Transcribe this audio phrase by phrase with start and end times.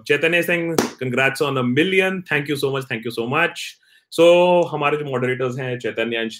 [0.00, 3.62] Chaitanya Singh congrats on a million thank you so much thank you so much
[4.12, 4.26] so
[4.72, 6.30] हमारे जो moderators हैं, चैतन्य and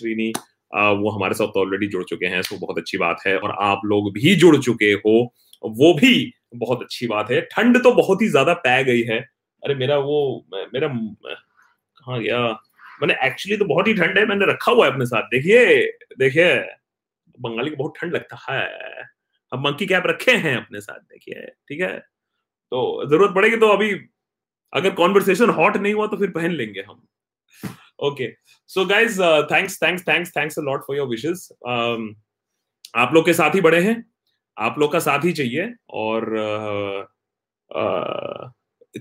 [0.73, 4.13] वो हमारे साथ ऑलरेडी जुड़ चुके हैं सो बहुत अच्छी बात है। और आप लोग
[4.13, 8.55] भी जुड़ चुके हो, वो भी बहुत अच्छी बात है। ठंड तो बहुत ही ज़्यादा
[8.65, 9.19] पै गई है।
[9.63, 12.39] अरे, मेरा वो मेरा, कहा गया?
[13.03, 15.77] मैंने एक्चुअली तो बहुत ही ठंड है, मैंने रखा हुआ है अपने साथ। देखिए
[16.19, 16.55] देखिए,
[17.39, 19.05] बंगाली को बहुत ठंड लगता है।
[19.53, 22.14] हम मंकी कैप रखे हैं अपने साथ, देखिए, ठीक है?
[22.75, 23.91] तो ज़रूरत पड़ेगी तो अभी
[24.73, 27.03] अगर कॉन्वर्सेशन हॉट नहीं हुआ तो फिर पहन लेंगे हम।
[28.03, 28.29] Okay
[28.71, 29.21] so guys
[29.53, 31.49] thanks thanks thanks thanks lot for your wishes
[32.95, 33.95] आप लोग के साथ ही बड़े हैं।
[34.57, 36.99] आप लोग का साथ ही चाहिए और uh,
[37.71, 38.51] uh,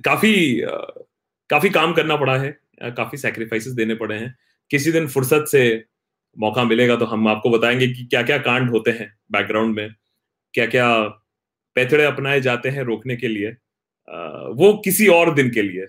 [0.05, 1.03] काफ़ी uh,
[1.49, 2.51] काफ़ी काम करना पड़ा है।
[2.98, 4.35] काफ़ी सेक्रीफाइसेस देने पड़े हैं।
[4.71, 5.63] किसी दिन फुर्सत से
[6.37, 9.93] मौका मिलेगा तो हम आपको बताएँगे कि क्या क्या कांड होते हैं बैकग्राउंड में।
[10.53, 10.87] क्या क्या
[11.76, 13.55] पैथड़े अपनाए जाते हैं रोकने के लिए।
[14.07, 15.85] वो किसी और दिन के लिए।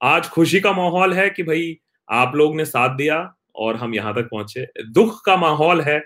[0.00, 1.76] आज खुशी का माहौल है कि भाई
[2.08, 3.16] आप लोग ने साथ दिया
[3.56, 6.02] और हम यहाँ तक पहुँचे। दुख का माहौल है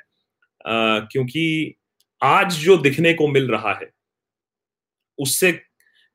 [0.65, 1.75] क्योंकि
[2.23, 3.91] आज जो दिखने को मिल रहा है,
[5.19, 5.61] उससे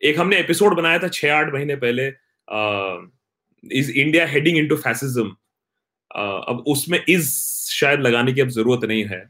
[0.01, 2.07] एक हमने एपिसोड बनाया था छह आठ महीने पहले
[3.63, 5.29] is India heading into fascism.
[6.11, 7.29] अब उसमें इज़
[7.69, 9.23] शायद लगाने की अब ज़रूरत नहीं है।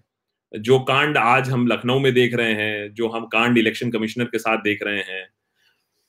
[0.53, 4.39] जो कांड आज हम लखनऊ में देख रहे हैं, जो हम कांड इलेक्शन कमिश्नर के
[4.39, 5.27] साथ देख रहे हैं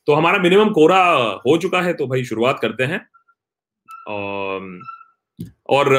[0.07, 1.03] तो हमारा मिनिमम कोरा
[1.47, 2.99] हो चुका है तो भाई शुरुआत करते हैं।
[5.69, 5.89] और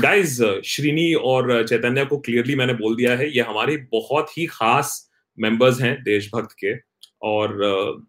[0.00, 5.10] गाइस श्रीनी और चैतन्य को क्लियरली मैंने बोल दिया है, ये हमारे बहुत ही खास
[5.38, 6.74] मेंबर्स हैं देशभक्त के,
[7.22, 8.06] और,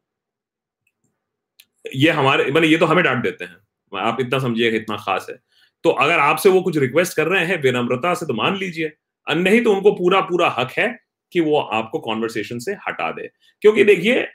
[1.96, 5.36] ये हमारे मतलब ये तो हमें डांट देते हैं। आप इतना समझिए इतना खास है।
[5.84, 8.92] तो अगर आपसे वो कुछ रिक्वेस्ट कर रहे हैं, विनम्रता से तो मान लीजिए
[9.28, 10.88] नहीं तो उनको पूरा पूरा हक है
[11.32, 13.30] कि वो आपको कॉन्वर्सेशन से हटा दे।
[13.62, 14.28] क्योंकि देखिए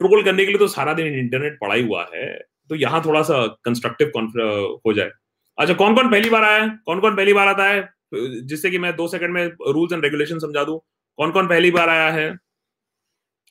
[0.00, 2.26] ट्रोल करने के लिए तो सारा दिन इंटरनेट ही हुआ है
[2.70, 4.12] तो यहाँ थोड़ा सा कंस्ट्रक्टिव
[4.86, 5.10] हो जाए।
[5.58, 6.68] अच्छा कौन कौन पहली बार आया है?
[6.86, 7.88] कौन कौन पहली बार आता है?
[8.14, 10.76] जिससे कि मैं दो सेकंड में रूल्स एंड रेगुलेशन समझा दू।
[11.18, 12.28] कौन कौन पहली बार आया है?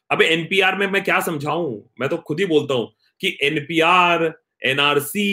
[0.10, 1.82] अबे एनपीआर में मैं क्या समझाऊं?
[2.00, 2.88] मैं तो खुद ही बोलता हूँ
[3.22, 4.32] कि NPR
[4.66, 5.28] NRC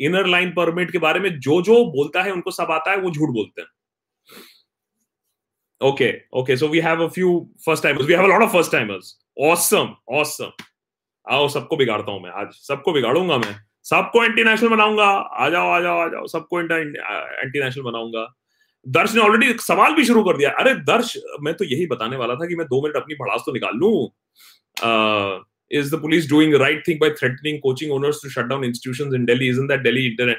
[0.00, 3.10] inner line permit के बारे में जो जो बोलता है, उनको सब आता है, वो
[3.10, 3.68] झूठ बोलते हैं।
[5.80, 8.72] Okay okay so we have a few first timers we have a lot of first
[8.72, 10.50] timers awesome awesome
[11.26, 13.54] आओ, सबको बिगाड़ता हूँ मैं आज। सबको बिगाड़ूँगा मैं।
[13.84, 18.26] सबको एंटी नेशनल बनाऊँगा। आ जाओ आ जाओ आ जाओ। सबको एंटी नेशनल बनाऊँगा।
[18.86, 22.34] दर्श ने ऑलरेडी सवाल भी शुरू कर दिया। अरे दर्श, मैं तो यही बताने वाला
[22.34, 23.92] था कि मैं दो मिनट अपनी भड़ास तो निकाल लू।
[25.76, 29.14] is the police doing the right thing by threatening coaching owners to shut down institutions
[29.14, 29.48] in Delhi?
[29.48, 30.36] Isn't that Delhi internet?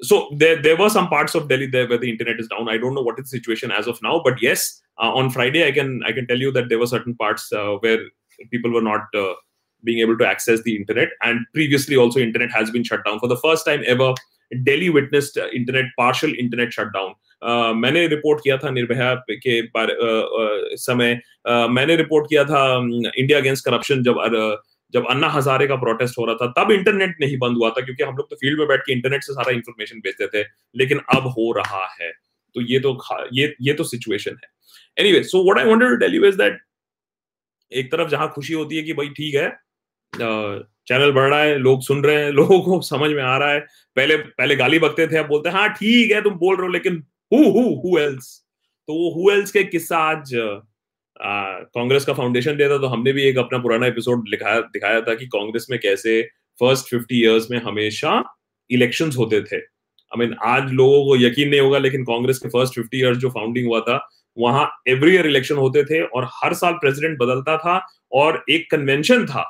[0.00, 2.40] Isn't the, uh, so there there were some parts of Delhi there where the internet
[2.40, 2.68] is down.
[2.68, 5.66] I don't know what is the situation as of now, but yes, uh, on Friday
[5.66, 7.98] I can I can tell you that there were certain parts uh, where
[8.50, 9.34] people were not uh,
[9.84, 13.28] being able to access the internet, and previously also internet has been shut down for
[13.28, 14.14] the first time ever.
[14.64, 17.14] Delhi witnessed uh, internet partial internet shutdown.
[17.42, 19.88] Uh, मैंने report किया था निर्भया के बार,
[20.76, 22.76] समय मैंने report किया था
[23.18, 24.18] India against corruption जब
[24.93, 28.03] जब अन्ना हजारे का प्रोटेस्ट हो रहा था, तब इंटरनेट नहीं बंद हुआ था, क्योंकि
[28.03, 31.27] हम लोग तो फ़ील्ड में बैठ के इंटरनेट से सारा इंफॉर्मेशन भेजते थे, लेकिन अब
[31.27, 32.11] हो रहा है।
[32.55, 32.97] तो ये तो
[33.33, 34.49] ये ये तो सिचुएशन है।
[34.97, 36.59] Anyway so what I wanted to tell that
[37.71, 39.49] एक तरफ़ जहाँ खुशी होती है कि भाई ठीक है
[40.87, 43.59] चैनल बढ़ रहा है, लोग सुन रहे हैं, लोगों को समझ में आ रहा है।
[43.95, 46.73] पहले पहले गाली बकते थे, अब बोलते हैं हाँ ठीक है, तुम बोल रहे हो,
[46.73, 48.43] लेकिन हु हु हु एल्स
[48.87, 50.33] तो वो हु एल्स के किस्सा आज
[51.19, 55.13] कांग्रेस का फाउंडेशन दिया था तो हमने भी एक अपना पुराना एपिसोड दिखाया दिखाया था
[55.15, 56.21] कि कांग्रेस में कैसे
[56.59, 58.23] फ़र्स्ट फिफ्टी इयर्स में हमेशा
[58.69, 62.75] इलेक्शंस होते थे। आई मीन आज लोगों को यकीन नहीं होगा, लेकिन कांग्रेस के फ़र्स्ट
[62.75, 64.07] फिफ्टी इयर्स जो फाउंडिंग हुआ था,
[64.37, 67.79] वहाँ एवरी ईयर इलेक्शन होते थे और हर साल प्रेसिडेंट बदलता था
[68.11, 69.45] और एक कन्वेंशन था,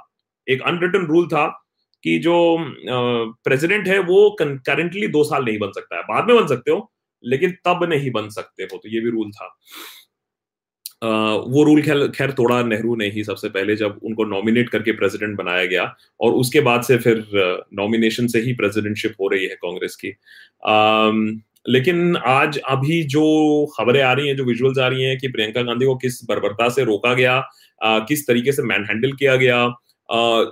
[0.48, 1.48] एक अनरिटन रूल था
[2.04, 2.36] कि जो
[3.44, 6.92] प्रेसिडेंट है वो करंटली दो साल नहीं बन सकता है। बाद में बन सकते हो,
[7.24, 9.48] लेकिन तब नहीं बन सकते हो तो ये भी रूल था।
[11.02, 15.36] वो रूल खैर खैर तोड़ा नेहरू ने ही सबसे पहले जब उनको नॉमिनेट करके प्रेसिडेंट
[15.38, 15.84] बनाया गया
[16.20, 17.26] और उसके बाद से फिर
[17.74, 20.14] नॉमिनेशन से ही प्रेसिडेंटशिप हो रही है कांग्रेस की।
[21.66, 23.24] लेकिन आज अभी जो
[23.78, 26.70] खबरें आ रही हैं, जो विजुअल्स आ रही हैं कि प्रियंका गांधी को किस बर्बरता
[26.70, 27.40] से रोका गया
[27.82, 29.64] किस तरीके से मैन हैंडल किया गया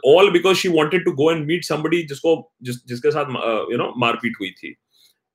[0.07, 3.25] all because she wanted to go and meet somebody जिसको, जिस, जिसके साथ
[3.71, 4.75] यू नो मारपीट हुई थी।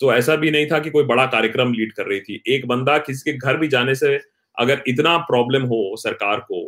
[0.01, 2.99] तो ऐसा भी नहीं था कि कोई बड़ा कार्यक्रम लीड कर रही थी। एक बंदा
[2.99, 4.19] किसी के घर भी जाने से
[4.57, 6.63] अगर इतना प्रॉब्लम हो सरकार को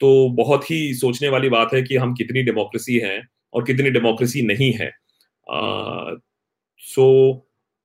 [0.00, 3.20] तो बहुत ही सोचने वाली बात है कि हम कितनी डेमोक्रेसी हैं
[3.52, 4.90] और कितनी डेमोक्रेसी नहीं है।
[6.82, 7.06] So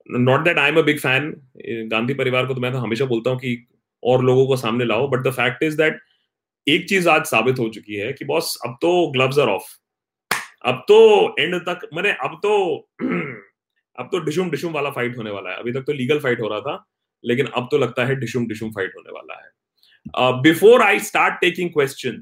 [0.10, 1.34] not that I am a big fan
[1.92, 3.68] Gandhi परिवार को तो मैं तो हमेशा बोलता हूँ कि
[4.04, 6.00] और लोगों को सामने लाओ but the fact is that
[6.68, 9.68] एक चीज़ आज साबित हो चुकी है कि बॉस अब तो ग्लव्स आर ऑफ़
[10.66, 10.96] अब तो
[11.40, 12.78] एंड तक, मैंने अब तो
[14.00, 16.48] अब तो डिशुम डिशुम वाला फाइट होने वाला है। अभी तक तो लीगल फाइट हो
[16.48, 16.86] रहा था।
[17.24, 21.70] लेकिन अब तो लगता है डिशुम डिशुम फाइट होने वाला है। Before I start taking
[21.70, 22.22] question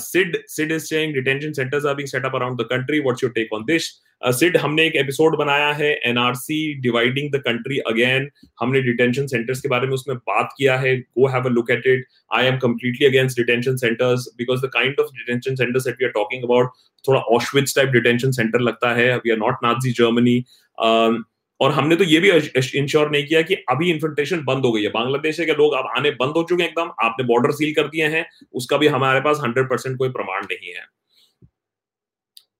[0.00, 3.32] Sid Sid is saying detention centres are being set up around the country what's your
[3.32, 3.90] take on this
[4.38, 8.28] Sid हमने एक एपिसोड बनाया है NRC dividing the country again
[8.60, 11.86] हमने detention centres के बारे में उसमें बात किया है। Go have a look at
[11.86, 16.06] it I am completely against detention centres because the kind of detention centres that we
[16.06, 16.70] are talking about
[17.04, 20.38] थोड़ा ऑशविट्स टाइप डिटेंशन सेंटर लगता है। वी आर नॉट जर्मनी
[21.60, 22.30] और हमने तो ये भी
[22.78, 26.10] ensure नहीं किया कि अभी इन्फिल्ट्रेशन बंद हो गई है। बांग्लादेश के लोग अब आने
[26.10, 29.40] बंद हो चुके हैं एकदम। आपने बॉर्डर सील कर दिए हैं। उसका भी हमारे पास
[29.44, 30.86] हंड्रेड परसेंट कोई प्रमाण नहीं है।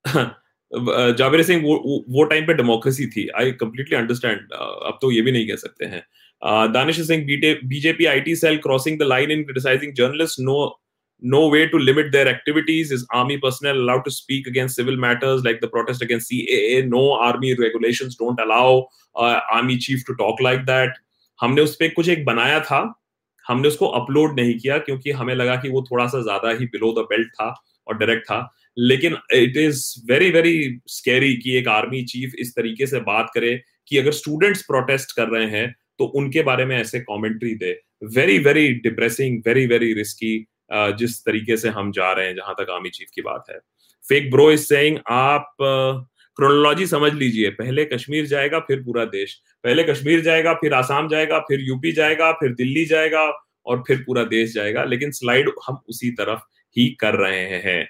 [1.18, 5.32] जावेर सिंह, वो वो टाइम पे डेमोक्रेसी थी। आई कंप्लीटली अंडरस्टैंड अब तो ये भी
[5.32, 6.02] नहीं कह सकते हैं।
[6.72, 7.24] Danish Singh
[7.64, 10.58] BJP IT cell crossing the line in criticising journalist no
[11.22, 15.42] no way to limit their activities is army personnel allowed to speak against civil matters
[15.42, 18.86] like the protest against caa no army regulations don't allow
[19.16, 20.90] uh, army chief to talk like that
[21.40, 22.78] हमने उस पर कुछ एक बनाया था
[23.48, 26.92] हमने उसको upload नहीं किया क्योंकि हमें लगा कि वो थोड़ा सा ज़्यादा ही बिलो
[26.92, 27.54] द बेल्ट था
[27.86, 28.38] और डायरेक्ट था
[28.78, 33.54] लेकिन it is very very scary कि एक आर्मी चीफ इस तरीके से बात करे
[33.88, 37.80] कि अगर स्टूडेंट्स प्रोटेस्ट कर रहे हैं तो उनके बारे में ऐसे कमेंट्री दे
[38.16, 40.34] very very depressing very very risky
[40.70, 43.58] जिस तरीके से हम जा रहे हैं, जहाँ तक आर्मी चीफ की बात है
[44.04, 49.34] फेक ब्रो इज़ सेइंग आप क्रोनोलॉजी समझ लीजिए पहले कश्मीर जाएगा, फिर पूरा देश
[49.64, 53.30] पहले कश्मीर जाएगा, फिर आसाम जाएगा, फिर यूपी जाएगा, फिर दिल्ली जाएगा
[53.66, 56.40] और फिर पूरा देश जाएगा लेकिन स्लाइड हम उसी तरफ़
[56.76, 57.86] ही कर रहे हैं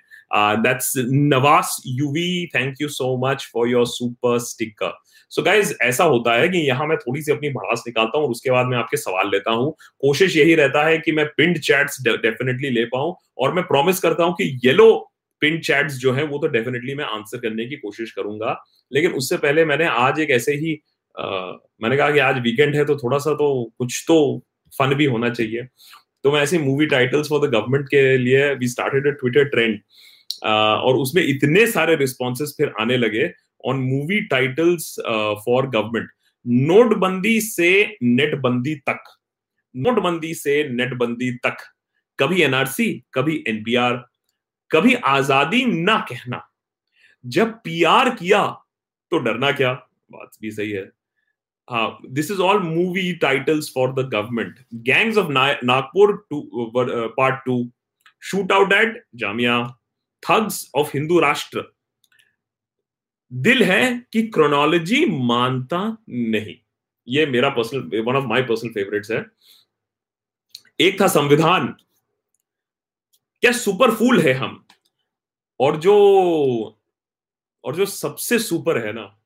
[0.65, 0.89] that's
[1.29, 2.23] Navas UV.
[2.55, 4.91] Thank you so much for your super sticker.
[5.33, 8.31] So guys ऐसा होता है कि यहाँ मैं थोड़ी सी अपनी भड़ास निकालता हूँ और
[8.31, 9.71] उसके बाद मैं आपके सवाल लेता हूँ।
[10.01, 14.25] कोशिश यही रहता है कि मैं पिंड चैट्स डेफिनेटली ले पाऊँ और मैं प्रॉमिस करता
[14.25, 14.95] हूँ कि येलो
[15.43, 18.57] पिंड चैट्स जो है वो तो डेफिनेटली मैं आंसर करने की कोशिश करूँगा।
[18.93, 20.81] लेकिन उससे पहले मैंने आज एक ऐसे ही
[21.15, 21.27] आ,
[21.83, 23.49] मैंने कहा कि आज वीकेंड है तो थोड़ा सा तो
[23.79, 24.17] कुछ तो
[24.73, 25.63] फन भी होना चाहिए।
[26.25, 29.79] तो मैं ऐसे movie titles for the government के लिए we started a Twitter trend
[30.45, 33.27] और उसमें इतने सारे रिस्पॉन्सेस फिर आने लगे
[33.65, 34.95] on movie titles
[35.47, 36.11] for government
[36.47, 37.71] नोटबंदी से
[38.03, 39.15] नेटबंदी तक
[39.75, 41.65] नोटबंदी से नेटबंदी तक
[42.19, 44.05] कभी एनआरसी कभी एनपीआर
[44.71, 46.45] कभी आज़ादी ना कहना
[47.25, 48.47] जब पीआर किया
[49.13, 49.73] तो डरना क्या
[50.13, 50.91] बात भी सही है
[51.69, 56.71] हाँ this is all movie titles for the government gangs of Nagpur two
[57.17, 57.65] part two
[58.23, 59.63] shoot out at Jamia
[60.23, 61.65] thugs of Hindu Rashtra
[63.33, 66.57] दिल है कि क्रोनोलॉजी मानता नहीं।
[67.09, 69.27] ये मेरा personal one of my personal favourites है।
[70.81, 71.69] एक था संविधान।
[73.43, 74.65] क्या सुपर फूल है हम?
[75.61, 75.95] और जो
[77.65, 79.19] और जो सबसे सुपर है ना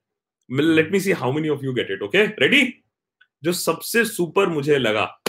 [0.51, 2.63] let me see how many of you get it okay ready
[3.43, 5.23] जो सबसे सुपर मुझे लगा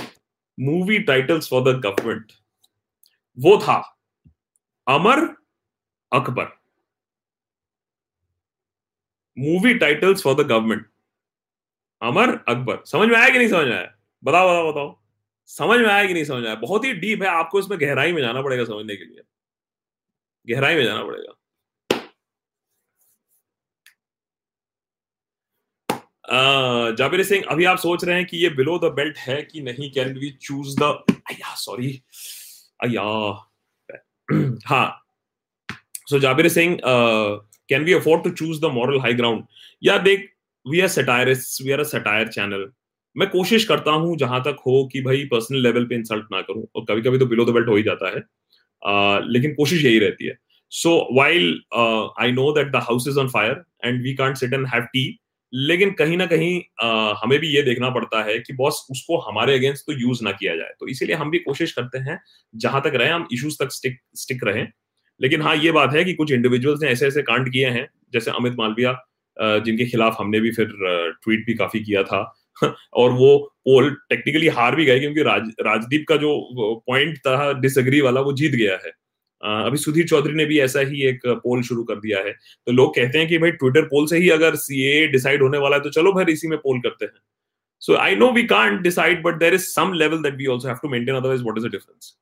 [0.59, 2.31] movie titles for the government
[3.39, 3.75] वो था
[4.87, 5.19] Amar
[6.13, 6.62] Akbar.
[9.37, 10.85] Movie titles for the government
[12.01, 13.93] Amar Akbar समझ में आया कि नहीं समझ में आया
[14.23, 14.99] बताओ बताओ बताओ
[15.49, 18.21] समझ में आया कि नहीं समझ आया बहुत ही डीप है आपको इसमें गहराई में
[18.21, 19.23] जाना पड़ेगा समझने के लिए
[20.47, 21.33] गहराई में जाना पड़ेगा
[26.91, 29.91] जाबिर सिंह अभी आप सोच रहे हैं कि ये बिलो द बेल्ट है कि नहीं
[29.91, 31.03] can we choose the
[31.57, 32.01] sorry
[32.83, 33.01] अया
[34.65, 34.99] हाँ
[36.11, 37.39] is saying, uh,
[37.69, 39.43] can we afford to choose the moral high ground?
[39.81, 40.29] Yeah, देख
[40.65, 42.65] we are satirists, we are a satire channel.
[43.15, 46.63] मैं कोशिश करता हूँ जहाँ तक हो कि भाई पर्सनल लेवल पे इंसल्ट ना करूँ
[46.75, 49.99] और कभी कभी तो बिलो द बेल्ट हो ही जाता है uh, लेकिन कोशिश यही
[49.99, 50.37] रहती है
[50.71, 51.49] so while
[52.21, 55.05] I know that the house is on fire and we can't sit and have tea
[55.53, 59.57] लेकिन कहीं ना कहीं uh, हमें भी ये देखना पड़ता है कि बॉस उसको हमारे
[59.57, 62.19] अगेंस्ट तो यूज़ ना किया जाए तो इसीलिए हम भी कोशिश करते हैं
[62.53, 64.65] जहाँ तक रहे हम इश्यूज़ तक स्टिक स्टिक रहें
[65.23, 68.31] लेकिन हाँ ये बात है कि कुछ इंडिविजुअल्स ने ऐसे ऐसे कांड किए हैं जैसे
[68.31, 68.93] अमित मालविया
[69.37, 70.65] जिनके खिलाफ हमने भी फिर
[71.23, 72.33] ट्वीट भी काफ़ी किया था।
[72.93, 78.01] और वो पोल टेक्निकली हार भी गए क्योंकि राज, राजदीप का जो पॉइंट था डिसएग्री
[78.01, 78.91] वाला वो जीत गया है।
[79.65, 82.95] अभी सुधीर चौधरी ने भी ऐसा ही एक पोल शुरू कर दिया है। तो लोग
[82.95, 85.89] कहते हैं कि भाई ट्विटर पोल से ही अगर CA डिसाइड होने वाला है तो
[85.89, 87.19] चलो भाई इसी में पोल करते हैं।
[87.79, 90.77] So I know we can't decide but there is some level that we also have
[90.83, 92.17] to maintain otherwise what is the difference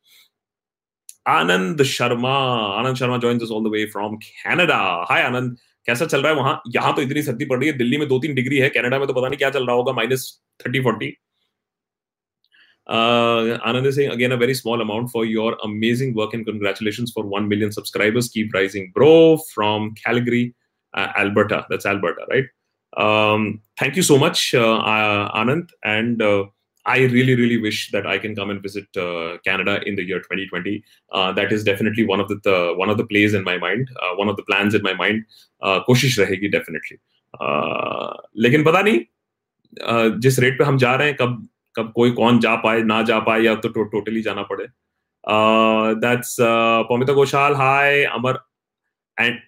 [1.26, 2.36] Anand Sharma.
[2.80, 4.78] Anand Sharma join all the way from Canada
[5.10, 5.58] hi Anand.
[5.88, 6.62] कैसा चल रहा है वहाँ?
[6.76, 9.08] यहाँ तो इतनी सर्दी पड़ रही है। दिल्ली में दो तीन डिग्री है। कनाडा में
[9.08, 10.32] तो पता नहीं क्या चल रहा होगा। Minus
[10.66, 11.16] thirty forty
[12.90, 17.44] Anand Singh again a very small amount for your amazing work and congratulation for one
[17.50, 20.42] million subscribers keep rising bro from Calgary
[20.94, 22.52] Alberta that's Alberta right
[23.82, 26.24] thank you so much Anand and
[26.86, 30.20] I really, really wish that I can come and visit uh, Canada in the year
[30.20, 30.84] 2020.
[31.12, 33.90] Uh, that is definitely one of the, the, one of the plays in my mind,
[34.02, 35.24] uh, one of the plans in my mind.
[35.62, 36.98] कोशिश रहेगी definitely.
[38.44, 42.56] लेकिन पता नहीं जिस rate पे हम जा रहे हैं कब कब कोई कौन जा
[42.64, 44.66] पाए ना जा पाए या तो टोटली जाना पड़े
[46.02, 46.36] that's
[46.90, 48.40] Pamita Ghoshal hi Amar
[49.18, 49.40] and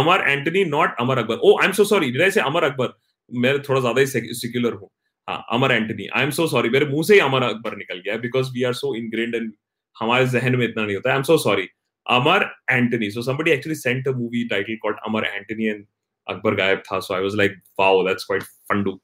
[0.00, 2.92] Amar Antony not Amar Akbar oh I am so sorry did I say Amar Akbar
[3.30, 4.90] मैं थोड़ा ज़्यादा ही सेक्युलर हूँ
[5.28, 6.06] हाँ Amar Antony.
[6.06, 8.72] I am so sorry मेरे मुँह से ही अमर अकबर निकल गया because we are
[8.74, 9.52] so ingrained and
[10.00, 11.68] हमारे जहन में इतना नहीं होता। I am so sorry
[12.06, 13.10] Amar Antony.
[13.10, 15.84] So somebody actually sent a movie title called Amar Antony and
[16.26, 19.00] Akbar गायब था। So I was like wow that's quite fun do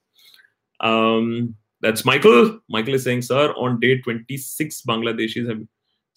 [0.79, 2.59] um That's Michael.
[2.67, 5.59] Michael is saying, sir, on date 26 Bangladeshis have,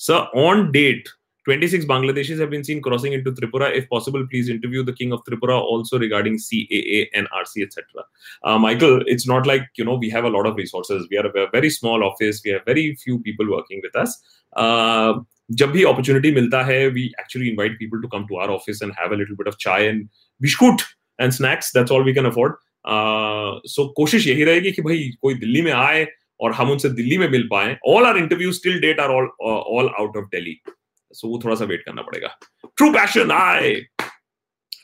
[0.01, 1.09] sir, on date
[1.48, 3.76] 26 Bangladeshis have been seen crossing into Tripura.
[3.76, 7.84] If possible, please interview the king of Tripura also regarding CAA, NRC, etc.
[8.44, 11.06] Uh, Michael, it's not like you know we have a lot of resources.
[11.12, 12.42] We are a very small office.
[12.46, 14.18] We have very few people working with us.
[14.54, 15.14] Uh,
[15.52, 18.92] जब भी opportunity मिलता है we actually invite people to come to our office and
[19.00, 20.04] have a little bit of chai and
[20.42, 20.82] biscuit
[21.22, 22.54] and snacks that's all we can afford
[23.74, 26.06] so कोशिश यही रहेगी कि भाई कोई दिल्ली में आए
[26.42, 29.90] और हम उनसे दिल्ली में मिल पाए all our interview still that are all all
[30.00, 30.60] out of Delhi
[31.13, 32.37] so वो थोड़ा सा वेट करना पड़ेगा
[32.77, 33.75] true passion I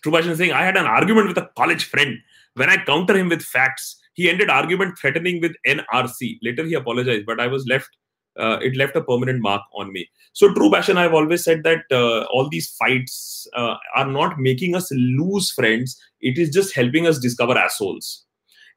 [0.03, 2.17] true passion Singh I had an argument with a college friend
[2.59, 7.25] when I counter him with facts he ended argument threatening with nrc later he apologized
[7.31, 7.97] but i was left
[8.37, 10.05] uh, it left a permanent mark on me
[10.41, 13.17] so true passion i've always said that uh, all these fights
[13.63, 14.87] uh, are not making us
[15.23, 18.24] lose friends it is just helping us discover assholes.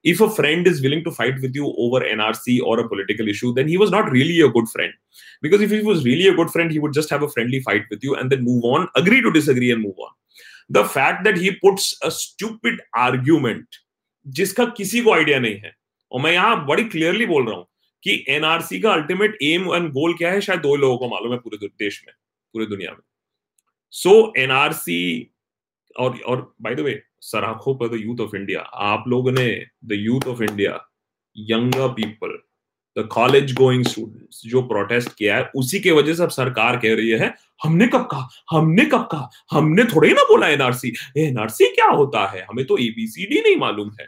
[0.10, 3.54] If a friend is willing to fight with you over NRC or a political issue,
[3.54, 4.94] then he was not really a good friend.
[5.42, 7.84] Because if he was really a good friend, he would just have a friendly fight
[7.90, 10.14] with you and then move on, agree to disagree and move on.
[10.70, 13.82] The fact that he puts a stupid argument,
[14.26, 15.72] जिसका किसी को idea नहीं है
[16.12, 17.66] और मैं यहाँ बड़ी clearly बोल रहा हूँ
[18.04, 21.38] कि एनआरसी का अल्टीमेट एम एंड गोल क्या है शायद दो लोगों को मालूम है
[21.40, 22.14] पूरे देश में
[22.54, 23.02] पूरे दुनिया में
[23.94, 25.00] सो एनआरसी
[25.98, 29.48] और और बाय द वे सराखों पर द यूथ ऑफ़ इंडिया आप लोगों ने
[29.86, 30.80] the youth of India
[31.36, 32.38] younger people
[32.98, 36.96] the college going students जो प्रोटेस्ट किया है उसी के वजह से अब सरकार कह
[36.96, 38.30] रही है हमने कब कहा?
[38.52, 39.30] हमने कब कहा?
[39.52, 42.46] हमने थोड़े ही ना बोला एनआरसी एनआरसी क्या होता है?
[42.50, 44.08] हमें तो एबीसीडी नहीं मालूम है।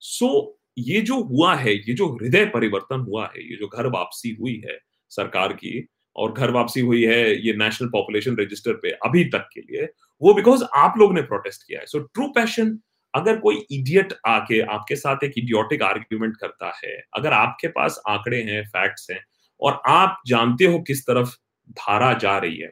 [0.00, 3.86] सो so, ये जो हुआ है ये जो हृदय परिवर्तन हुआ है ये जो घर
[3.86, 4.78] वापसी हुई है
[5.08, 9.60] सरकार की और घर वापसी हुई है ये नेशनल पॉपुलेशन रजिस्टर पे अभी तक के
[9.60, 9.88] लिए
[10.22, 12.78] वो बिकॉज़ आप लोग ने प्रोटेस्ट किया है। सो ट्रू पैशन
[13.14, 18.42] अगर कोई इडियट आके आपके साथ एक इडियोटिक आर्ग्यूमेंट करता है अगर आपके पास आंकड़े
[18.42, 19.20] हैं फैक्ट्स हैं
[19.60, 21.34] और आप जानते हो किस तरफ़
[21.70, 22.70] धारा जा रही है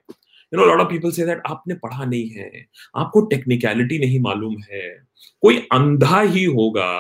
[0.53, 4.57] you know lot of people से दैट आपने पढ़ा नहीं है आपको टेक्निकलिटी नहीं मालूम
[4.73, 4.89] है।
[5.43, 6.91] कोई अंधा ही होगा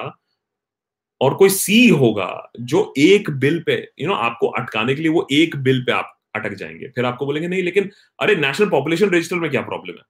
[1.20, 5.02] और कोई सी होगा जो एक bill pay you you no know, आपको अटकाने के
[5.02, 7.90] लिए वो एक बिल पे आप अटक जाएँगे। फिर आपको बोलेंगे नहीं लेकिन
[8.20, 10.02] अरे नेशनल पॉपुलेशन रजिस्टर में क्या प्रॉब्लम है?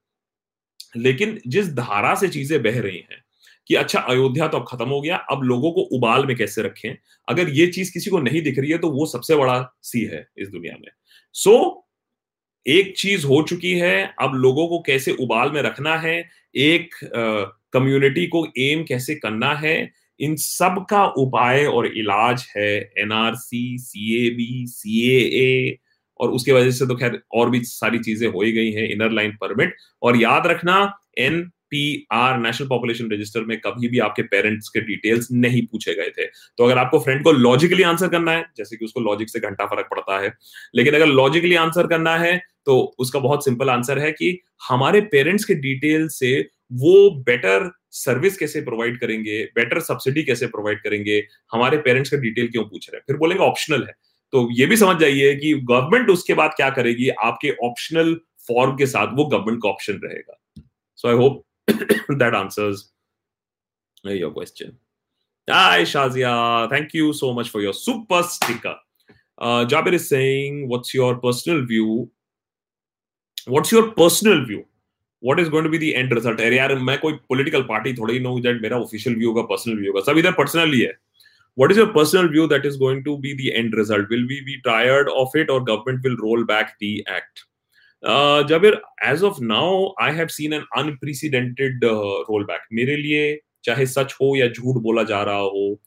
[0.96, 3.22] लेकिन जिस धारा से चीज़ें बह रही हैं
[3.68, 6.96] कि अच्छा अयोध्या तो अब खत्म हो गया अब लोगों को उबाल में कैसे रखें?
[7.28, 10.26] अगर ये चीज़ किसी को नहीं दिख रही है तो वो सबसे बड़ा सी है
[10.38, 10.88] इस दुनिया में।
[11.32, 11.88] सो so,
[12.66, 16.16] एक चीज़ हो चुकी है अब लोगों को कैसे उबाल में रखना है
[16.54, 16.94] एक
[17.72, 24.66] कम्युनिटी को एम कैसे करना है इन सब का उपाय और इलाज है एनआरसी सीएबी
[24.68, 25.78] सीएए
[26.20, 29.12] और उसके वजह से तो खैर और भी सारी चीज़ें हो ही गई हैं इनर
[29.12, 30.80] लाइन परमिट और याद रखना
[31.18, 35.94] N P R national population register में कभी भी आपके पेरेंट्स के डिटेल्स नहीं पूछे
[35.94, 36.26] गए थे।
[36.58, 39.66] तो अगर आपको फ्रेंड को लॉजिकली आंसर करना है, जैसे कि उसको लॉजिक से घंटा
[39.66, 40.32] फ़र्क पड़ता है,
[40.74, 45.44] लेकिन अगर लॉजिकली आंसर करना है तो उसका बहुत सिंपल आंसर है कि हमारे पेरेंट्स
[45.44, 46.38] के डिटेल से
[46.72, 51.22] वो बेटर सर्विस कैसे प्रोवाइड करेंगे बेटर सब्सिडी कैसे प्रोवाइड करेंगे,
[51.52, 53.02] हमारे पेरेंट्स का डिटेल क्यों पूछ रहे हैं?
[53.06, 53.94] फिर बोलेंगे ऑप्शनल है।
[54.32, 57.08] तो ये भी समझ जाइए कि गवर्नमेंट उसके बाद क्या करेगी?
[57.08, 58.14] आपके ऑप्शनल
[58.48, 60.38] फॉर्म के साथ वो गवर्नमेंट का ऑप्शन रहेगा।
[60.98, 61.44] So I hope
[62.12, 62.90] that answers
[64.06, 64.76] your question
[65.48, 66.34] I Shazia
[66.72, 72.08] thank you so much for your super sticker Jabir is saying what's your personal view
[73.48, 74.64] what's your personal view
[75.22, 78.20] what is going to be the end result यार, मैं कोई political party थोड़ी ही
[78.20, 80.92] no that मेरा official view होगा personal view होगा। सब इधर पर्सनल ही है।
[81.58, 84.40] What is your personal view that is going to be the end result will we
[84.48, 87.44] be tired of it or government will roll back the act
[88.02, 92.68] uh, Jabir, as of now, I have seen an unprecedented uh, rollback.
[92.72, 95.80] मेरे लिए चाहे सच हो या झूठ बोला जा रहा हो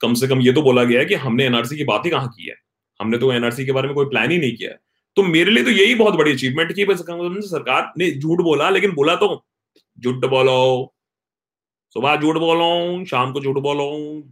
[0.00, 2.28] कम से कम ये तो बोला गया है कि हमने एनआरसी की बात ही कहाँ
[2.28, 2.54] की है
[3.00, 4.70] हमने तो एनआरसी के बारे में कोई प्लान ही नहीं किया
[5.16, 6.84] तो मेरे लिए तो यही बहुत बड़ी अचीवमेंट की
[7.48, 9.44] सरकार ने झूठ बोला लेकिन बोला तो
[10.00, 10.94] झूठ बोलो
[11.94, 13.84] सुबह झूठ बोलो, शाम को झूठ बोलो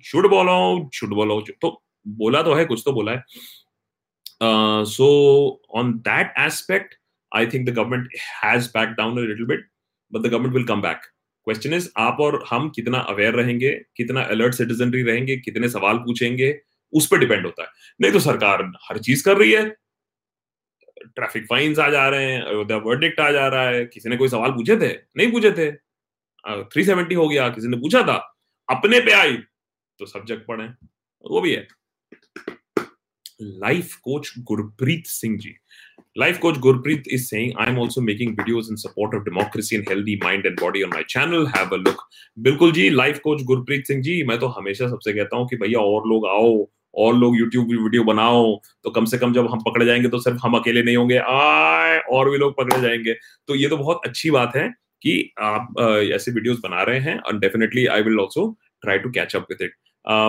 [0.05, 3.23] झूठ बोलो झूठ बोलो। तो बोला तो है, कुछ तो बोला है।
[4.87, 5.07] So
[5.77, 6.95] on that aspect
[7.33, 8.09] I think the government
[8.45, 9.67] has back down little bit
[10.13, 11.01] but the government will come back
[11.47, 16.59] question is आप और हम कितना अवेयर रहेंगे, कितना अलर्ट सिटीजनरी रहेंगे, कितने सवाल पूछेंगे,
[16.93, 17.69] उस पर डिपेंड होता है।
[18.01, 19.69] नहीं तो सरकार हर चीज़ कर रही है।
[20.99, 24.29] ट्रैफ़िक फाइन्स आ जा रहे हैं, अयोध्या वर्डिक्ट आ जा रहा है, किसी ने कोई
[24.29, 24.93] सवाल पूछे थे?
[25.17, 25.71] नहीं पूछे थे।
[26.49, 28.17] थ्री सेवेंटी हो गया किसी ने पूछा था
[28.69, 29.37] अपने पे आई
[29.99, 30.65] तो सब जग पड़े
[31.25, 31.67] वो भी है
[33.43, 35.55] life coach Gurpreet Singh ji
[36.17, 40.19] Life coach Gurpreet is saying, I'm also making videos in support of democracy and healthy
[40.23, 41.47] mind and body on my channel.
[41.47, 42.01] Have a look.
[42.39, 45.81] बिल्कुल जी लाइफ कोच गुरप्रीत सिंह जी मैं तो हमेशा सबसे कहता हूँ कि भैया
[45.81, 49.87] और लोग आओ और लोग यूट्यूब वीडियो बनाओ तो कम से कम जब हम पकड़े
[49.87, 53.15] जाएँगे तो सिर्फ़ हम अकेले नहीं होंगे आए और भी लोग पकड़े जाएँगे
[53.47, 54.69] तो ये तो बहुत अच्छी बात है
[55.03, 55.75] कि आप
[56.15, 58.49] ऐसे वीडियोस बना रहे हैं and definitely I will also
[58.83, 59.75] try to catch up with it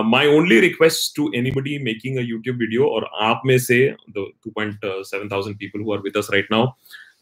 [0.06, 3.78] my only request to anybody making a YouTube video और आप में से
[4.18, 6.66] the 2.7000 people who are with us right now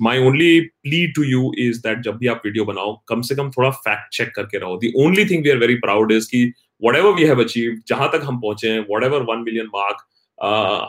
[0.02, 3.50] my only plea to you is that जब भी आप video बनाओ, कम से कम
[3.50, 6.44] थोड़ा फैक्ट चेक करके रहो। The only thing we are very proud is की
[6.82, 10.06] whatever we have achieve जहाँ तक हम पहुँचे हैं whatever one million mark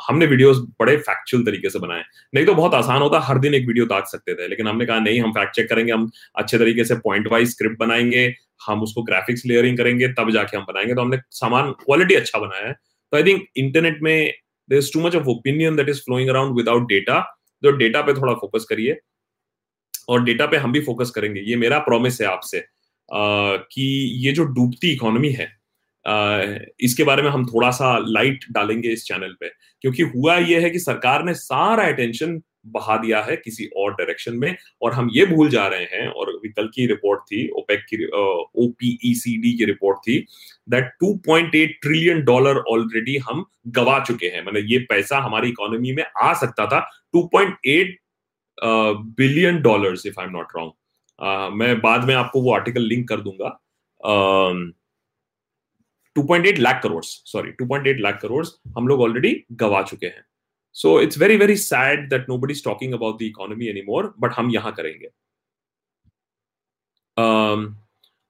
[0.01, 2.03] हमने वीडियोस बड़े फैक्चुअल तरीके से बनाए।
[2.33, 4.99] नहीं तो बहुत आसान होता, हर दिन एक वीडियो दाग सकते थे, लेकिन हमने कहा,
[4.99, 9.03] नहीं, हम फैक्ट चेक करेंगे, हम अच्छे तरीके से पॉइंट वाइज स्क्रिप्ट बनाएँगे, हम उसको
[9.03, 13.17] ग्राफिक्स लेयरिंग करेंगे, तब जाके हम बनाएँगे। तो हमने सामान क्वालिटी अच्छा बनाया है। तो
[13.17, 14.33] आई थिंक इंटरनेट में
[14.69, 17.19] there is too much of opinion that is flowing around without data
[17.63, 18.97] तो डेटा पे थोड़ा फोकस करिए,
[20.09, 22.63] और डेटा पे हम भी फोकस करेंगे। ये मेरा प्रॉमिस है आपसे
[23.09, 23.83] कि
[24.25, 25.47] ये जो डूबती इकोनॉमी है
[26.79, 29.49] इसके बारे में हम थोड़ा सा लाइट डालेंगे इस चैनल पे।
[29.81, 34.33] क्योंकि हुआ यह है कि सरकार ने सारा अटेंशन बहा दिया है किसी और डायरेक्शन
[34.37, 38.05] में और हम ये भूल जा रहे हैं और कल की रिपोर्ट थी ओपेक की
[38.65, 40.17] ओपीईसीडी की रिपोर्ट थी
[40.69, 46.03] दैट 2.8 ट्रिलियन डॉलर ऑलरेडी हम गवा चुके हैं। मतलब ये पैसा हमारी इकोनॉमी में
[46.21, 46.79] आ सकता था
[47.15, 47.95] 2.8
[49.17, 53.21] billion dollars if I am not wrong मैं बाद में आपको वो आर्टिकल लिंक कर
[53.21, 53.57] दूँगा।
[54.01, 54.78] uh,
[56.18, 58.44] 2.8 लाख करोड़ सॉरी 2.8 लाख करोड़
[58.76, 60.24] हम लोग ऑलरेडी गवा चुके हैं
[60.82, 64.32] so it's very very sad that nobody is talking about the economy any more but
[64.36, 65.08] हम यहां करेंगे
[67.16, 67.76] um,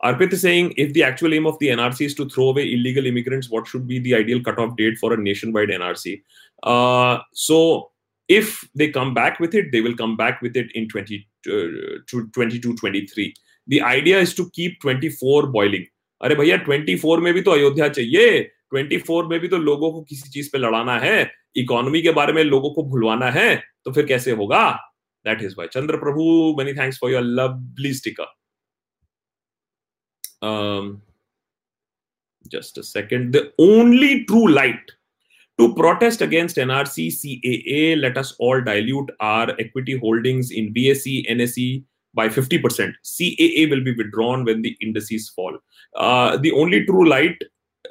[0.04, 3.06] Arpit is saying if the actual aim of the NRC is to throw away illegal
[3.06, 6.22] immigrants, what should be the ideal cutoff date for a nationwide NRC?
[6.62, 7.90] Uh, so
[8.28, 12.20] if they come back with it, they will come back with it in 20, uh,
[12.32, 13.34] 22, 23.
[13.66, 15.86] The idea is to keep 24 boiling.
[16.21, 19.91] अरे भैया twenty four में भी तो अयोध्या चाहिए। Twenty four में भी तो लोगों
[19.91, 23.55] को किसी चीज़ पे लड़ाना है। इकोनॉमी के बारे में लोगों को भुलवाना है
[23.85, 24.69] तो फिर कैसे होगा?
[25.25, 28.35] That is why Chandra Prabhu many thanks for your lovely sticker
[32.51, 33.33] just a second.
[33.33, 34.91] The only true light
[35.59, 41.83] to protest against NRC, CAA, let us all dilute our equity holdings in BSE, NSE,
[42.13, 42.93] by 50%.
[43.03, 45.57] CAA will be withdrawn when the indices fall.
[45.95, 47.37] Uh, the only true light,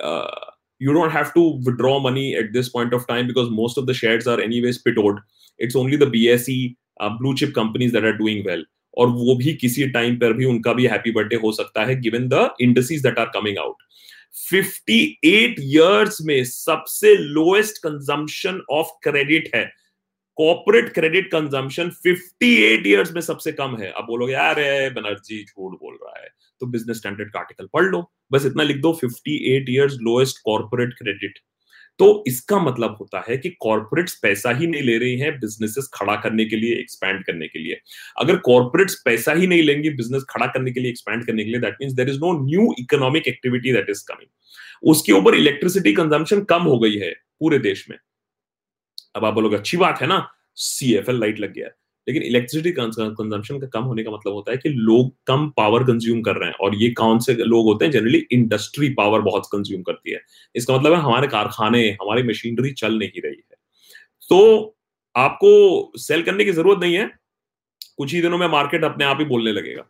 [0.01, 0.31] uh,
[0.79, 3.95] you don't have to withdraw money at this point of time because most of the
[3.95, 5.17] shares are anyways pitted.
[5.59, 8.65] It's only the BSE uh, blue chip companies that are doing well.
[8.99, 12.27] और वो भी किसी time पर भी उनका भी happy birthday हो सकता है given
[12.29, 13.77] the industries that are coming out
[14.53, 19.65] 58 years में सबसे लोएस्ट कंजम्पशन ऑफ़ क्रेडिट है
[20.39, 24.55] कॉर्पोरेट क्रेडिट कंजम्पशन 58 इयर्स में सबसे कम है। अब बोलोगे, यार
[24.93, 26.29] बनर्जी, झूठ बोल रहा है।
[26.61, 30.95] तो बिज़नेस स्टैंडर्ड का आर्टिकल पढ़ लो। बस इतना लिख दो 58 इयर्स लोएस्ट कॉर्पोरेट
[30.95, 31.39] क्रेडिट
[31.99, 36.15] तो इसका मतलब होता है कि कॉर्पोरेट्स पैसा ही नहीं ले रही हैं बिजनेसेस खड़ा
[36.17, 37.81] करने के लिए एक्सपैंड करने के लिए।
[38.19, 41.61] अगर कॉर्पोरेट्स पैसा ही नहीं लेंगे बिज़नेस खड़ा करने के लिए एक्सपैंड करने के लिए
[41.61, 46.45] that means there is no new economic activity that is coming उसके ऊपर इलेक्ट्रिसिटी कंजम्पशन
[46.45, 47.99] कम हो गई है पूरे देश में।
[49.15, 50.27] अब आप बोलोगे, अच्छी बात है ना?
[50.55, 51.69] सी एफ़ एल लाइट लग गया
[52.07, 56.21] लेकिन इलेक्ट्रिसिटी कंजम्पशन का कम होने का मतलब होता है कि लोग कम पावर कंज्यूम
[56.23, 57.93] कर रहे हैं। और ये कौन से लोग होते हैं?
[57.93, 60.21] जनरली इंडस्ट्री पावर बहुत कंज्यूम करती है।
[60.55, 63.57] इसका मतलब है हमारे कारखाने, हमारी मशीनरी चल नहीं रही है।
[64.31, 64.77] तो
[65.17, 67.11] आपको सेल करने की ज़रूरत नहीं है।
[67.97, 69.85] कुछ ही दिनों में मार्केट अपने आप ही बोलने लगेगा।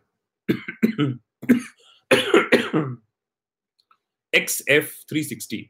[4.33, 5.69] X F three sixty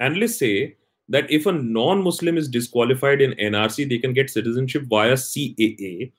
[0.00, 0.76] analyst से
[1.10, 6.12] that if a non-Muslim is disqualified in NRC, they can get citizenship via CAA.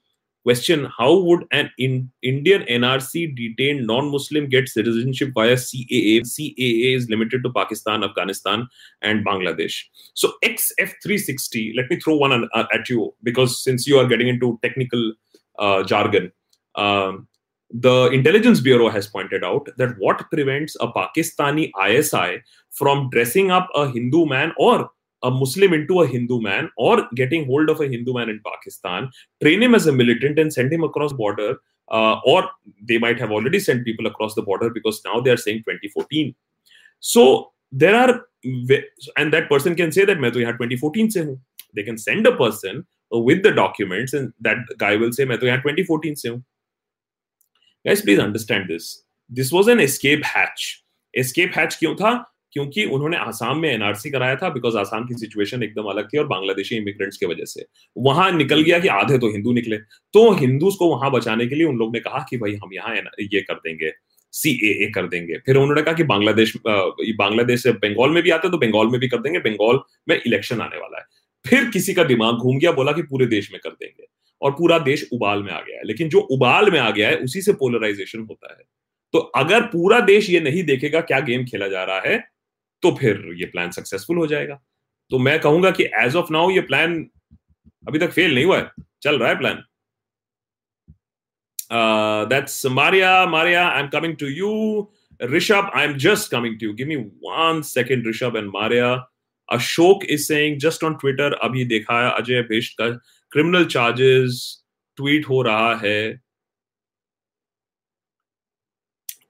[0.43, 6.21] Question How would an in, Indian NRC detained non Muslim get citizenship via CAA?
[6.21, 8.67] CAA is limited to Pakistan, Afghanistan,
[9.01, 9.83] and Bangladesh.
[10.13, 14.59] So, XF360, let me throw one uh, at you because since you are getting into
[14.61, 15.13] technical
[15.59, 16.31] uh, jargon,
[16.75, 17.27] um,
[17.70, 23.68] the Intelligence Bureau has pointed out that what prevents a Pakistani ISI from dressing up
[23.74, 24.90] a Hindu man or
[25.22, 29.10] a Muslim into a Hindu man or getting hold of a Hindu man in Pakistan,
[29.42, 31.56] train him as a militant and send him across border.
[31.88, 32.50] Uh, or
[32.88, 36.34] they might have already sent people across the border because now they are saying 2014.
[36.98, 38.22] So there are,
[39.16, 41.40] and that person can say that मैं तो यहाँ 2014 से हूँ.
[41.74, 45.46] They can send a person with the documents, and that guy will say मैं तो
[45.46, 46.42] यहाँ 2014 से हूँ.
[47.85, 49.03] Guys, please understand this.
[49.31, 50.83] This was an escape hatch.
[51.13, 52.11] Escape hatch क्यों था?
[52.53, 56.25] क्योंकि उन्होंने आसाम में एनआरसी कराया था बिकॉज़ आसाम की सिचुएशन एकदम अलग थी और
[56.27, 57.65] बांग्लादेशी इमिग्रेंट्स की वजह से
[57.95, 59.77] वहाँ निकल गया कि आधे तो हिंदू निकले
[60.13, 62.95] तो हिंदूज को वहाँ बचाने के लिए उन लोग ने कहा कि भाई हम यहाँ
[63.21, 63.91] ये कर देंगे
[64.33, 68.49] सी ए कर देंगे फिर उन्होंने कहा कि बांग्लादेश बांग्लादेश से बंगाल में भी आते
[68.49, 71.05] तो बंगाल में भी कर देंगे बंगाल में इलेक्शन आने वाला है
[71.45, 74.07] फिर किसी का दिमाग घूम गया बोला कि पूरे देश में कर देंगे
[74.41, 77.15] और पूरा देश उबाल में आ गया है। लेकिन जो उबाल में आ गया है,
[77.17, 78.63] उसी से पोलराइजेशन होता है।
[79.13, 82.17] तो अगर पूरा देश ये नहीं देखेगा क्या गेम खेला जा रहा है
[82.83, 84.59] तो फिर ये प्लान सक्सेसफुल हो जाएगा।
[85.11, 86.95] तो मैं कहूँगा कि एज ऑफ़ नाउ ये प्लान
[87.87, 89.63] अभी तक फेल नहीं हुआ है, चल रहा है plan
[92.29, 94.51] that's Maria Maria I am coming to you
[95.21, 98.93] Rishabh I am just coming to you give me one second Rishabh and Maria
[99.49, 102.89] Ashok is saying just on Twitter अभी देखा है, अजय बेस्ट का
[103.33, 104.43] क्रिमिनल चार्जेस
[104.97, 106.01] ट्वीट हो रहा है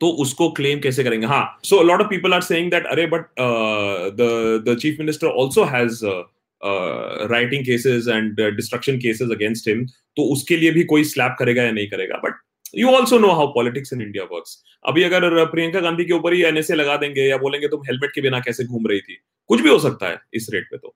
[0.01, 1.27] तो उसको claim कैसे करेंगे?
[1.27, 5.99] हाँ so lot of people are saying that अरे but the chief minister also has
[7.31, 11.71] rioting cases and destruction cases against him तो उसके लिए भी कोई स्लैप करेगा या
[11.71, 12.17] नहीं करेगा?
[12.17, 12.39] But
[12.75, 16.43] you also know how politics in India works अभी अगर प्रियंका गांधी के ऊपर ही
[16.43, 19.17] एनएसए लगा देंगे या बोलेंगे, तुम हेलमेट के बिना कैसे घूम रही थी?
[19.49, 20.95] कुछ भी हो सकता है इस रेट पे तो।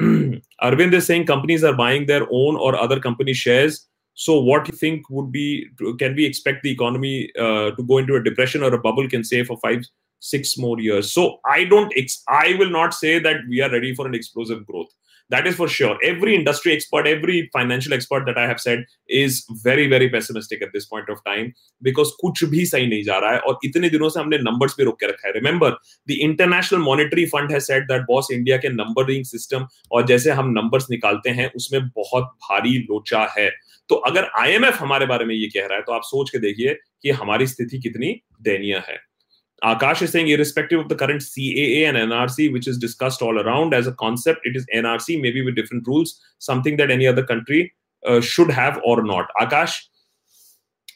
[0.62, 3.86] Arvind is saying companies are buying their own or other company shares.
[4.14, 5.66] So, what do you think would be?
[5.98, 9.08] Can we expect the economy uh, to go into a depression or a bubble?
[9.08, 9.82] Can say for five,
[10.20, 11.12] six more years.
[11.12, 11.92] So, I don't.
[11.96, 14.88] Ex- I will not say that we are ready for an explosive growth.
[15.30, 15.96] That is for sure.
[16.02, 20.72] Every industry expert, every financial expert that I have said is very, very pessimistic at
[20.72, 24.08] this point of time because कुछ भी सही नहीं जा रहा है और इतने दिनों
[24.08, 25.70] से हमने numbers पे रोक के रखा है Remember,
[26.06, 30.54] the International Monetary Fund has said that boss India के numbering system और जैसे हम
[30.58, 33.50] numbers निकालते हैं उसमें बहुत भारी लोचा है
[33.88, 36.74] तो अगर आईएमएफ हमारे बारे में ये कह रहा है तो आप सोच के देखिए
[37.02, 39.09] कि हमारी स्थिति कितनी दयनीय है
[39.63, 43.73] Akash is saying, irrespective of the current CAA and NRC, which is discussed all around
[43.73, 47.73] as a concept, it is NRC, maybe with different rules, something that any other country
[48.05, 49.27] uh, should have or not.
[49.41, 49.75] Akash,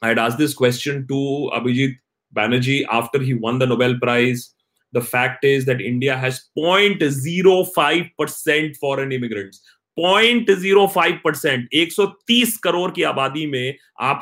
[0.02, 1.96] I had asked this question to Abhijit
[2.36, 4.54] Banerjee after he won the Nobel Prize.
[4.92, 9.62] The fact is that India has 0.05% foreign immigrants.
[9.98, 14.22] Point zero five percent एक सौ तीस करोड़ की आबादी में आप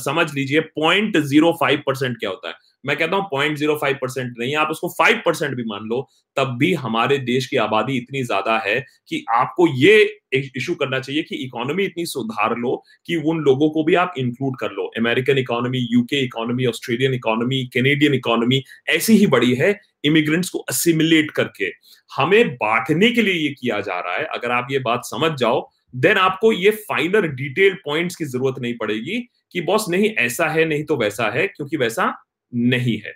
[0.00, 2.54] समझ लीजिए point zero five percent क्या होता है
[2.85, 6.07] मैं कहता हूँ पॉइंट ज़ीरो फाइव परसेंट नहीं, आप उसको फाइव परसेंट भी मान लो,
[6.37, 11.23] तब भी हमारे देश की आबादी इतनी ज़्यादा है कि आपको ये इशू करना चाहिए
[11.23, 12.75] कि इकोनॉमी इतनी सुधार लो
[13.07, 17.63] कि उन लोगों को भी आप इंक्लूड कर लो। American economy UK economy Australian economy
[17.73, 21.71] Canadian economy ऐसी ही बड़ी है इमिग्रेंट्स को असिमुलेट करके।
[22.11, 25.69] हमें बांटने के लिए ये किया जा रहा है। अगर आप ये बात समझ जाओ
[25.95, 29.19] देन आपको ये फाइनल डिटेल पॉइंट्स की ज़रूरत नहीं पड़ेगी
[29.51, 32.13] कि बॉस नहीं, ऐसा है, नहीं तो वैसा है, क्योंकि वैसा
[32.54, 33.14] नहीं है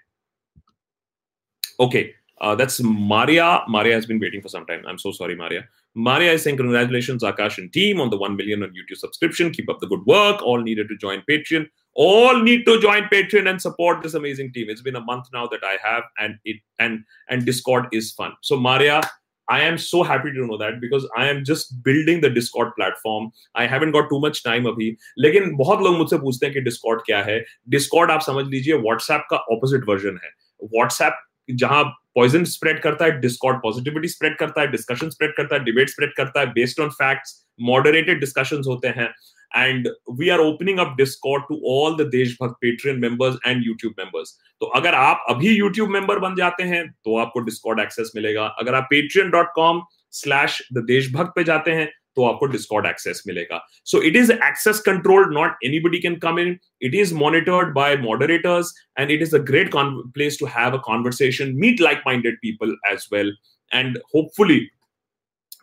[1.81, 2.05] okay
[2.41, 3.63] uh, that's Maria.
[3.69, 4.85] Maria has been waiting for some time.
[4.87, 5.67] I'm so sorry, Maria.
[5.95, 9.51] Maria is saying, Congratulations, Akash and team, on the 1 million on YouTube subscription.
[9.51, 10.43] Keep up the good work.
[10.43, 11.67] All needed to join Patreon.
[11.95, 14.69] All need to join Patreon and support this amazing team.
[14.69, 18.33] It's been a month now that I have, and it and and Discord is fun.
[18.43, 19.01] So, Maria,
[19.50, 23.32] I am so happy to know that because I am just building the Discord platform.
[23.56, 27.02] I haven't got too much time अभी लेकिन बहुत लोग मुझसे पूछते हैं कि Discord
[27.06, 27.40] क्या है
[27.76, 30.32] Discord आप समझ लीजिए WhatsApp का opposite version है
[30.78, 31.84] WhatsApp जहाँ
[32.16, 36.14] पॉइजन स्प्रेड करता है डिस्कॉर्ड पॉजिटिविटी स्प्रेड करता है डिस्कशन स्प्रेड करता है डिबेट स्प्रेड
[36.18, 37.34] करता है based on facts
[37.70, 39.08] moderated discussions होते हैं
[39.56, 39.88] and
[40.20, 44.66] we are opening up Discord to all the Deshbhakt Patreon members and YouTube members तो
[44.80, 48.88] अगर आप अभी यूट्यूब मेंबर बन जाते हैं तो आपको डिस्कॉर्ड एक्सेस मिलेगा। अगर आप
[48.90, 49.82] Patreon dot com
[50.14, 54.80] slash the Deshbhakt पे जाते हैं तो आपको डिस्कॉर्ड एक्सेस मिलेगा। So it is access
[54.86, 59.40] controlled not anybody can come in it is monitored by moderators and it is a
[59.52, 63.36] great place to have a conversation meet like minded people as well
[63.72, 64.66] and hopefully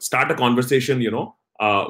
[0.05, 1.21] start a conversation you know
[1.67, 1.85] uh,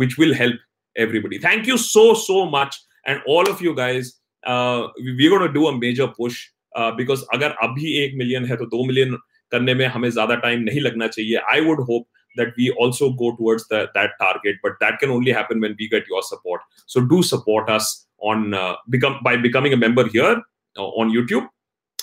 [0.00, 0.64] which will help
[0.95, 1.37] everybody.
[1.37, 4.17] Thank you so so much, and all of you guys.
[4.43, 6.37] Uh, we're going to do a major push
[6.75, 9.17] uh, because अगर अभी एक million है तो दो million
[9.51, 12.05] करने में हमें ज्यादा टाइम नहीं लगना चाहिए I would hope
[12.39, 15.87] that we also go towards the, that target but that can only happen when we
[15.93, 20.41] get your support so do support us on uh, become by becoming a member here
[20.77, 21.49] uh, on youtube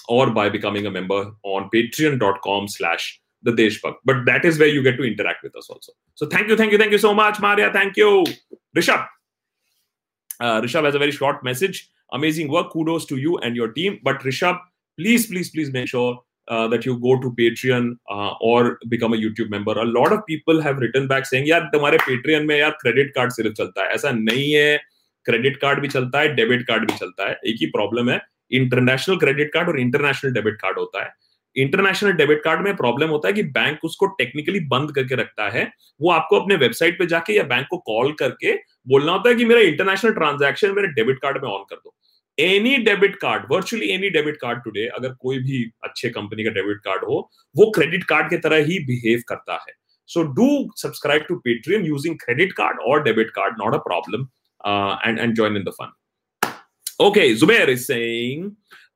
[0.09, 4.84] or by becoming a member on patreon.com slash the deshbhakt but that is where you
[4.84, 7.40] get to interact with us also so thank you thank you thank you so much
[7.40, 8.12] maria thank you
[8.78, 9.08] rishabh
[10.40, 11.82] uh, rishabh has a very short message
[12.20, 14.62] amazing work kudos to you and your team but rishabh
[14.98, 16.14] please please please make sure
[16.48, 19.72] uh, that you go to Patreon uh, or become a YouTube member.
[19.72, 23.32] A lot of people have written back saying, यार तुम्हारे Patreon में यार credit card
[23.32, 24.78] सिर्फ़ चलता है ऐसा नहीं है
[25.26, 28.20] क्रेडिट कार्ड भी चलता है डेबिट कार्ड भी चलता है एक ही प्रॉब्लम है
[28.52, 31.14] इंटरनेशनल क्रेडिट कार्ड और इंटरनेशनल डेबिट कार्ड होता है
[31.56, 35.64] इंटरनेशनल डेबिट कार्ड में प्रॉब्लम होता है कि बैंक उसको टेक्निकली बंद करके रखता है
[36.02, 38.56] वो आपको अपने वेबसाइट पे जाके या बैंक को कॉल करके
[38.88, 41.94] बोलना होता है कि मेरा इंटरनेशनल ट्रांजैक्शन मेरे डेबिट कार्ड में ऑन कर दो।
[42.38, 46.78] Any debit card virtually any debit card today अगर कोई भी अच्छे कंपनी का डेबिट
[46.86, 47.20] कार्ड हो
[47.56, 49.74] वो क्रेडिट कार्ड की तरह ही बिहेव करता है।
[50.10, 54.28] So do subscribe to Patreon using credit card और debit card not a problem
[55.06, 55.94] and and join in the fun
[57.02, 58.42] Okay, Zubair is saying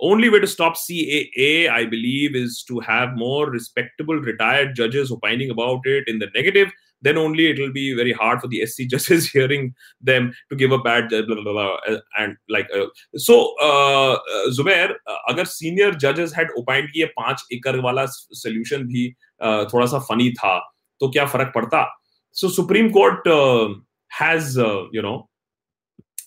[0.00, 5.50] only way to stop CAA, I believe, is to have more respectable retired judges opining
[5.50, 6.70] about it in the negative
[7.02, 10.72] then only it will be very hard for the SC judges hearing them to give
[10.72, 15.46] a bad blah, blah, blah, uh, and like uh, so uh, uh, Zubair uh, अगर
[15.46, 18.06] senior judges had opined कि ये पांच एकड़ वाला
[18.44, 19.08] solution भी
[19.42, 20.58] uh, थोड़ा सा funny था
[21.00, 21.86] तो क्या फर्क पड़ता
[22.30, 23.68] so Supreme Court uh,
[24.08, 25.28] has uh, you know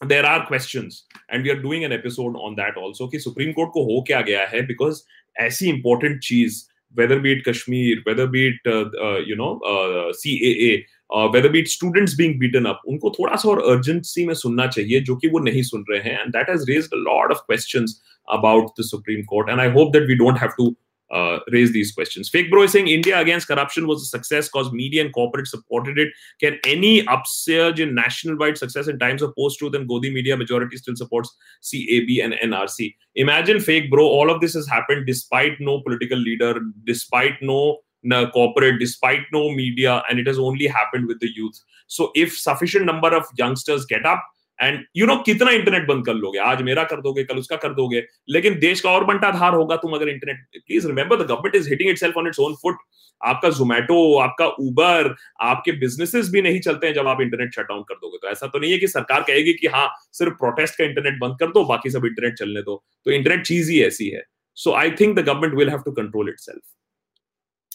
[0.07, 3.71] there are questions and we are doing an episode on that also कि Supreme Court
[3.73, 5.03] को हो क्या गया है because
[5.41, 10.85] ऐसी important cheese whether be it uh, uh, you know uh, CAA,
[11.33, 15.01] whether be it students being beaten up, उनको थोड़ा सा और urgency में सुनना चाहिए
[15.01, 18.01] जो कि वो नहीं सुन रहे हैं and that has raised a lot of questions
[18.29, 20.77] about the Supreme Court and I hope that we don't have to
[21.11, 22.29] uh, raise these questions.
[22.29, 25.99] Fake Bro is saying India against corruption was a success because media and corporate supported
[25.99, 26.09] it.
[26.41, 30.97] Can any upsurge in national-wide success in times of post-truth and Godi media majority still
[30.97, 32.95] supports CAB and NRC?
[33.17, 38.27] Imagine Fake Bro, all of this has happened despite no political leader, despite no no
[38.29, 42.87] corporate despite no media and it has only happened with the youth so if sufficient
[42.87, 44.25] number of youngsters get up
[44.61, 46.39] and you know कितना internet बंद कर लोगे?
[46.39, 49.93] आज मेरा कर दोगे कल उसका कर दोगे लेकिन देश का और बंटाधार होगा तुम
[49.93, 52.79] अगर internet please remember the government is hitting itself on its own foot
[53.21, 57.83] आपका जोमेटो आपका उबर आपके बिजनेसेस भी नहीं चलते हैं जब आप इंटरनेट शट डाउन
[57.89, 60.85] कर दोगे। तो ऐसा तो नहीं है कि सरकार कहेगी कि हाँ सिर्फ़ प्रोटेस्ट का
[60.85, 64.23] इंटरनेट बंद कर दो बाकी सब इंटरनेट चलने दो। तो इंटरनेट चीज़ ही ऐसी है।
[64.57, 66.63] So I think the government will have to control itself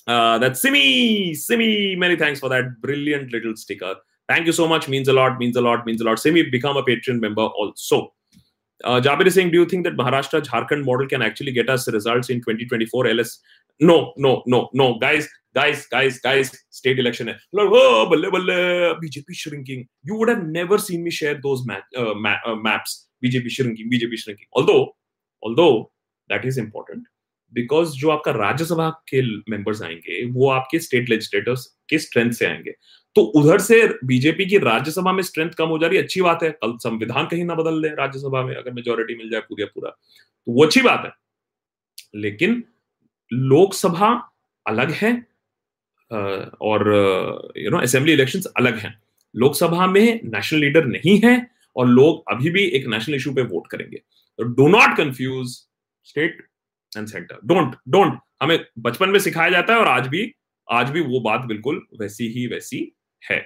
[0.08, 1.34] that's Simi.
[1.36, 3.94] Simi, many thanks for that brilliant little sticker.
[4.29, 4.89] Thank you so much.
[4.89, 6.19] Means a lot, means a lot, means a lot.
[6.19, 8.15] Same, become a Patreon member also.
[8.85, 11.87] Uh, Jabir is saying, do you think that Maharashtra Jharkhand model can actually get us
[11.93, 13.39] results in 2024 LS?
[13.81, 14.99] No, no, no, no.
[14.99, 17.35] Guys, guys, guys, guys, state election.
[17.57, 19.89] Oh, balle, balle, BJP shrinking.
[20.03, 23.09] You would have never seen me share those ma- uh, ma- uh, maps.
[23.25, 24.47] BJP shrinking, BJP shrinking.
[24.55, 24.97] Although,
[25.43, 25.91] although
[26.29, 27.05] that is important
[27.53, 32.73] because जो आपका राज्यसभा के members आएंगे वो आपके state legislators के strength से आएंगे
[33.16, 36.44] तो उधर से बीजेपी की राज्यसभा में स्ट्रेंथ कम हो जा रही है, अच्छी बात
[36.44, 39.90] है। कल संविधान कहीं ना बदल दे राज्यसभा में, अगर मेजोरिटी मिल जाए पूरा पूरा।
[39.90, 41.12] तो वो अच्छी बात है।
[42.16, 42.64] लेकिन
[43.32, 44.10] लोकसभा
[44.66, 45.12] अलग है
[46.62, 48.94] और यू नो असेंबली इलेक्शंस अलग हैं।
[49.36, 51.36] लोकसभा में नेशनल लीडर नहीं है,
[51.76, 54.02] और लोग अभी भी एक नेशनल इशू पे वोट करेंगे।
[54.40, 55.48] Do not confuse
[56.06, 56.38] state
[56.92, 60.32] and centre don't don't हमें बचपन में सिखाया जाता है, और आज भी
[60.68, 62.80] आज भी वो बात बिल्कुल वैसी ही वैसी
[63.30, 63.46] है।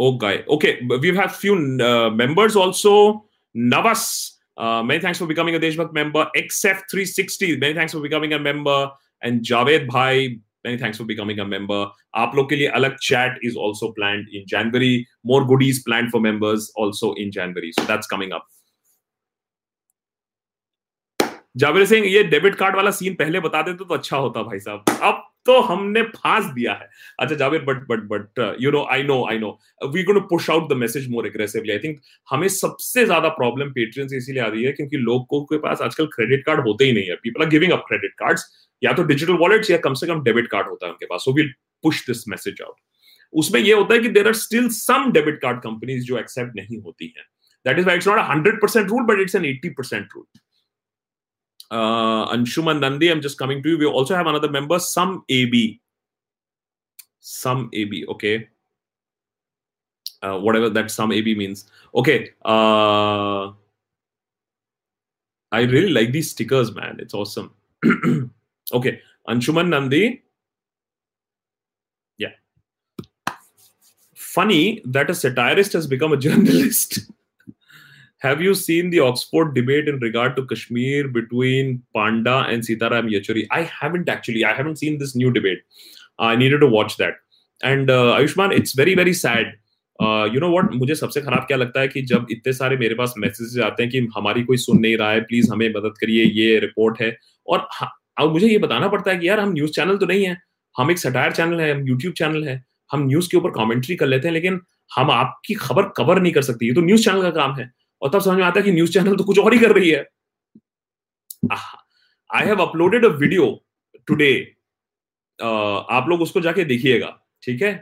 [0.00, 3.24] Okay okay we've had few uh, members also.
[3.54, 6.26] Navas uh, many thanks for becoming a deshbhakt member.
[6.36, 8.90] Xf360 many thanks for becoming a member.
[9.22, 11.90] And javed bhai many thanks for becoming a member.
[12.16, 15.06] Aap log ke liye alag chat is also planned in january.
[15.24, 17.72] More goodies planned for members also in january.
[17.78, 18.46] So that's coming up
[21.56, 24.84] Javed Singh, ये debit card वाला scene पहले बता देते तो अच्छा होता भाई साहब।
[25.02, 26.88] अब तो हमने फांस दिया है।
[27.20, 29.50] अच्छा Javed but but but you know I know I know
[29.84, 33.70] we going to push out the message more aggressively I think हमें सबसे ज़्यादा प्रॉब्लम
[33.72, 36.92] पेट्रियन से इसीलिए आ रही है क्योंकि लोगों के पास आजकल क्रेडिट कार्ड होते ही
[36.92, 38.44] नहीं है। People are giving up credit cards
[38.82, 41.32] या तो डिजिटल वॉलेट्स या कम से कम डेबिट कार्ड होता है उनके पास। So
[41.34, 41.52] will
[41.84, 42.76] push this message out
[43.32, 46.80] उसमें ये होता है कि there are still some debit card companies जो एक्सेप्ट नहीं
[46.82, 47.24] होती है।
[47.66, 50.24] That is why it's not hundred percent rule but it's an eighty percent rule
[51.70, 53.78] uh, Anshuman Nandi, I'm just coming to you.
[53.78, 55.80] We also have another member, some AB.
[57.20, 58.48] Some AB, okay.
[60.22, 61.64] uh, whatever that some AB means.
[61.94, 62.30] Okay.
[62.44, 63.52] Uh,
[65.52, 66.96] I really like these stickers, man.
[67.00, 67.52] It's awesome.
[68.72, 69.00] okay.
[69.28, 70.22] Anshuman Nandi.
[72.18, 72.32] Yeah.
[74.14, 77.00] Funny that a satirist has become a journalist.
[78.22, 83.46] Have you seen the Oxford debate in regard to Kashmir between Panda and Sitaram Yechury?
[83.50, 84.44] I haven't actually.
[84.44, 85.60] I haven't seen this new debate.
[86.18, 87.14] I needed to watch that.
[87.60, 89.56] And uh, Ayushman, it's very, very sad
[90.34, 93.14] you know what मुझे सबसे खराब क्या लगता है कि जब इतने सारे मेरे पास
[93.18, 96.58] मैसेजेस आते हैं कि हमारी कोई सुन नहीं रहा है प्लीज़ हमें मदद करिए ये
[96.60, 97.66] रिपोर्ट है और
[98.20, 100.36] अब मुझे ये बताना पड़ता है कि यार हम न्यूज़ चैनल तो नहीं है
[100.76, 104.06] हम एक सटायर चैनल है हम यूट्यूब चैनल है हम न्यूज़ के ऊपर कॉमेंट्री कर
[104.06, 104.60] लेते हैं लेकिन
[104.96, 107.70] हम आपकी खबर कवर नहीं कर सकते ये तो न्यूज़ चैनल का काम है
[108.02, 109.90] और तब समझ में आता है कि न्यूज़ चैनल तो कुछ और ही कर रही
[109.90, 110.06] है।
[112.30, 113.46] I have uploaded a video
[114.08, 114.32] today
[115.38, 117.72] आप लोग उसको जाके देखिएगा ठीक है?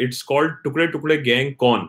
[0.00, 1.88] इट्स कॉल्ड टुकड़े टुकड़े गैंग कौन?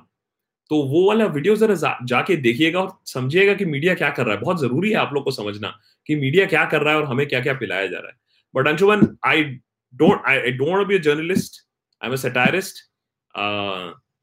[0.71, 4.35] तो वो वाला वीडियो जरा जा, जाके देखिएगा और समझिएगा कि मीडिया क्या कर रहा
[4.35, 5.69] है। बहुत ज़रूरी है आप लोग को समझना
[6.09, 8.17] कि मीडिया क्या कर रहा है और हमें क्या क्या पिलाया जा रहा है।
[8.53, 11.61] But Anshuman I don't I don't be a journalist
[12.01, 12.79] I am a satirist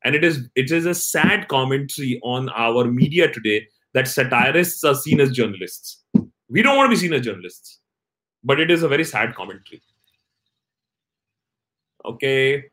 [0.05, 4.95] and it is it is a sad commentary on our media today that satirists are
[4.95, 6.05] seen as journalists
[6.49, 7.81] we don't want to be seen as journalists
[8.45, 9.83] but it is a very sad commentary
[12.05, 12.65] okay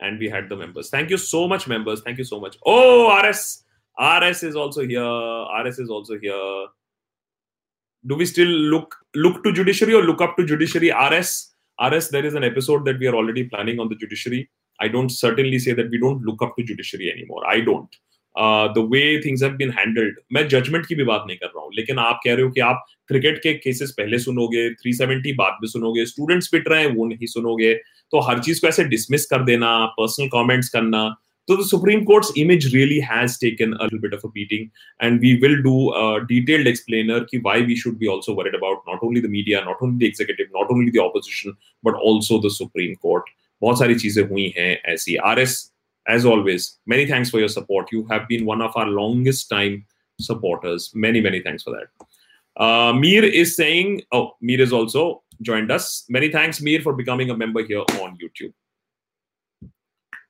[0.00, 0.90] and we had the members.
[0.90, 2.02] Thank you so much, members.
[2.02, 2.56] Thank you so much.
[2.64, 3.64] Oh, RS.
[3.98, 5.02] RS is also here.
[5.64, 6.66] RS is also here.
[8.06, 10.90] Do we still look look to judiciary or look up to judiciary?
[10.90, 11.54] RS.
[11.80, 14.50] RS, there is an episode that we are already planning on the judiciary.
[14.78, 17.44] I don't certainly say that we don't look up to judiciary anymore.
[17.46, 18.02] I don't.
[18.36, 22.20] The way things handled मैं judgement की भी बात नहीं कर रहा हूँ, लेकिन आप
[22.24, 26.48] कह रहे हो कि आप क्रिकेट के केसेस पहले सुनोगे 370 बाद में सुनोगे स्टूडेंट्स
[26.52, 27.74] पिट रहे हैं, वो नहीं सुनोगे
[28.12, 29.68] तो हर चीज़ को ऐसे डिसमिस कर देना
[30.00, 31.04] पर्सनल कॉमेंट्स करना
[31.48, 34.68] तो the Supreme Court's image really has taken bit of hitting
[35.02, 35.76] and we will do
[36.28, 39.82] detailed explainer कि why we should be also worried about not only the media not
[39.82, 43.30] only the executive not only the opposition but also the Supreme Court
[43.63, 45.71] बहुत सारी चीजें हुई हैं ऐसी R S
[46.09, 47.91] as always, many thanks for your support.
[47.91, 49.85] You have been one of our longest time
[50.19, 50.91] supporters.
[50.95, 52.07] Many, many thanks for that.
[52.57, 56.05] Uh, Mir is saying, oh, Mir is also joined us.
[56.09, 58.53] Many thanks, Mir, for becoming a member here on YouTube.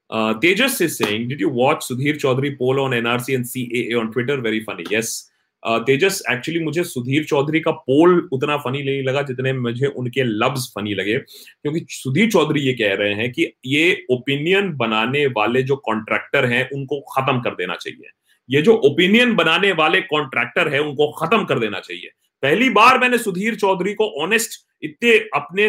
[0.10, 4.12] Uh, Tejas is saying, did you watch Sudhir Chaudhary poll on NRC and CAA on
[4.12, 4.42] Twitter?
[4.42, 4.86] Very funny.
[4.90, 5.30] Yes.
[5.65, 10.67] Tejas actually मुझे सुधीर चौधरी का पोल उतना funny नहीं लगा जितने मुझे उनके लफ्ज
[10.75, 15.77] funny लगे। क्योंकि सुधीर चौधरी ये कह रहे हैं कि ये ओपिनियन बनाने वाले जो
[15.77, 18.11] कॉन्ट्रैक्टर हैं, उनको खत्म कर देना चाहिए।
[18.49, 22.11] ये जो ओपिनियन बनाने वाले कॉन्ट्रैक्टर है, उनको खत्म कर देना चाहिए।
[22.43, 25.69] पहली बार मैंने सुधीर चौधरी को ऑनेस्ट इतने अपने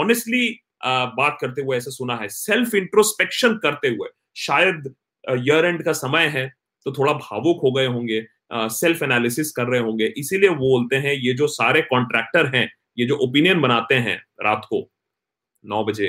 [0.00, 0.48] ऑनेस्टली
[0.84, 6.26] बात करते हुए ऐसे सुना है। सेल्फ इंट्रोस्पेक्शन करते हुए, शायद ईयर एंड का समय
[6.28, 6.48] है
[6.86, 11.14] तो थोड़ा भावुक हो गए होंगे। सेल्फ एनालिसिस कर रहे होंगे। इसीलिए वो बोलते हैं
[11.14, 14.90] ये जो सारे कॉन्ट्रैक्टर हैं ये जो ओपिनियन बनाते हैं रात को
[15.64, 16.08] नौ बजे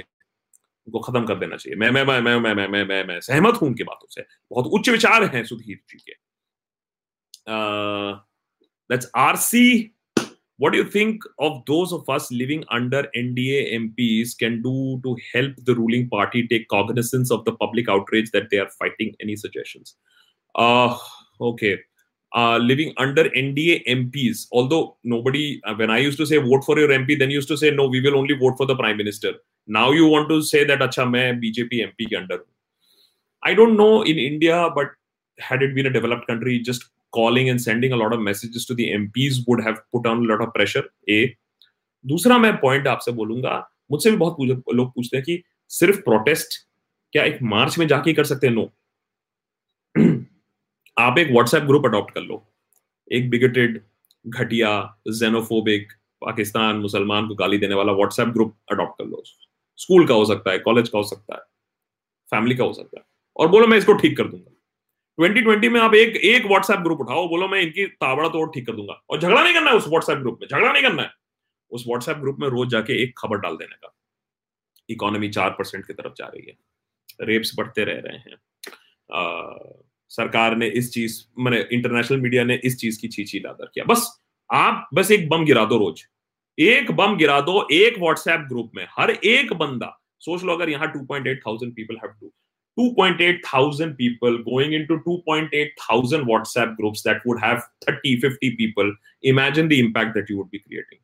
[0.87, 3.53] उनको खत्म कर देना चाहिए। मैं मैं मैं मैं मैं मैं मैं, मैं, मैं सहमत
[3.53, 6.11] हूँ उनकी बातों से। बहुत उच्च विचार हैं सुधीर जी के।
[8.91, 9.93] Let's are see
[10.61, 15.13] what you think of those of living under N D M P can do to
[15.13, 19.83] help the ruling party take cognisance of the public outreach that they fighting any suggestion
[21.41, 21.86] okay.
[22.35, 24.47] Uh, living under NDA MPs.
[24.51, 27.47] Although nobody, uh, when I used to say vote for your MP, then you used
[27.49, 29.33] to say no, we will only vote for the prime minister.
[29.67, 32.45] Now you want to say that acha main BJP MP ke under.
[33.43, 34.87] I don't know in India, but
[35.39, 38.73] had it been a developed country, just calling and sending a lot of messages to
[38.73, 40.83] the MPs would have put on a lot of pressure.
[41.09, 41.37] A.
[42.05, 43.53] दूसरा मैं point आपसे बोलूँगा
[43.91, 46.53] मुझसे भी बहुत लोग पूछते हैं कि सिर्फ़ प्रोटेस्ट
[47.11, 48.71] क्या एक मार्च में जाके कर सकते हैं नो
[50.99, 52.53] आप एक व्हाट्सएप ग्रुप अडॉप्ट कर लो।
[53.11, 53.83] एक बिगेटेड
[54.27, 59.23] घटिया जेनोफोबिक पाकिस्तान, मुसलमान को गाली देने वाला व्हाट्सएप ग्रुप अडॉप्ट कर लो।
[59.77, 61.41] स्कूल का हो सकता है कॉलेज का हो सकता है
[62.31, 63.05] फैमिली का हो सकता है।
[63.37, 64.51] और बोलो, मैं इसको ठीक कर दूँगा।
[65.19, 68.73] 2020 में आप एक एक व्हाट्सएप ग्रुप उठाओ, बोलो, मैं इनकी ताबड़ा तोड़ ठीक कर
[68.73, 71.09] दूँगा। और झगड़ा नहीं करना है उस व्हाट्सएप ग्रुप में, झगड़ा नहीं करना है।
[71.71, 73.95] उस व्हाट्सएप ग्रुप में रोज जाके एक खबर डाल देने का।
[74.89, 76.57] इकोनॉमी चार परसेंट की तरफ़ जा रही है।
[77.21, 78.37] रेप्स बढ़ते रह रहे हैं।
[80.09, 84.21] सरकार ने इस चीज़, मैंने इंटरनेशनल मीडिया ने इस चीज़ की छीछी लादर किया। बस
[84.51, 86.05] आप, बस एक बम गिरा दो रोज।
[86.59, 90.91] एक बम गिरा दो, एक व्हाट्सएप ग्रुप में, हर एक बंदा, सोच लो अगर यहाँ
[90.91, 92.13] two point eight thousand people have
[93.21, 95.53] eight thousand people going in to two point
[96.23, 96.95] WhatsApp group
[97.89, 100.99] thirty fifty people imagine the impact that you would be creating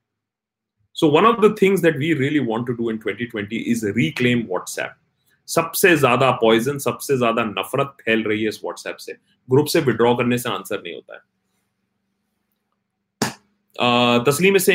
[0.94, 3.86] so one of the things that we really want to do in twenty twenty is
[3.88, 4.96] reclaim WhatsApp
[5.48, 9.14] सबसे ज़्यादा poison सबसे ज़्यादा नफरत फैल रही है इस WhatsApp से।
[9.50, 11.22] ग्रुप से विड्रॉ करने से आंसर नहीं होता है।
[14.26, 14.70] Tasleem is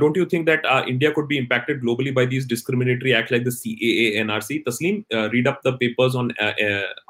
[0.00, 3.50] don't you think that India could be impacted globally by this discriminatory act like the
[3.52, 5.02] CAA NRC Tasleem
[5.32, 6.30] read up the papers on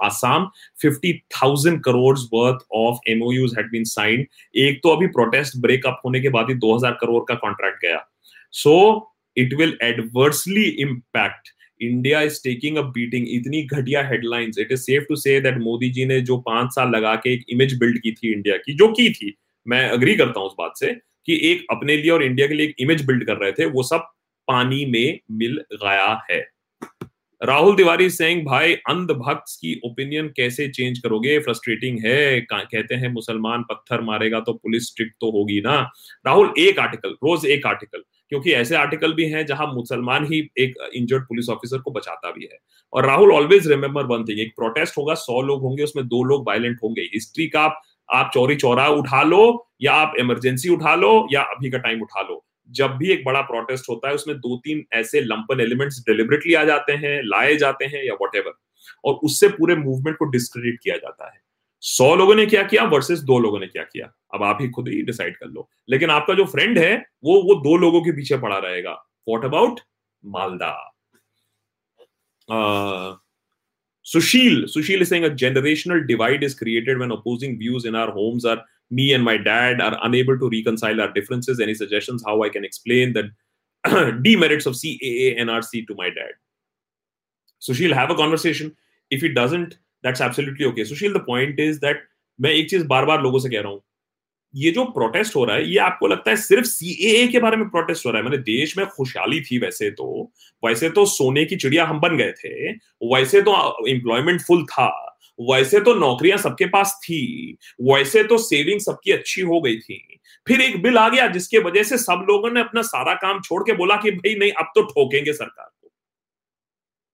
[0.05, 0.49] Assam
[0.85, 2.99] 50000 crore worth of
[3.33, 4.27] MoUs been signed
[4.59, 8.05] एक तो अभी protest breakup होने के बाद ही 2000 करोड़ का contract गया।
[8.55, 8.75] So
[9.37, 15.05] it will adversely impact India is taking a beating इतनी घटिया headlines it is safe
[15.05, 18.12] to say that Modi ji ने जो पाँच साल लगा के एक इमेज बिल्ड की
[18.12, 19.35] थी इंडिया की, जो की थी,
[19.66, 20.93] मैं अग्री करता हूँ उस बात से
[21.26, 23.83] कि एक अपने लिए और इंडिया के लिए एक इमेज बिल्ड कर रहे थे, वो
[23.83, 24.09] सब
[24.49, 26.47] पानी में मिल गया है।
[27.41, 31.39] राहुल तिवारी सिंह भाई अंधभक्त की ओपिनियन कैसे चेंज करोगे?
[31.39, 35.76] फ्रस्ट्रेटिंग है। कहते हैं, मुसलमान पत्थर मारेगा तो पुलिस स्ट्रिक्ट तो होगी ना।
[36.26, 40.91] राहुल, एक आर्टिकल रोज एक आर्टिकल क्योंकि ऐसे आर्टिकल भी हैं जहाँ मुसलमान ही एक
[40.95, 42.59] इंजर्ड पुलिस ऑफिसर को बचाता भी है।
[42.93, 46.47] और Rahul always remember one thing एक प्रोटेस्ट होगा, सौ लोग होंगे, उसमें दो लोग
[46.47, 51.43] वायलेंट होंगे। हिस्ट्री का आप चौरी चौरा उठा लो, या आप इमरजेंसी उठा लो, या
[51.43, 54.85] अभी का टाइम उठा लो। जब भी एक बड़ा प्रोटेस्ट होता है, उसमें दो तीन
[54.93, 58.55] ऐसे लंपन एलिमेंट्स डिलिबरेटली आ जाते हैं, लाए जाते हैं, या वट
[59.05, 61.48] और उससे पूरे मूवमेंट को डिस्क्रेडिट किया जाता है।
[61.81, 64.89] सौ लोगों ने क्या किया वर्सेस दो लोगों ने क्या किया अब आप ही खुद
[64.89, 68.39] ही डिसाइड कर लो लेकिन आपका जो फ्रेंड है वो वो दो लोगों के पीछे
[68.39, 68.93] पड़ा रहेगा
[69.29, 69.81] what about
[70.24, 70.76] Malda
[74.09, 78.47] Sushil, Sushil is saying a generational divide is created when opposing views in our homes
[78.47, 81.61] are me and my dad are unable to reconcile our differences.
[81.61, 83.31] Any suggestions how I can explain the
[84.22, 86.33] demerits of CAA NRC to my dad?
[87.61, 88.74] Sushil, have a conversation.
[89.11, 90.85] If he doesn't, that's absolutely okay.
[90.85, 91.95] Sushil, the point is that
[92.41, 93.83] मैं एक चीज़ बार बार लोगों से कह रहा हूँ।
[94.55, 97.69] ये जो protest हो रहा है ये आपको लगता है सिर्फ़ सीएए के बारे में
[97.69, 98.25] प्रोटेस्ट हो रहा है?
[98.25, 100.33] मैंने देश में खुशहाली थी वैसे तो।
[100.67, 102.73] वैसे तो सोने की चिड़िया हम बन गए थे।
[103.15, 105.05] वैसे तो एम्प्लॉयमेंट फुल था।
[105.41, 110.61] वैसे तो नौकरियाँ सबके पास थी। वैसे तो सेविंग सबकी अच्छी हो गई थी। फिर
[110.61, 113.73] एक बिल आ गया जिसके वजह से सब लोगों ने अपना सारा काम छोड़ के
[113.73, 115.71] बोला कि भाई नहीं अब तो ठोकेंगे सरकार।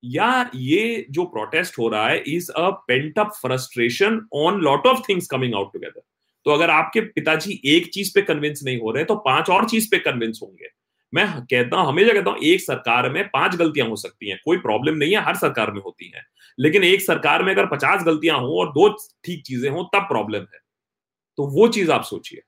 [0.05, 5.03] या ये जो प्रोटेस्ट हो रहा है is a pent up frustration on lot of
[5.09, 6.01] things coming out together
[6.47, 9.91] तो अगर आपके पिताजी एक चीज़ पे कन्विंस नहीं हो रहे तो पाँच और चीज़
[9.91, 10.69] पे कन्विंस होंगे।
[11.13, 14.57] मैं कहता हूँ, हमेशा कहता हूँ, एक सरकार में पाँच गलतियाँ हो सकती हैं। कोई
[14.57, 16.23] प्रॉब्लम नहीं है, हर सरकार में होती है।
[16.59, 18.89] लेकिन एक सरकार में अगर पचास गलतियाँ हो और दो
[19.25, 20.61] ठीक चीज़ें हो, तब प्रॉब्लम है।
[21.39, 22.43] तो वो चीज़ आप सोचिए।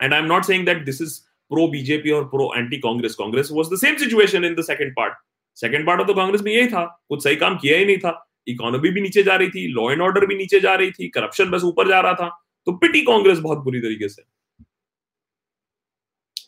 [0.00, 1.18] And I am not saying that this is
[1.50, 5.14] pro BJP और pro anti Congress Congress was the same situation in the second part
[5.60, 8.26] second part of the Congress में यही था। कुछ सही काम किया ही नहीं था।
[8.48, 11.50] इकोनॉमी भी नीचे जा रही थी। लॉ एंड ऑर्डर भी नीचे जा रही थी। करप्शन
[11.50, 12.28] बस ऊपर जा रहा था।
[12.66, 14.22] तो पिटी कांग्रेस बहुत बुरी तरीके से।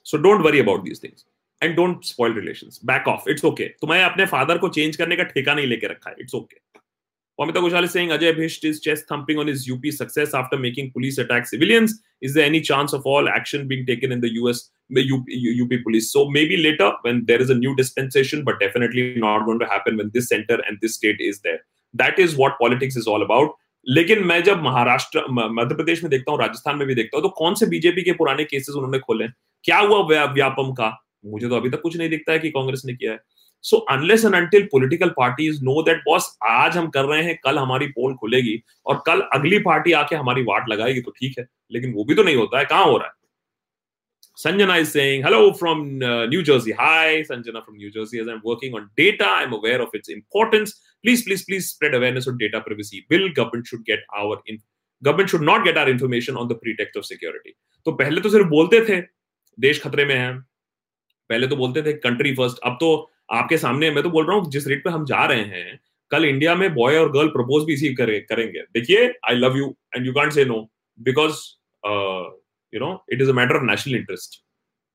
[0.04, 1.24] So don't worry about these things
[1.62, 5.22] and don't spoil relations back of it's okay तुम्हें अपने फादर को चेंज करने का
[5.22, 6.60] ठेका नहीं लेके रखा है। It's okay
[7.40, 10.92] Pamita Ghoshal is saying, Ajay Bhisht is chest thumping on his UP success after making
[10.92, 11.94] police attack civilians.
[12.20, 14.30] Is there any chance of all action being taken in the
[15.00, 16.12] UP, UP police?
[16.12, 19.96] So maybe later when there is a new dispensation, but definitely not going to happen
[19.96, 21.60] when this center and this state is there.
[21.94, 23.58] That is what politics is all about.
[23.86, 27.28] लेकिन मैं जब महाराष्ट्र मध्य प्रदेश में देखता हूँ राजस्थान में भी देखता हूँ तो
[27.28, 29.26] कौन से बीजेपी के पुराने केसेस उन्होंने खोले
[29.64, 30.90] क्या हुआ व्यापम का
[31.26, 33.18] मुझे तो अभी तक कुछ नहीं दिखता है कि कांग्रेस ने किया है
[33.64, 37.58] so unless and until political parties know that boss आज हम कर रहे हैं कल
[37.58, 41.92] हमारी पोल खुलेगी और कल अगली पार्टी आके हमारी वाट लगाएगी तो ठीक है लेकिन
[41.92, 43.12] वो भी तो नहीं होता है कहाँ हो रहा है
[44.36, 46.72] Sanjana is saying, hello from uh, New Jersey.
[46.72, 48.18] Hi, Sanjana from New Jersey.
[48.18, 50.80] As I'm working on data, I'm aware of its importance.
[51.04, 53.04] Please, please, please spread awareness on data privacy.
[53.10, 54.58] Bill, government should get our in,
[55.02, 57.54] government should not get our information on the pretext of security.
[57.86, 59.00] तो पहले तो सिर्फ़ बोलते थे
[59.58, 60.32] देश खतरे में है
[61.30, 62.90] पहले तो बोलते थे कंट्री फ़र्स्ट अब तो
[63.38, 65.80] आपके सामने मैं तो बोल रहा हूँ जिस रेट पे हम जा रहे हैं
[66.10, 69.74] कल इंडिया में बॉय और गर्ल प्रपोज भी इसी करे, करेंगे देखिए I love you
[69.96, 70.60] and you can't say no
[70.98, 71.40] because
[72.72, 74.42] you know it is a matter of national interest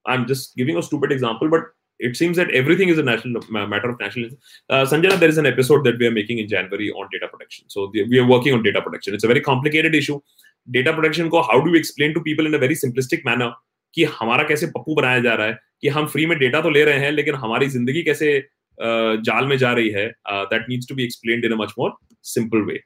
[0.06, 1.64] i'm just giving a stupid example but
[2.00, 4.44] it seems that everything is a national matter of national interest.
[4.70, 7.66] Uh, sanjana there is an episode that we are making in january on data protection
[7.68, 10.20] so the, we are working on data protection it's a very complicated issue
[10.78, 13.54] data protection को do we explain to people in a very simplistic manner
[13.96, 16.84] कि हमारा कैसे पप्पू बनाया जा रहा है कि हम फ्री में डेटा तो ले
[16.86, 18.28] रहे हैं लेकिन हमारी ज़िंदगी कैसे
[19.28, 21.96] जाल में जा रही है that needs to be explained in a much more
[22.34, 22.80] simple way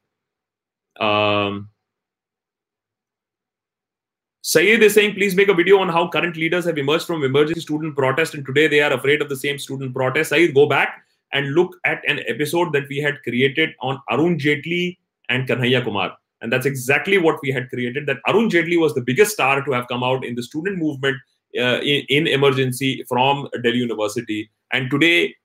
[4.44, 7.60] Sayed is saying, please make a video on how current leaders have emerged from emerging
[7.60, 10.32] student protest and today they are afraid of the same student protest.
[10.32, 14.98] Sayed, go back and look at an episode that we had created on Arun Jaitley
[15.30, 16.18] and Kanhaiya Kumar.
[16.42, 18.08] And that's exactly what we had created.
[18.08, 21.18] That Arun Jaitley was the biggest star to have come out in the student movement
[21.60, 24.50] uh, in, in emergency from Delhi University.
[24.74, 25.36] And today,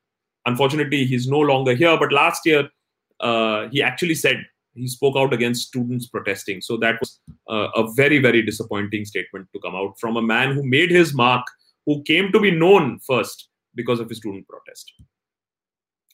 [0.46, 1.98] unfortunately, he's no longer here.
[1.98, 2.70] But last year,
[3.20, 6.61] uh, he actually said he spoke out against students protesting.
[6.61, 10.53] So that was uh, a very, very disappointing statement to come out from a man
[10.53, 11.45] who made his mark,
[11.85, 14.91] who came to be known first because of his student protest.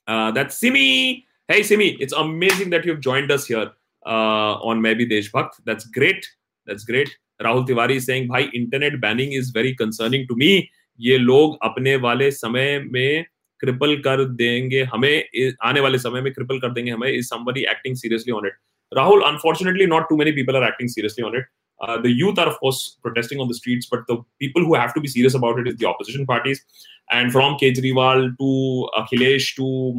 [0.08, 1.26] Uh, that's Simi.
[1.48, 3.72] Hey, Simi, it's amazing that you've joined us here
[4.06, 5.52] uh, on Maybe Deshbhakt.
[5.66, 6.26] That's great.
[6.66, 7.10] That's great.
[7.42, 10.70] Rahul Tiwari is saying, "Bhai, internet banning is very concerning to me.
[11.00, 13.26] ये लोग अपने वाले समय में
[13.63, 17.97] cripple कर देंगे, हमें आने वाले समय में क्रिपल कर देंगे हमें is somebody acting
[17.97, 18.57] seriously on it
[18.93, 21.47] Rahul unfortunately not too many people are acting seriously on it
[22.03, 25.61] the youth are of course protesting on the streets but the people to be serious about
[25.61, 26.61] it is the parties
[27.13, 29.93] and from Kejriwal to Akhilesh to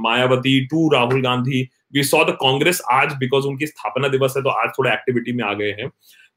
[0.00, 1.62] Mayawati to Rahul Gandhi
[1.94, 5.44] we saw the Congress आज because उनकी स्थापना दिवस है तो आज थोड़ा activity में
[5.44, 5.90] आ गए हैं।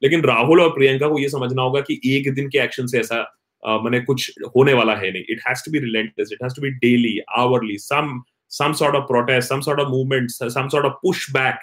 [0.03, 3.21] लेकिन राहुल और प्रियंका को यह समझना होगा कि एक दिन के एक्शन से ऐसा
[3.66, 6.70] मैंने कुछ होने वाला है नहीं। It has to be relentless it has to be
[6.80, 11.30] daily hourly some some sort of protest some sort of movement some sort of push
[11.32, 11.59] back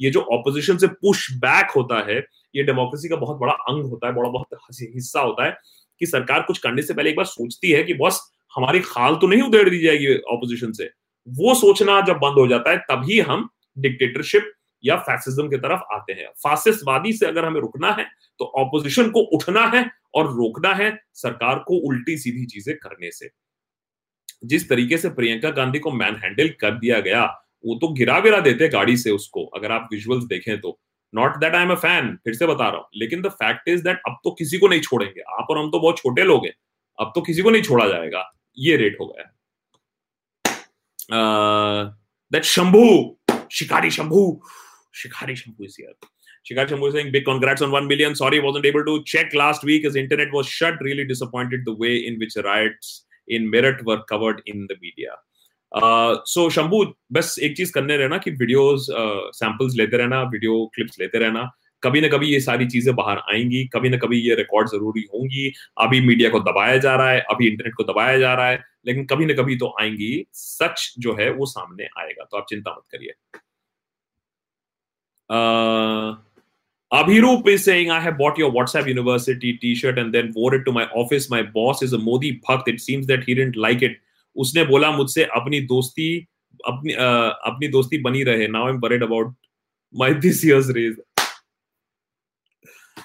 [0.00, 2.18] ये जो ऑपोजिशन से पुश बैक होता है,
[2.54, 5.56] ये डेमोक्रेसी का बहुत बड़ा अंग होता है, बड़ा बहुत हिस्सा होता है
[6.00, 8.20] कि सरकार कुछ करने से पहले एक बार सोचती है कि बस
[8.52, 10.84] हमारी खाल तो नहीं उधेड़ दी जाएगी ऑपोजिशन से।
[11.28, 14.52] वो सोचना जब बंद हो जाता है, तभी हम डिक्टेटरशिप
[14.84, 18.06] या फैसिज्म की तरफ़ आते हैं। फासिस्टवादी से अगर हमें रुकना है
[18.40, 19.84] तो ऑपोजिशन को उठना है
[20.18, 23.30] और रोकना है सरकार को उल्टी सीधी चीज़ें करने से।
[24.44, 27.24] जिस तरीके से प्रियंका गांधी को मैन हैंडल कर दिया गया,
[27.64, 30.78] वो तो गिरा गिरा देते गाड़ी से उसको, अगर आप विजुअल्स देखें तो।
[31.12, 33.82] Not that I am a fan फिर से बता रहा हूँ। लेकिन द फैक्ट इज़
[33.82, 36.52] दैट अब तो किसी को नहीं छोड़ेंगे। आप और हम तो बहुत छोटे लोग हैं।
[36.98, 39.32] अब तो किसी को नहीं छोड़ा जाएगा। ये रेट हो गया
[42.32, 42.84] that Shambhu
[43.52, 44.20] Shikari Shambhu
[44.94, 45.94] Shikari Shambhu is here
[46.48, 48.14] Shikar Shamu saying, big congrats on 1 million.
[48.14, 50.80] Sorry, wasn't able to check last week as internet was shut.
[50.80, 55.16] Really disappointed the way in which riots in Meerut were covered in the media.
[55.72, 60.64] So uh, Shambhu बस एक चीज़ करने रहना कि videos samples uh, लेते रहना video
[60.74, 61.42] clips लेते रहना
[61.82, 65.52] कभी ना कभी ये सारी चीज़ें बाहर आएँगी कभी ना कभी ये रिकॉर्ड ज़रूरी होंगी
[65.80, 69.04] अभी मीडिया को दबाया जा रहा है अभी इंटरनेट को दबाया जा रहा है लेकिन
[69.12, 72.84] कभी ना कभी तो आएँगी सच जो है वो सामने आएगा तो आप चिंता मत
[72.92, 73.12] करिए
[75.30, 76.27] uh,
[76.92, 80.72] Abhirup is saying, I have bought your WhatsApp University t-shirt and then wore it to
[80.72, 81.28] my office.
[81.28, 82.66] My boss is a Modi bhakt.
[82.66, 83.98] It seems that he didn't like it.
[84.36, 86.08] उसने बोला मुझसे अपनी दोस्ती
[86.66, 89.34] अपनी uh, अपनी दोस्ती बनी रहे now I am worried about
[89.94, 90.96] my this years rage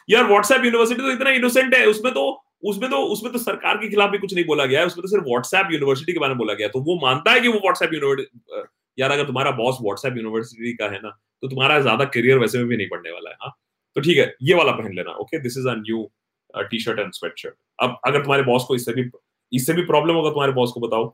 [0.09, 2.25] यार व्हाट्सएप यूनिवर्सिटी तो इतना इनोसेंट है उसमें तो
[2.71, 5.09] उसमें तो उसमें तो सरकार के खिलाफ भी कुछ नहीं बोला गया है उसमें तो
[5.09, 7.93] सिर्फ़ व्हाट्सएप यूनिवर्सिटी के बारे में बोला गया तो वो मानता है कि वो व्हाट्सएप
[7.93, 8.63] यूनिवर्सिटी
[8.97, 12.67] यार अगर तुम्हारा बॉस व्हाट्सएप यूनिवर्सिटी का है ना तो तुम्हारा ज़्यादा करियर वैसे में
[12.67, 13.53] भी नहीं बढ़ने वाला है हाँ
[13.95, 17.55] तो ठीक है, ये वाला पहन लेना okay this is a T shirt and sweatshirt
[17.81, 19.09] अब अगर तुम्हारे बॉस को इससे भी
[19.51, 21.05] इससे भी प्रॉब्लम होगा, तुम्हारे बॉस को बताओ।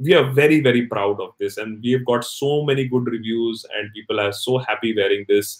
[0.00, 3.66] We are very very proud of this and we have got so many good reviews
[3.72, 5.54] and people are so happy wearing this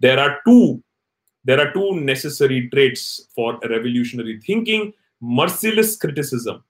[0.00, 0.82] there are two
[1.44, 3.04] there are two necessary traits
[3.36, 4.90] for revolutionary thinking
[5.22, 6.60] merciless criticism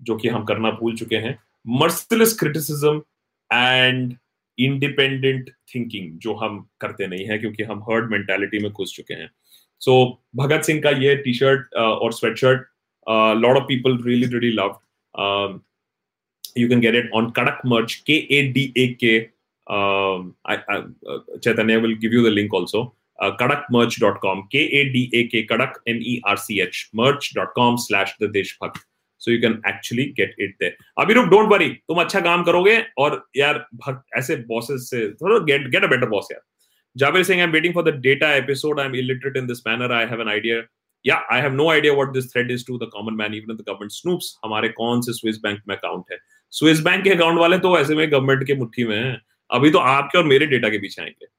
[0.00, 3.02] जो कि हम करना भूल चुके हैं। Merciless criticism
[3.50, 4.16] and
[4.58, 9.30] independent thinking जो हम करते नहीं है क्योंकि हम हर्ड मेंटेलिटी में घुस चुके हैं।
[9.80, 12.66] सो so, भगत सिंह का ये टी शर्ट और sweatshirt
[13.40, 15.60] lot of people really really love
[16.58, 19.18] you can get it on Kadak merch K A D A K
[21.38, 22.84] Chaitanya will give you the link also
[23.40, 26.88] Kadak merch dot com के ए D A K Kadak N E R C H
[26.96, 28.85] merch dot com slash the Deshbhakt
[29.26, 32.78] so you can actually get it there अभी रुक don't worry तुम अच्छा काम करोगे
[32.98, 33.66] और यार
[34.18, 36.40] ऐसे बॉसेस से थोड़ा get get a better boss यार.
[36.96, 39.92] Javer Singh I am waiting for the data episode I am illiterate in this manner
[39.92, 40.62] I have an idea
[41.06, 43.64] या I have no idea what this threat is to the common man even the
[43.68, 46.18] government snoops हमारे कौन से Swiss bank में account है?
[46.50, 49.16] Swiss bank के account वाले तो ऐसे में गवर्नमेंट के मुट्ठी में है।
[49.50, 51.34] अभी तो आपके और मेरे डेटा के पीछे आएँगे।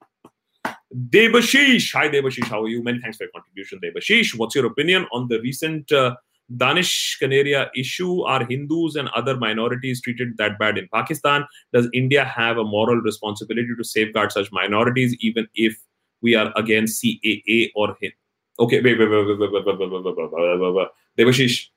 [1.14, 2.82] Debashish, hi Debashish, how are you?
[2.84, 4.30] Many thanks for your contribution, Debashish.
[4.42, 6.16] What's your opinion on the recent uh,
[6.56, 8.22] Danish Kanaria issue?
[8.22, 11.46] Are Hindus and other minorities treated that bad in Pakistan?
[11.74, 15.78] Does India have a moral responsibility to safeguard such minorities, even if
[16.22, 18.12] we are against CAA or HIN?
[18.60, 20.88] Okay, wait, wait, wait, wait, wait, wait, wait, wait, wait, wait, wait, wait.
[21.18, 21.68] Devashish,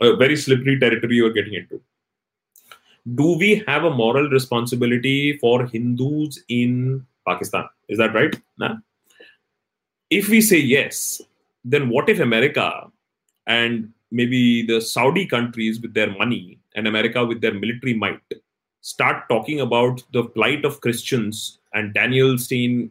[0.00, 1.80] a very slippery territory you're getting into.
[3.14, 7.66] Do we have a moral responsibility for Hindus in Pakistan?
[7.88, 8.34] Is that right?
[8.58, 8.76] Nah.
[10.10, 11.22] If we say yes,
[11.64, 12.90] then what if America
[13.46, 18.20] and maybe the Saudi countries with their money and America with their military might
[18.80, 22.90] start talking about the plight of Christians and Daniel Stein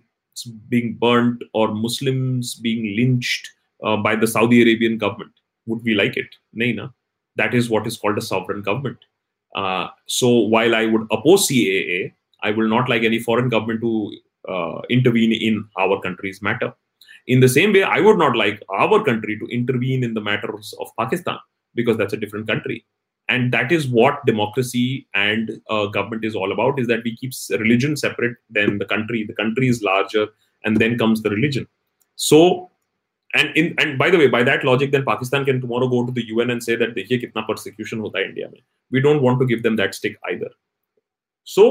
[0.70, 3.50] being burnt or Muslims being lynched
[3.84, 5.32] uh, by the Saudi Arabian government.
[5.66, 6.34] Would we like it?
[6.54, 6.90] No, no.
[7.36, 8.98] That is what is called a sovereign government.
[9.56, 14.12] Uh, so while I would oppose CAA, I will not like any foreign government to
[14.48, 16.74] uh, intervene in our country's matter.
[17.28, 20.74] In the same way, I would not like our country to intervene in the matters
[20.80, 21.38] of Pakistan
[21.76, 22.86] because that's a different country.
[23.28, 27.32] And that is what democracy and uh, government is all about: is that we keep
[27.60, 29.24] religion separate than the country.
[29.24, 30.28] The country is larger,
[30.64, 31.68] and then comes the religion.
[32.16, 32.72] So
[33.36, 36.12] and in and by the way by that logic then pakistan can tomorrow go to
[36.12, 38.64] the un and say that dekhiye kitna persecution hota india mein
[38.96, 40.50] we don't want to give them that stick either
[41.56, 41.66] so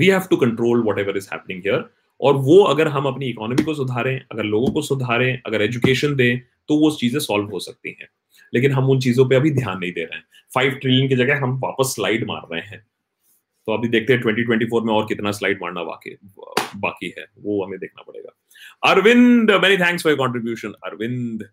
[0.00, 1.82] we have to control whatever is happening here
[2.22, 6.40] और वो अगर हम अपनी economy को सुधारें, अगर लोगों को सुधारें, अगर एजुकेशन दें
[6.68, 8.08] तो वो चीज़ें सॉल्व हो सकती हैं।
[8.52, 11.40] लेकिन हम उन चीज़ों पे अभी ध्यान नहीं दे रहे हैं। फाइव ट्रिलियन की जगह
[11.42, 12.84] हम वापस स्लाइड मार रहे हैं।
[13.68, 16.16] तो अभी देखते हैं 2024 में और कितना स्लाइड मारना बाकी
[16.76, 21.44] बाकी है। वो हमें देखना पड़ेगा। Arvind many thanks for contribution Arvind.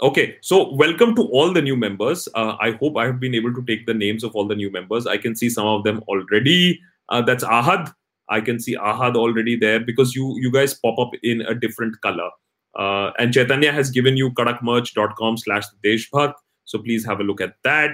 [0.00, 3.62] Okay so welcome to all the new members I hope I have been able to
[3.64, 6.72] take the names of all the new members I can see some of them already
[7.08, 7.88] that's Ahad
[8.29, 11.99] I can see Ahad already there because you you guys pop up in a different
[12.01, 12.29] color.
[12.75, 16.35] Uh, and Chaitanya has given you kadakmerch.com slash deshbhakt.
[16.63, 17.91] So please have a look at that.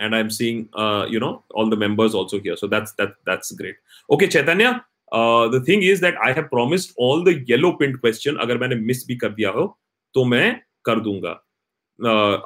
[0.00, 2.56] And I'm seeing, uh, you know, all the members also here.
[2.56, 3.76] So that's that that's great.
[4.10, 8.58] Okay, Chaitanya, the thing is that I have promised all the yellow pint question अगर
[8.58, 9.78] मैंने miss भी कर दिया हो
[10.14, 11.30] तो मैं कर दूंगा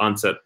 [0.07, 0.43] answer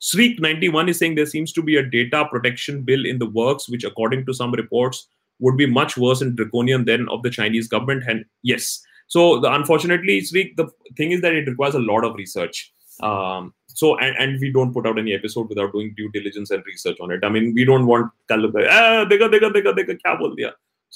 [0.00, 3.68] Sreek 91 is saying there seems to be a data protection bill in the works,
[3.68, 5.08] which, according to some reports,
[5.40, 8.04] would be much worse and draconian than of the Chinese government.
[8.08, 12.14] And yes, so the, unfortunately, Sreek, the thing is that it requires a lot of
[12.14, 12.72] research.
[13.00, 16.64] Um, so and, and we don't put out any episode without doing due diligence and
[16.66, 20.34] research on it i mean we don't want ah, kya bol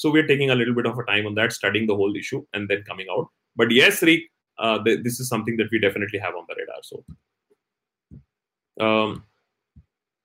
[0.00, 2.40] so we're taking a little bit of a time on that studying the whole issue
[2.55, 4.22] and then coming out but yes Sreek,
[4.59, 7.05] uh, th- this is something that we definitely have on the radar so
[8.81, 9.25] um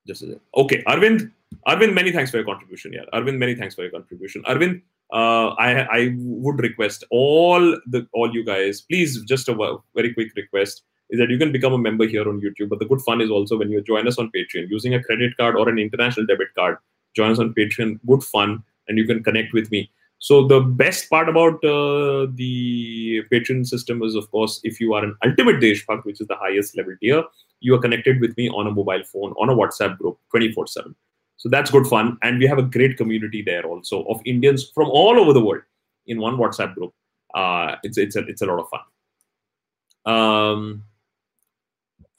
[0.06, 0.24] just
[0.56, 1.32] okay arvind
[1.68, 4.82] arvind many thanks for your contribution yeah arvind many thanks for your contribution arvind
[5.14, 10.34] uh, I, I would request all the all you guys please just a very quick
[10.36, 12.70] request is that you can become a member here on YouTube.
[12.70, 15.36] But the good fun is also when you join us on Patreon using a credit
[15.38, 16.78] card or an international debit card.
[17.16, 18.00] Join us on Patreon.
[18.06, 19.90] Good fun, and you can connect with me.
[20.20, 25.04] So the best part about uh, the Patreon system is, of course, if you are
[25.04, 27.24] an ultimate Deshbhakt, which is the highest level tier,
[27.60, 30.96] you are connected with me on a mobile phone, on a WhatsApp group, 24/7.
[31.38, 34.90] So that's good fun, and we have a great community there also of Indians from
[34.90, 35.64] all over the world
[36.08, 36.94] in one WhatsApp group.
[37.34, 40.14] Uh, it's it's a, it's a lot of fun.
[40.14, 40.84] Um,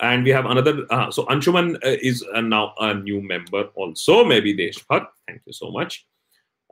[0.01, 4.25] and we have another uh, so anshuman uh, is uh, now a new member also
[4.25, 6.07] maybe deshbhakt thank you so much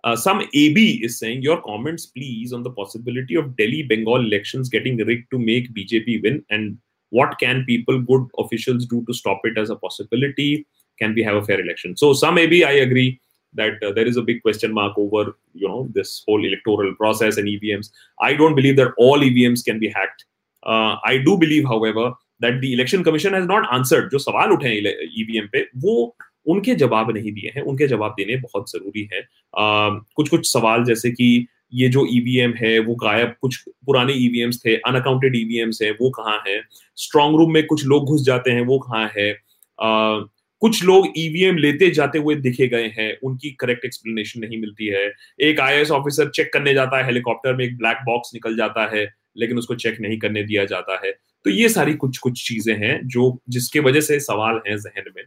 [0.05, 4.69] uh, some ab is saying your comments please on the possibility of delhi bengal elections
[4.69, 6.79] getting rigged to make bjp win and
[7.12, 10.66] what can people good officials do to stop it as a possibility
[11.00, 13.20] can we have a fair election so some ab i agree
[13.54, 15.24] that uh, there is a big question mark over
[15.54, 19.80] you know this whole electoral process and evms i don't believe that all evms can
[19.80, 20.26] be hacked
[20.64, 22.12] uh, i do believe however
[22.42, 26.16] that the election commission has not answered जो सवाल उठे हैं EVM e पे वो
[26.52, 30.84] उनके जवाब नहीं दिए हैं उनके जवाब देने बहुत जरूरी है uh, कुछ कुछ सवाल
[30.84, 31.28] जैसे कि
[31.77, 33.57] ये जो ईवीएम e है वो गायब कुछ
[33.87, 36.61] पुराने ईवीएम्स थे अनअकाउंटेड ईवीएम्स है वो कहाँ है?
[36.97, 39.33] स्ट्रॉन्ग रूम में कुछ लोग घुस जाते हैं वो कहाँ है?
[39.35, 40.29] uh,
[40.63, 45.05] कुछ लोग ईवीएम लेते जाते हुए दिखे गए हैं उनकी करेक्ट एक्सप्लेनेशन नहीं मिलती है।
[45.41, 49.05] एक आई ऑफिसर चेक करने जाता है हेलीकॉप्टर में एक ब्लैक बॉक्स निकल जाता है
[49.37, 51.13] लेकिन उसको चेक नहीं करने दिया जाता है।
[51.45, 55.25] तो ये सारी कुछ कुछ चीज़ें हैं जो जिसके वजह से सवाल हैं जहन में।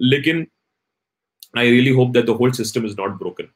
[0.00, 0.46] लेकिन
[1.58, 3.48] I really hope that the whole system is not broken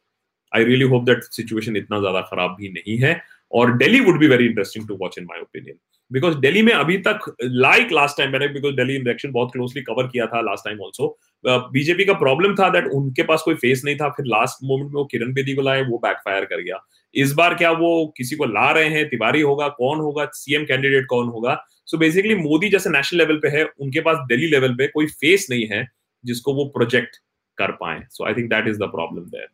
[0.53, 3.20] I really hope that situation इतना ज़्यादा खराब भी नहीं है।
[3.53, 5.78] और Delhi would be very interesting to watch in my opinion
[6.11, 10.07] because Delhi में अभी तक लाइक लास्ट टाइम मैंने बिकॉज़ दिल्ली इलेक्शन बहुत क्लोजली कवर
[10.07, 13.97] किया था लास्ट टाइम ऑल्सो बीजेपी का प्रॉब्लम था दैट उनके पास कोई फेस नहीं
[13.97, 16.78] था। फिर लास्ट मोमेंट में वो किरण बेदी को लाए, वो बैकफायर कर गया।
[17.14, 19.09] इस बार क्या वो किसी को ला रहे हैं?
[19.09, 20.24] तिवारी होगा, कौन होगा?
[20.34, 21.59] सीएम कैंडिडेट कौन होगा?
[21.88, 25.47] सो बेसिकली मोदी जैसे नेशनल लेवल पे है, उनके पास दिल्ली लेवल पे कोई फेस
[25.51, 25.86] नहीं है
[26.24, 27.16] जिसको वो प्रोजेक्ट
[27.59, 29.49] कर पाए। So I think that is the problem there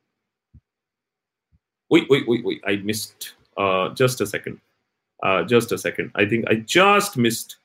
[1.92, 4.58] wait wait wait wait i missed uh just a second
[5.22, 7.56] uh just a second i think i just missed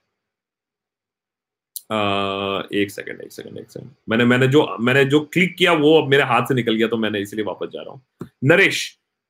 [1.92, 5.98] uh एक second एक second एक second मैंने मैंने जो मैंने जो click किया वो
[6.02, 8.82] अब मेरे हाथ से निकल गया तो मैंने इसलिए वापस जा रहा हूँ Naresh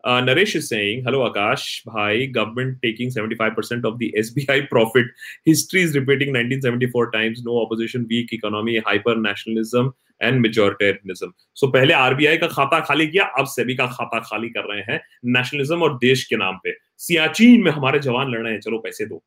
[0.08, 5.08] Uh, Naresh is saying, Hello Akash, Bhai, government taking 75% of the SBI profit.
[5.44, 7.42] History is repeating 1974 times.
[7.44, 13.24] No opposition, weak economy, hyper nationalism and majoritarianism so पहले आरबीआई का खाता खाली किया
[13.40, 15.00] अब सेबी का खाता खाली कर रहे हैं
[15.36, 19.06] नेशनलिज्म और देश के नाम पे। सियाचिन में हमारे जवान लड़ रहे हैं। चलो पैसे
[19.06, 19.22] दो।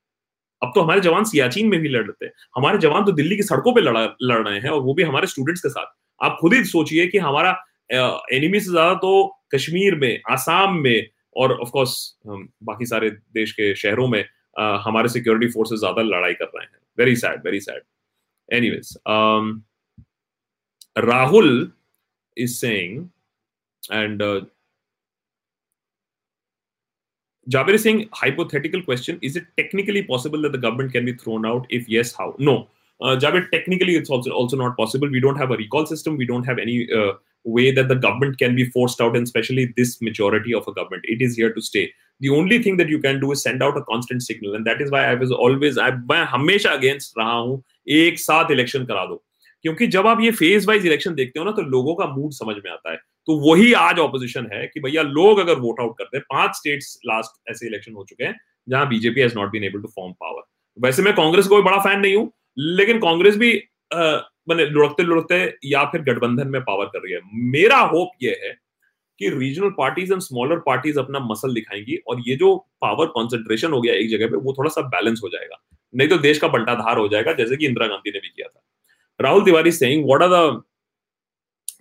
[0.63, 3.43] अब तो हमारे जवान सियाचिन में भी लड़ रहे हैं। हमारे जवान तो दिल्ली की
[3.43, 6.55] सड़कों पे लड़ा लड़ रहे हैं और वो भी हमारे स्टूडेंट्स के साथ। आप खुद
[6.55, 7.57] ही सोचिए कि हमारा
[7.93, 9.13] एनिमी से ज़्यादा तो
[9.55, 11.97] कश्मीर में आसाम में और ऑफ़ कोर्स
[12.27, 14.25] बाकी सारे देश के शहरों में
[14.59, 17.83] आ, हमारे सिक्योरिटी फोर्सेस ज़्यादा लड़ाई कर रहे हैं। Very sad very sad
[18.49, 18.71] any
[21.01, 21.71] Rahul
[22.37, 23.09] is saying
[23.83, 24.23] and
[27.79, 31.87] Singh hypothetical question is it technically possible that the government can be thrown out if
[31.91, 32.57] yes how no
[33.01, 36.61] Jabir technically it's also not possible we don't have a recall system we don't have
[36.61, 36.79] any
[37.45, 41.05] way that the government can be forced out, and especially this majority of a government.
[41.05, 41.93] It is here to stay.
[42.21, 44.81] The only thing that you can do is send out a constant signal, and that
[44.81, 49.05] is why I was always I मैं हमेशा against रहा हूँ एक साथ election करा
[49.07, 49.23] दो
[49.65, 52.55] क्योंकि जब आप ये फ़ेज़ वाइज इलेक्शन देखते हो ना तो लोगों का मूड समझ
[52.65, 56.17] में आता है तो वही आज ऑपोजिशन है कि भैया लोग अगर वोट आउट करते
[56.17, 58.35] हैं पाँच स्टेट्स लास्ट ऐसे इलेक्शन हो चुके हैं
[58.69, 60.43] जहाँ BJP has not been able to form power
[60.87, 63.53] वैसे मैं कांग्रेस को बड़ा फ़ैन नहीं हूँ लेकिन कांग्रेस भी
[64.49, 67.21] मैंने लुढ़कते लुढ़कते या फिर गठबंधन में पावर कर रही है।
[67.51, 68.53] मेरा होप यह है
[69.21, 73.81] कि regional parties and smaller parties अपना मसल दिखाएँगी और ये जो पावर कॉन्सेंट्रेशन हो
[73.81, 75.63] गया एक जगह पे, वो थोड़ा सा बैलेंस हो जाएगा।
[75.95, 78.63] नहीं तो देश का बंटाधार हो जाएगा, जैसे कि इंदिरा गांधी ने भी किया था।
[79.21, 80.63] Rahul Tiwari Singh what are the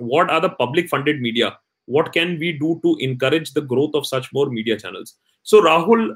[0.03, 1.47] what are the public funded media
[1.87, 5.15] what can we do to encourage the growth of such more media channels
[5.47, 6.15] so Rahul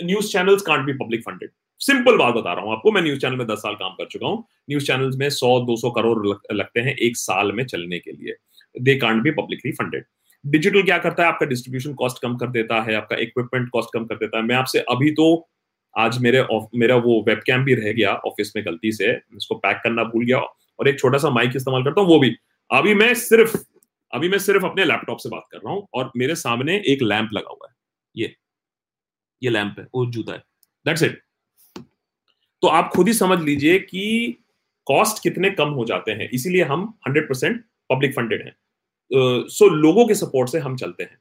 [0.00, 1.50] news channels can't be public funded
[1.82, 4.26] simple बात बता रहा हूँ आपको मैं news channel में दस साल काम कर चुका
[4.26, 7.98] हूँ। न्यूज़ चैनल्स में सौ दो सौ करोड़ लग, लगते हैं एक साल में चलने
[7.98, 8.34] के लिए।
[8.74, 10.04] They can't be publicly funded
[10.44, 11.28] digital क्या करता है?
[11.28, 14.56] आपका डिस्ट्रीब्यूशन कॉस्ट कम कर देता है आपका इक्विपमेंट कॉस्ट कम कर देता है। मैं
[14.56, 15.26] आपसे अभी तो
[15.94, 20.04] आज मेरे मेरा वो वेब भी रह गया ऑफ़िस में गलती से इसको पैक करना
[20.04, 22.34] भूल गया और एक छोटा सा माइक इस्तेमाल करता हूँ वो भी।
[22.70, 23.56] अभी मैं सिर्फ़
[24.12, 27.30] अभी मैं सिर्फ़ अपने लैपटॉप से बात कर रहा हूँ और मेरे सामने एक लैंप
[27.32, 27.74] लगा हुआ है।
[28.14, 28.34] ये
[29.42, 30.42] ये लैंप है वो जूता है।
[30.86, 31.20] दैट्स इट
[32.62, 34.36] तो आप खुद ही समझ लीजिए कि
[34.86, 38.56] कॉस्ट कितने कम हो जाते हैं। इसीलिए हम हंड्रेड परसेंट पब्लिक फंडेड हैं।
[39.12, 41.18] सो uh, so, लोगों के सपोर्ट से हम चलते हैं।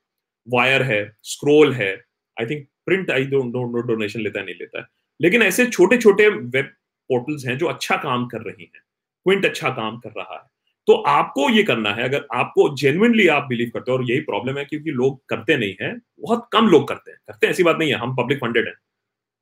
[0.49, 2.05] वायर है स्क्रोल है
[2.41, 4.85] I think print I don't donation लेता है नहीं लेता है।
[5.21, 6.65] लेकिन ऐसे छोटे छोटे वेब
[7.09, 8.81] पोर्टल्स हैं जो अच्छा काम कर रही हैं।
[9.23, 10.51] क्विंट अच्छा काम कर रहा है।
[10.87, 14.57] तो आपको ये करना है अगर आपको जेनुअनली आप बिलीव करते हो और यही प्रॉब्लम
[14.57, 17.77] है क्योंकि लोग करते नहीं है बहुत कम लोग करते हैं। करते हैं ऐसी बात
[17.77, 18.75] नहीं है हम पब्लिक फंडेड हैं।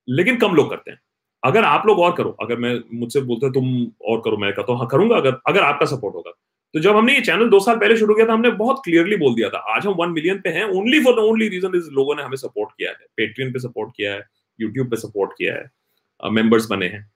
[0.10, 1.00] लेकिन कम लोग करते हैं।
[1.44, 3.68] अगर आप लोग और करो अगर मैं मुझसे बोलते तुम
[4.12, 6.32] और करो मैं कहता हूँ हाँ करूँगा अगर अगर आपका सपोर्ट होगा।
[6.74, 9.36] तो जब हमने ये चैनल दो साल पहले शुरू किया था हमने बहुत क्लियरली बोल
[9.36, 12.16] दिया था आज हम वन मिलियन पे हैं only for the only reason is लोगों
[12.16, 14.22] ने हमें सपोर्ट किया है पेट्रियन पे सपोर्ट किया है
[14.60, 17.10] यूट्यूब पे सपोर्ट किया है मेंबर्स बने हैं।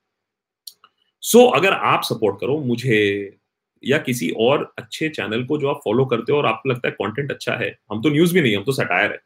[1.24, 3.38] सो so, अगर आप सपोर्ट करो मुझे
[3.84, 6.94] या किसी और अच्छे चैनल को जो आप फॉलो करते हो और आपको लगता है
[6.94, 9.20] कंटेंट अच्छा है हम तो न्यूज़ भी नहीं हम तो सटायर है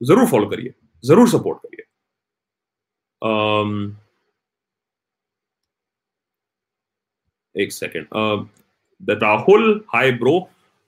[0.00, 0.74] ज़रूर फॉलो करिए
[1.04, 1.84] ज़रूर सपोर्ट करिए।
[3.22, 3.74] um,
[7.60, 8.06] एक सेकेंड
[9.22, 10.38] राहुल हाय ब्रो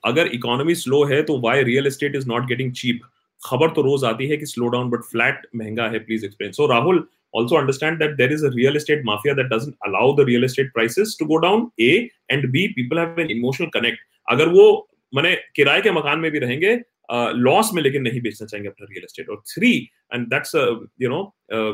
[0.04, 3.00] अगर इकोनॉमी स्लो है तो why real estate is not getting cheap
[3.40, 6.66] खबर तो रोज आती है कि स्लो डाउन बट फ्लैट महँगा है please explain so
[6.66, 10.44] Rahul also understand that there is a real estate mafia that doesn't allow the real
[10.44, 13.98] estate prices to go down a and b people have an emotional connect.
[14.28, 14.64] अगर वो
[15.12, 16.74] मैंने किराए के मकान में भी रहेंगे
[17.10, 19.72] loss uh, में लेकिन नहीं बेचना चाहेंगे अपना रियल एस्टेट और three
[20.14, 20.54] and that's
[21.02, 21.22] you know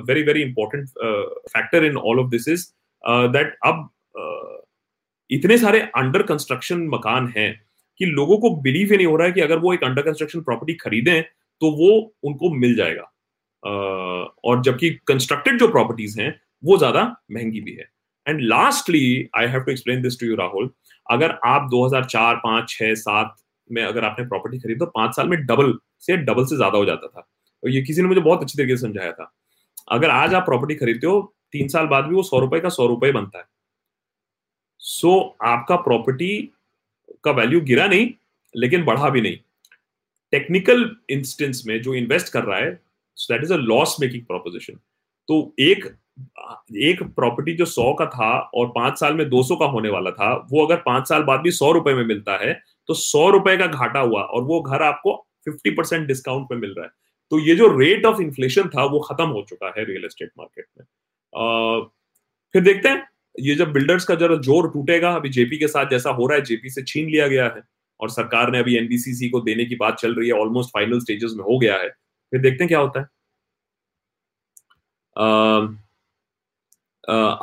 [0.09, 0.89] very very important
[1.49, 2.67] factor in all of this is
[3.33, 3.89] that अब
[4.19, 4.66] uh,
[5.31, 7.53] इतने सारे अंडर कंस्ट्रक्शन मकान हैं
[8.01, 10.41] कि लोगों को बिलीव ही नहीं हो रहा है कि अगर वो एक अंडर कंस्ट्रक्शन
[10.43, 11.23] प्रॉपर्टी खरीदें
[11.63, 11.91] तो वो
[12.25, 13.03] उनको मिल जाएगा।
[14.45, 17.03] और जबकि कंस्ट्रक्टेड जो प्रॉपर्टीज़ हैं, वो ज़्यादा
[17.33, 17.89] महँगी भी है।
[18.27, 20.71] And lastly I have to explain this to you Rahul
[21.07, 23.35] अगर आप 2004 5 6 7
[23.71, 26.85] में अगर आपने प्रॉपर्टी खरीदी तो पाँच साल में डबल से डबल से ज़्यादा हो
[26.85, 27.21] जाता था।
[27.63, 29.33] और ये किसी ने मुझे बहुत अच्छी तरीके से समझाया था।
[29.91, 32.87] अगर आज आप प्रॉपर्टी खरीदते हो, तीन साल बाद भी वो सौ रुपए का सौ
[32.87, 33.45] रुपए बनता है।
[34.87, 36.37] सो so, आपका प्रॉपर्टी
[37.25, 38.11] का वैल्यू गिरा नहीं
[38.55, 39.37] लेकिन बढ़ा भी नहीं।
[40.33, 42.71] टेक्निकल इंस्टेंस में जो इन्वेस्ट कर रहा है
[43.17, 44.79] that is a loss making proposition
[45.29, 45.85] तो एक
[46.83, 50.11] एक प्रॉपर्टी जो सौ का था और पाँच साल में दो सौ का होने वाला
[50.11, 52.53] था वो अगर पाँच साल बाद भी सौ रुपए में मिलता है
[52.89, 56.71] तो सौ रुपए का घाटा हुआ और वो घर आपको फिफ्टी परसेंट डिस्काउंट पे मिल
[56.71, 56.91] रहा है।
[57.31, 60.67] तो ये जो रेट ऑफ़ इन्फ्लेशन था वो खत्म हो चुका है रियल एस्टेट मार्केट
[60.79, 60.85] में।
[61.35, 61.81] आ,
[62.55, 63.05] फिर देखते हैं।
[63.39, 66.45] ये जब बिल्डर्स का जरा ज़ोर टूटेगा, अभी जेपी के साथ जैसा हो रहा है
[66.45, 67.63] जेपी से छीन लिया गया है
[68.01, 71.33] और सरकार ने अभी एनबीसीसी को देने की बात चल रही है ऑलमोस्ट फाइनल स्टेजेस
[71.37, 73.07] में हो गया है। फिर देखते हैं क्या होता है।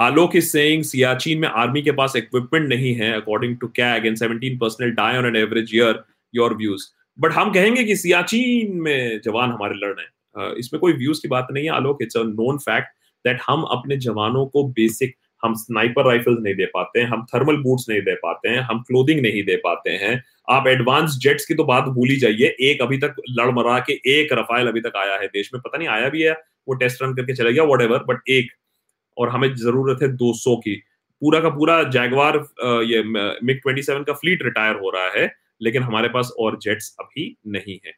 [0.01, 4.17] आलोक इज़ सेइंग सियाचिन में आर्मी के पास इक्विपमेंट नहीं है according to CAG and
[4.17, 6.87] 17 personnel die on an average year your views
[7.17, 11.27] but हम कहेंगे कि सियाचिन में जवान हमारे लड़ रहे हैं। इसमें कोई व्यूज़ की
[11.27, 12.87] बात नहीं है, Alok it's a known fact
[13.25, 17.55] that हम अपने जवानों को बेसिक हम स्नाइपर राइफल्स नहीं दे पाते हैं हम थर्मल
[17.63, 21.55] बूट्स नहीं दे पाते हैं हम क्लोथिंग नहीं दे पाते हैं। आप एडवांस जेट्स की
[21.55, 24.97] तो बात भूल ही जाइए एक अभी तक लड़ मरा के एक रफाइल अभी तक
[24.97, 26.31] आया है देश में पता नहीं आया भी है
[26.67, 28.51] वो टेस्ट रन करके चला गया वट बट एक।
[29.17, 30.75] और हमें ज़रूरत है 200 की।
[31.21, 32.35] पूरा का पूरा जैगवार
[32.83, 35.31] ये मिग 27 का फ्लीट रिटायर हो रहा है
[35.61, 37.93] लेकिन हमारे पास और जेट्स अभी नहीं है।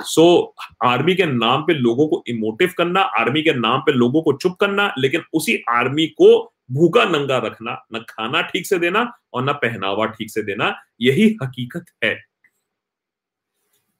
[0.00, 4.22] सो so, आर्मी के नाम पे लोगों को इमोटिव करना आर्मी के नाम पे लोगों
[4.22, 6.30] को चुप करना लेकिन उसी आर्मी को
[6.70, 9.00] भूखा नंगा रखना, न खाना ठीक से देना
[9.34, 12.14] और न पहनावा ठीक से देना, यही हकीकत है।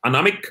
[0.02, 0.46] Anamik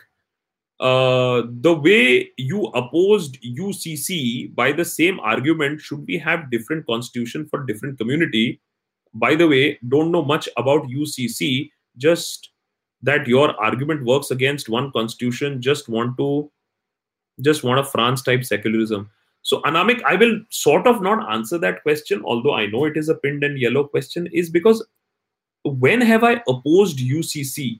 [0.80, 1.99] the way
[2.39, 7.63] you oppose U C C by the same argument should be have different constitution for
[7.65, 8.59] different community
[9.15, 11.49] by the way don't know much about U C C
[11.97, 12.51] just
[13.03, 16.30] that your argument work against one constitution just want to
[17.39, 19.05] just want a France type secularism
[19.48, 23.10] So Anamik, I will sort of not answer that question, although I know it is
[23.10, 24.86] a pinned and yellow question, is because
[25.66, 27.80] when have I opposed UCC?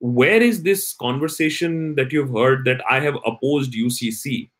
[0.00, 4.50] where is this conversation that you've heard that I have opposed UCC?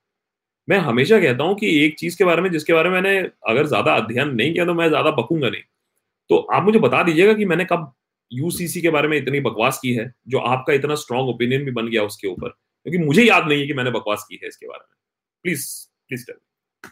[0.68, 3.18] मैं हमेशा कहता हूँ कि एक चीज़ के बारे में जिसके बारे में मैंने
[3.50, 5.62] अगर ज़्यादा अध्ययन नहीं किया तो मैं ज़्यादा बकूँगा नहीं
[6.30, 7.92] तो आप मुझे बता दीजिएगा कि मैंने कब
[8.30, 11.88] यूसीसी के बारे में इतनी बकवास की है जो आपका इतना स्ट्रॉन्ग ओपिनियन भी बन
[11.90, 14.80] गया उसके ऊपर क्योंकि मुझे याद नहीं है कि मैंने बकवास की है इसके बारे
[14.80, 14.96] में
[15.44, 15.66] please
[16.10, 16.90] Please tell me.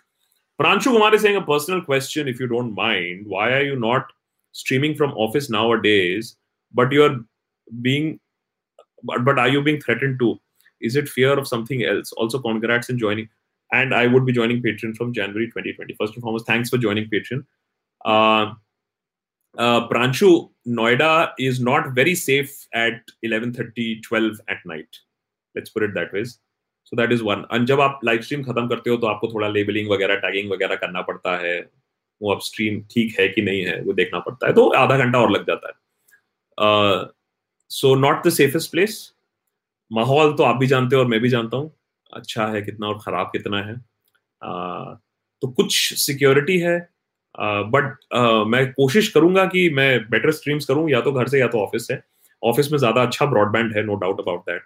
[0.61, 3.27] Pranshu Kumar is saying a personal question, if you don't mind.
[3.27, 4.07] Why are you not
[4.53, 6.37] streaming from office nowadays,
[6.73, 7.21] but you're
[7.83, 8.19] being,
[9.03, 10.41] but, but are you being threatened to?
[10.81, 12.13] Is it fear of something else?
[12.13, 13.29] Also, congrats in joining.
[13.73, 15.95] And I would be joining Patreon from January 2020.
[15.95, 17.45] First and foremost, thanks for joining Patreon.
[18.05, 18.55] Uh,
[19.59, 24.89] uh, Pranchu, Noida is not very safe at 11:30, 12 at night.
[25.55, 26.25] Let's put it that way.
[26.89, 29.49] So that is one and जब आप live stream खत्म करते हो तो आपको थोड़ा
[29.49, 31.59] labelling वगैरह tagging वगैरह करना पड़ता है।
[32.21, 35.21] वो अब स्ट्रीम ठीक है कि नहीं है वो देखना पड़ता है। तो आधा घंटा
[35.21, 35.75] और लग जाता है।
[37.71, 38.97] So not the safest place
[39.91, 41.73] माहौल तो आप भी जानते हो और मैं भी जानता हूँ।
[42.13, 44.97] अच्छा है कितना और ख़राब कितना है। Uh,
[45.43, 46.79] तो कुछ सिक्योरिटी है।
[47.35, 51.41] बट uh, uh, मैं कोशिश करूँगा कि मैं बेटर स्ट्रीम्स करूँ। या तो घर से
[51.41, 51.99] या तो ऑफ़िस से।
[52.43, 54.63] ऑफ़िस में ज़्यादा अच्छा ब्रॉडबैंड है no doubt about that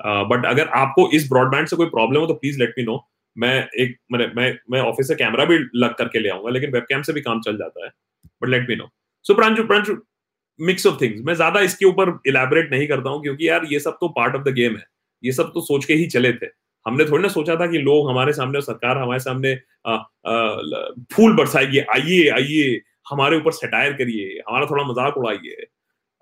[0.00, 2.98] but अगर आपको इस ब्रॉडबैंड से कोई प्रॉब्लम हो तो प्लीज़ लेट मी नो
[3.36, 7.02] मैं एक मैं मैं मैं ऑफ़िस से कैमरा भी लग करके ले आऊँगा, लेकिन वेबकैम
[7.02, 7.90] से भी काम चल जाता है.
[8.42, 8.88] But let me know
[9.24, 9.96] so Pranshu Pranshu
[10.58, 13.96] mix of things मैं ज़्यादा इसके ऊपर इलेबोरेट नहीं करता हूँ, क्योंकि यार ये सब
[14.00, 14.84] तो पार्ट ऑफ़ द गेम है.
[15.22, 16.46] ये सब तो सोच के ही चले थे.
[16.86, 19.54] हमने थोड़ी ना सोचा था कि लोग हमारे सामने सरकार हमारे सामने
[21.14, 21.78] फूल बरसाएगी.
[21.78, 22.80] आइए आइए,
[23.10, 25.66] हमारे ऊपर सटायर करिए, हमारा थोड़ा मज़ाक उड़ाइए,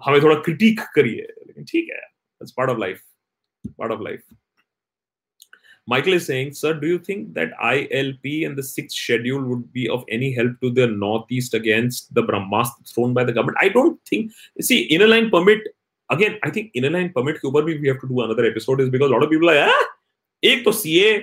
[0.00, 1.26] हमें थोड़ा क्रिटिक करिए.
[1.46, 2.00] लेकिन ठीक है
[2.56, 3.00] part of life
[3.68, 4.22] part of life
[5.86, 9.86] Michael is saying, Sir, do you think that ILP and the sixth schedule would be
[9.86, 13.58] of any help to the Northeast against the Brahmastra thrown by the government?
[13.60, 14.32] I don't think.
[14.60, 15.60] See, inner line permit,
[16.10, 18.80] again, I think inner line permit के ऊपर भी we have to do another episode
[18.80, 19.84] is because a lot of people are ah,
[20.42, 21.20] एक तो CA,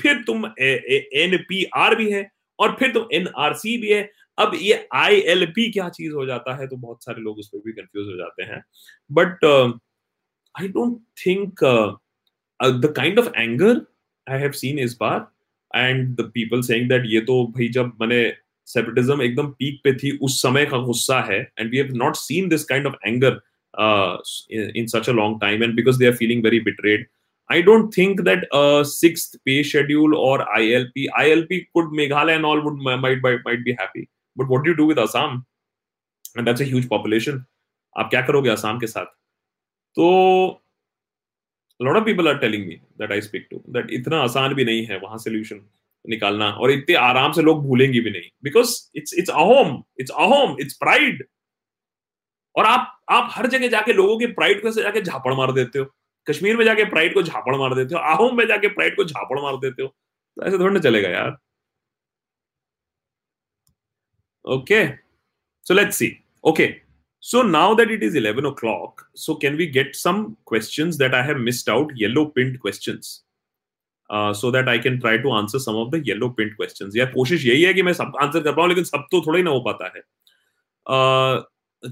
[0.00, 0.44] फिर तुम
[1.24, 2.28] NPR भी है
[2.60, 6.76] और फिर तुम NRC भी है अब ये ILP क्या चीज़ हो जाता है तो
[6.76, 8.62] बहुत सारे लोग उस पर भी कंफ्यूज हो जाते हैं
[9.12, 9.38] but
[10.60, 11.64] I don't think
[12.60, 13.86] uh, the kind of anger
[14.26, 15.28] I have seen is bar
[15.74, 18.22] and the people saying that ये तो भाई जब मैंने
[18.66, 22.48] सेपरेटिज्म एकदम पीक पे थी उस समय का गुस्सा है and we have not seen
[22.48, 23.40] this kind of anger
[23.78, 27.02] in such a long time and because they are feeling very betrayed
[27.50, 32.62] i don't think that a sixth pay schedule or ilp ilp could meghalaya and all
[32.68, 35.36] would might, might might be happy but what do you do with assam
[36.36, 37.44] and that's a huge population
[37.96, 39.06] आप क्या करोगे असम के साथ
[39.96, 40.62] तो
[41.80, 44.84] lot of people are telling me that I speak to that इतना आसान भी नहीं
[44.86, 45.60] है वहाँ सोल्यूशन
[46.04, 50.56] निकालना और इतने आराम से लोग भूलेंगे भी नहीं। Because it's it's Ahom it's Ahom
[50.60, 51.24] it's pride
[52.56, 55.84] और आप आप हर जगह जाके लोगों के प्राइड को जाके झापड़ मार देते हो।
[56.26, 59.40] कश्मीर में जाके प्राइड को झापड़ मार देते हो आहोम में जाके प्राइड को झापड़
[59.40, 61.36] मार देते हो। तो ऐसे थोड़ा ना चलेगा यार।
[64.44, 64.86] Okay
[65.66, 66.66] so let's see okay
[67.20, 71.22] So now that it is 11 o'clock, so can we get some questions that I
[71.22, 73.22] have missed out, yellow pinned questions,
[74.10, 76.94] uh, so that I can try to answer some of the yellow pinned questions.
[76.94, 79.42] Yeah, कोशिश यही है कि मैं सब answer कर पाऊँ लेकिन सब तो थोड़ा ही
[79.42, 80.02] ना हो पाता है.
[80.86, 81.42] Uh,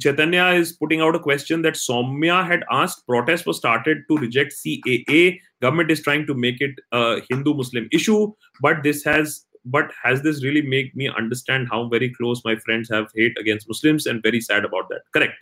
[0.00, 3.06] Chaitanya is putting out a question that Soumya had asked.
[3.06, 5.40] Protests were started to reject CAA.
[5.60, 10.43] Government is trying to make it a Hindu-Muslim issue, but this has but has this
[10.43, 14.41] really made me understand how very close my friends have hate against Muslims and very
[14.41, 15.01] sad about that?
[15.13, 15.33] Correct.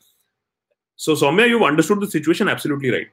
[0.95, 3.07] So, Soumya, you've understood the situation absolutely right.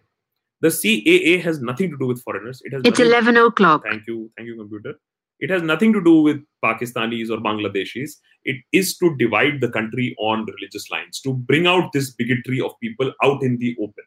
[0.61, 2.62] The CAA has nothing to do with foreigners.
[2.64, 2.83] It has.
[2.85, 3.83] It's eleven o'clock.
[3.85, 4.95] Thank you, thank you, computer.
[5.41, 8.12] It has nothing to do with Pakistanis or Bangladeshis.
[8.45, 12.72] It is to divide the country on religious lines, to bring out this bigotry of
[12.81, 14.05] people out in the open.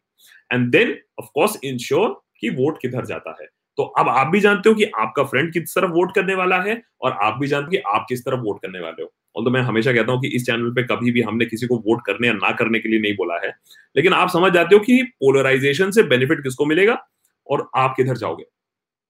[0.49, 3.47] And then, of course, ensure कि vote किधर जाता है
[3.78, 6.80] तो अब आप भी जानते हो कि आपका फ्रेंड किस तरफ़ वोट करने वाला है
[7.02, 9.50] और आप भी जानते हो कि आप किस तरफ़ वोट करने वाले हो। और तो
[9.50, 12.26] मैं हमेशा कहता हूँ कि इस चैनल पे कभी भी हमने किसी को वोट करने
[12.28, 13.52] या ना करने के लिए नहीं बोला है,
[13.96, 16.98] लेकिन आप समझ जाते हो कि पोलराइजेशन से बेनिफिट किसको मिलेगा
[17.46, 18.44] और आप किधर जाओगे।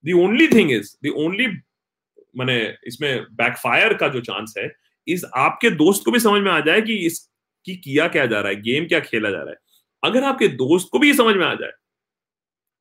[0.04, 1.46] The only thing is the only
[2.34, 4.70] मैंने इसमें बैकफायर का जो चांस है
[5.06, 8.50] इस आपके दोस्त को भी समझ में आ जाए कि इसकी किया क्या जा रहा
[8.50, 9.56] है गेम क्या खेला जा रहा है।
[10.02, 11.72] अगर आपके दोस्त को भी समझ में आ जाए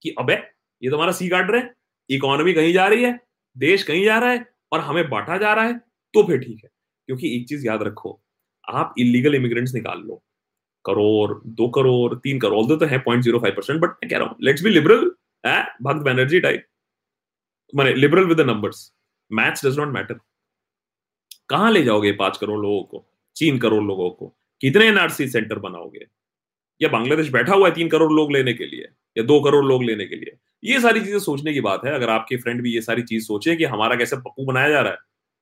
[0.05, 0.35] कि अबे
[0.81, 1.73] ये तो हमारा सी काट रहे हैं।
[2.09, 3.19] इकोनॉमी कहीं जा रही है,
[3.55, 5.73] देश कहीं जा रहा है और हमें बांटा जा रहा है
[6.13, 6.69] तो फिर ठीक है।
[7.09, 8.19] क्योंकि एक चीज़ याद रखो,
[8.67, 10.21] आप इलीगल इमिग्रेंट्स निकाल लो।
[10.85, 14.27] करोड़, दो करोड़, तीन करोड़ तो है point zero five percent but मैं कह रहा
[14.27, 15.05] हूँ let's be liberal
[15.83, 16.65] bhakt Banerjee type
[17.73, 18.91] मैंने liberal with numbers
[19.31, 20.19] maths does not matter
[21.49, 23.05] कहाँ ले जाओगे पाँच करोड़ लोगों को,
[23.35, 24.27] तीन करोड़ लोगों को?
[24.61, 26.05] कितने एनआरसी सेंटर बनाओगे?
[26.81, 29.83] या बांग्लादेश बैठा हुआ है तीन करोड़ लोग लेने के लिए, या दो करोड़ लोग
[29.83, 30.30] लेने के लिए?
[30.63, 33.55] ये सारी चीज़ें सोचने की बात है। अगर आपके फ्रेंड भी ये सारी चीज़ सोचे
[33.55, 34.97] कि हमारा कैसे पप्पू बनाया जा रहा है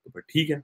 [0.06, 0.62] तो फिर ठीक है।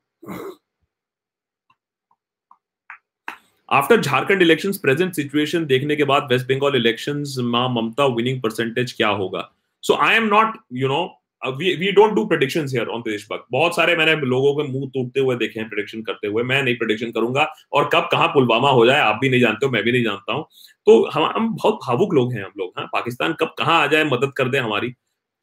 [3.69, 8.93] After Jharkhand election present situation देखने के बाद वेस्ट बंगाल इलेक्शन माँ ममता विनिंग परसेंटेज
[8.93, 9.49] क्या होगा?
[9.83, 11.05] So I am not you know
[11.47, 15.35] we don't do predictions here on Deshbhakt बहुत सारे मैंने लोगों के मुँह टूटते हुए
[15.35, 18.99] देखे हैं प्रोडिक्शन करते हुए। मैं नहीं प्रोडिक्शन करूँगा। और कब कहाँ पुलवामा हो जाए
[18.99, 20.45] आप भी नहीं जानते हो मैं भी नहीं जानता हूँ।
[20.85, 22.85] तो हम हम बहुत भावुक लोग हैं हम लोग हाँ?
[22.93, 24.89] पाकिस्तान कब कहाँ आ जाए मदद कर दे हमारी।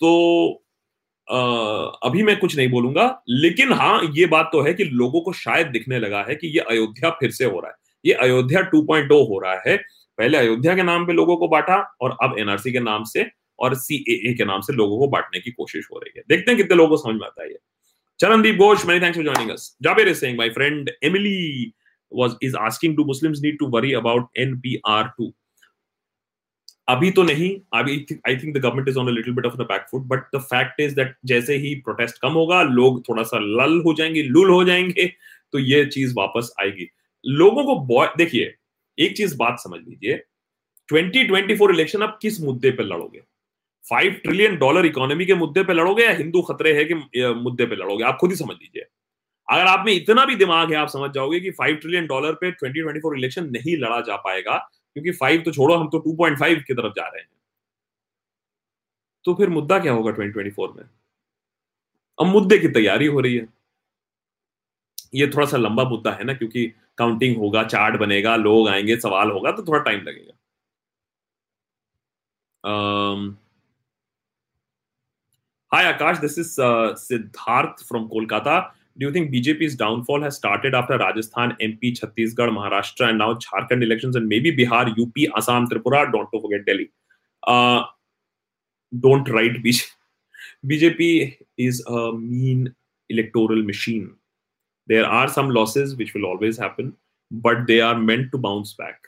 [0.00, 0.64] तो
[1.28, 1.38] आ,
[2.04, 5.66] अभी मैं कुछ नहीं बोलूँगा। लेकिन हाँ ये बात तो है कि लोगों को शायद
[5.66, 9.38] दिखने लगा है कि ये अयोध्या फिर से हो रहा है। ये अयोध्या 2.0 हो
[9.38, 9.76] रहा है।
[10.18, 13.22] पहले अयोध्या के नाम पे लोगों को बांटा और अब एनआरसी के नाम से
[13.62, 13.98] और सी
[14.34, 16.96] के नाम से लोगों को बांटने की कोशिश हो रही है। देखते हैं कितने लोगों
[16.96, 17.54] को समझ में आता है
[18.20, 21.72] Charandeep Ghosh many thanks for joining us Jabir is saying my friend Emily
[22.12, 25.28] was, is asking do muslims need to worry about npr2
[26.88, 27.94] अभी तो नहीं। अभी
[28.28, 30.40] I think the government is on a little bit of the back foot but the
[30.42, 34.50] fact is that जैसे ही protest कम होगा, लोग थोड़ा सा लल हो जाएँगे, लुल
[34.50, 35.06] हो जाएँगे
[35.52, 36.88] तो ये चीज़ वापस आएगी।
[37.24, 38.54] लोगों को देखिए,
[38.98, 40.22] एक चीज़ बात समझ लीजिए
[40.88, 43.20] 2024 इलेक्शन अब किस मुद्दे पर लड़ोगे?
[43.86, 46.94] फाइव ट्रिलियन डॉलर इकोनॉमी के मुद्दे पे लड़ोगे या हिंदू खतरे है कि
[47.34, 48.04] मुद्दे पे लड़ोगे?
[48.04, 48.82] आप खुद ही समझ लीजिए।
[49.48, 52.50] अगर आप में इतना भी दिमाग है, आप समझ जाओगे कि फाइव ट्रिलियन डॉलर पे
[52.52, 54.56] 2024 इलेक्शन नहीं लड़ा जा पाएगा,
[54.96, 57.28] क्योंकि फाइव तो छोड़ो, हम तो 2.5 की तरफ़ जा रहे हैं।
[59.24, 60.84] तो फिर मुद्दा क्या होगा 2024 में?
[62.18, 63.46] अब मुद्दे की तैयारी हो रही है।
[65.14, 66.66] ये थोड़ा सा लंबा मुद्दा है ना, क्योंकि
[66.98, 70.32] काउंटिंग होगा, चार्ट बनेगा, लोग आएँगे, सवाल होगा तो थोड़ा टाइम लगेगा।
[75.74, 78.68] Hi Akash, this is uh, Siddharth from Kolkata.
[78.98, 83.82] Do you think BJP's downfall has started after Rajasthan, MP, Chhattisgarh, Maharashtra, and now Jharkhand
[83.82, 86.12] elections, and maybe Bihar, UP, Assam, Tripura?
[86.12, 86.90] Don't forget Delhi.
[87.46, 87.84] Uh,
[89.00, 89.86] don't write BJP.
[90.66, 92.74] BJP is a mean
[93.08, 94.14] electoral machine.
[94.88, 96.92] There are some losses which will always happen,
[97.30, 99.00] but they are meant to bounce back,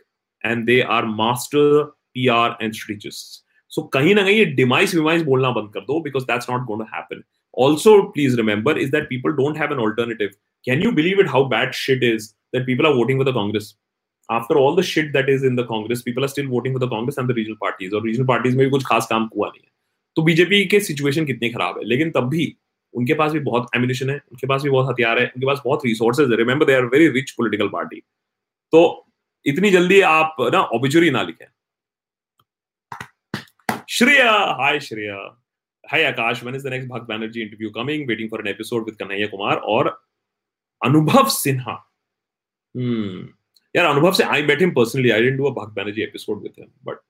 [0.45, 3.44] and they are master PR and strategists
[3.75, 6.83] सो कहीं ना कहीं ये demise विमाइस बोलना बंद कर दो because that's not going
[6.83, 7.23] to happen
[7.55, 10.29] also please remember is that people don't have an alternative
[10.65, 13.75] can you believe it how bad shit is that people are voting for the Congress
[14.29, 16.87] after all the shit that is in the Congress, people are still voting for the
[16.93, 17.95] Congress and the regional parties.
[17.95, 19.71] और regional parties में भी कुछ खास काम हुआ नहीं है।
[20.17, 21.85] तो बीजेपी के सिचुएशन कितनी खराब है?
[21.85, 22.47] लेकिन तब भी
[22.95, 25.85] उनके पास भी बहुत एम्यूनिशन है उनके पास भी बहुत हथियार है उनके पास बहुत
[25.87, 28.01] रिसोर्सेज है। Remember they are very rich political party
[28.73, 28.83] तो
[29.47, 31.47] इतनी जल्दी आप ना ऑबिचुरी ना लिखें।
[33.89, 35.33] Shreya, hi Shreya.
[35.89, 38.07] Hi Akash, when is the next Bhakt Banerjee interview coming?
[38.07, 39.95] Waiting for an episode with Kanhaiya Kumar or
[40.83, 41.81] Anubhav Sinha.
[42.75, 43.27] Hmm.
[43.75, 45.13] Yeah, Anubhav Sinha, I met him personally.
[45.13, 47.01] I didn't do a Bhakt Banerjee episode with him, but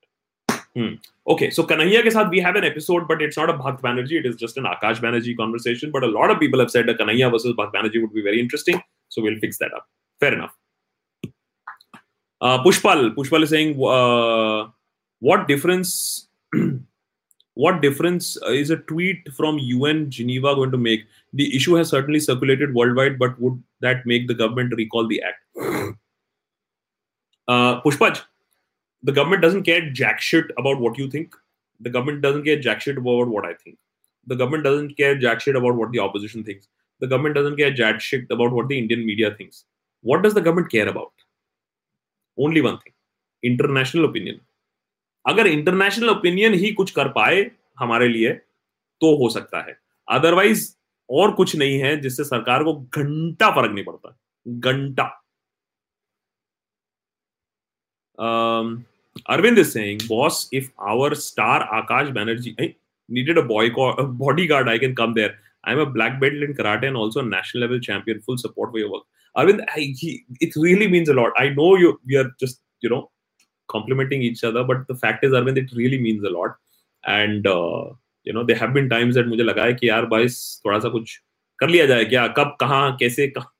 [0.77, 0.95] Hmm.
[1.29, 4.19] Okay, so Kanhaiya ke saath we have an episode, but it's not a Bhakt Banerjee.
[4.19, 5.93] It is just an Akash Banerjee conversation.
[5.93, 8.41] But a lot of people have said that Kanhaiya versus Bhakt Banerjee would be very
[8.41, 8.83] interesting.
[9.09, 9.87] So we'll fix that up.
[10.19, 10.53] Fair enough.
[12.41, 14.69] Uh, Pushpal, Pushpal is saying, uh,
[15.21, 16.24] what difference
[17.55, 21.05] what difference is a tweet from UN Geneva going to make?
[21.33, 25.97] The issue has certainly circulated worldwide, but would that make the government recall the act?
[27.47, 28.23] Uh, Pushpaj,
[29.03, 31.35] the government doesn't care jack shit about what you think.
[31.81, 33.79] The government doesn't care jack shit about what I think.
[34.27, 36.69] The government doesn't care jack shit about what the opposition thinks.
[37.01, 39.65] The government doesn't care jack shit about what the Indian media thinks.
[40.01, 41.13] What does the government care about?
[42.39, 42.93] Only one thing
[43.45, 44.41] international opinion.
[45.25, 50.71] अगर international opinion ही कुछ कर पाए हमारे लिए तो हो सकता है। अदरवाइज़
[51.09, 54.17] और कुछ नहीं है जिससे सरकार को घंटा फ़र्क नहीं पड़ता।
[54.47, 55.05] घंटा।
[58.19, 58.83] um,
[59.31, 62.55] Arvind Singh boss if our star Akash Banerjee
[63.09, 63.71] needed a boy
[64.21, 65.35] body guard I can come there
[65.69, 68.81] I am a black belt in karate and also national level champion full support for
[68.81, 69.05] your work
[69.35, 69.61] Arvind
[70.43, 73.01] it really mean a lot I know you we are just you know
[73.69, 76.57] complimenting each other but the fact is arvind it really means a lot.
[77.05, 77.97] And uh,
[78.27, 80.89] you know they have been times that मुझे लगा है कि यार बाइस थोड़ा सा
[80.89, 81.17] कुछ
[81.59, 82.27] कर लिया जाए क्या?
[82.29, 83.51] कब कहाँ कैसे कहाँ?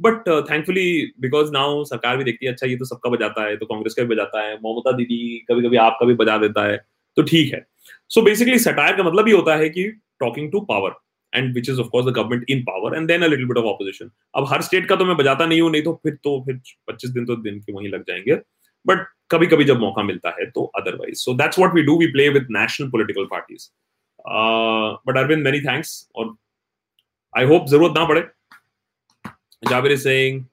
[0.00, 3.66] बट थैंकफुली बिकॉज़ नाउ सरकार भी देखती है अच्छा ये तो सबका बजाता है तो
[3.66, 6.76] कांग्रेस का भी बजाता है ममता दीदी कभी कभी आपका भी बजा देता है
[7.16, 7.66] तो ठीक है।
[8.08, 9.84] सो बेसिकली सटायर का मतलब ये होता है कि
[10.20, 10.94] talking to power
[11.34, 14.10] and which is of course the government in power and then a little bit of opposition
[14.34, 17.10] अब हर स्टेट का तो मैं बजाता नहीं हूँ नहीं तो फिर तो फिर पच्चीस
[17.10, 18.36] दिन तो दिन के वहीं लग जाएँगे।
[18.86, 22.06] बट कभी कभी जब मौका मिलता है तो otherwise so that's what we do we
[22.12, 23.68] play with national political parties
[25.06, 26.34] but Arvind many thanks और
[27.38, 28.20] आई होप ज़रूरत ना पड़े.
[29.70, 30.44] जाबिर सिंह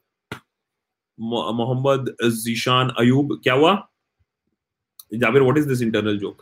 [1.20, 3.76] मोहम्मद जीशान अयूब क्या हुआ?
[5.14, 6.42] Jabir what is this internal joke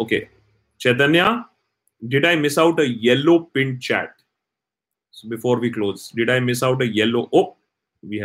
[0.00, 0.26] okay
[0.80, 1.44] Chaitanya
[2.12, 4.10] did I miss out a yellow pinned chat?
[5.10, 7.28] So before we close, did I miss out a yellow?
[7.32, 7.56] Oh,
[8.02, 8.20] we.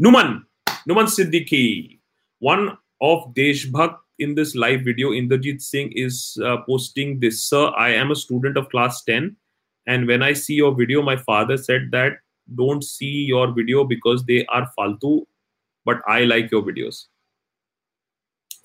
[0.00, 0.44] Numan,
[0.88, 1.98] Numan Siddiqui,
[2.38, 7.42] one of Deshbhakt in this live video, Inderjit Singh is uh, posting this.
[7.42, 9.36] Sir, I am a student of class 10.
[9.86, 12.14] And when I see your video, my father said that
[12.54, 15.26] don't see your video because they are faltu,
[15.84, 17.08] but I like your videos.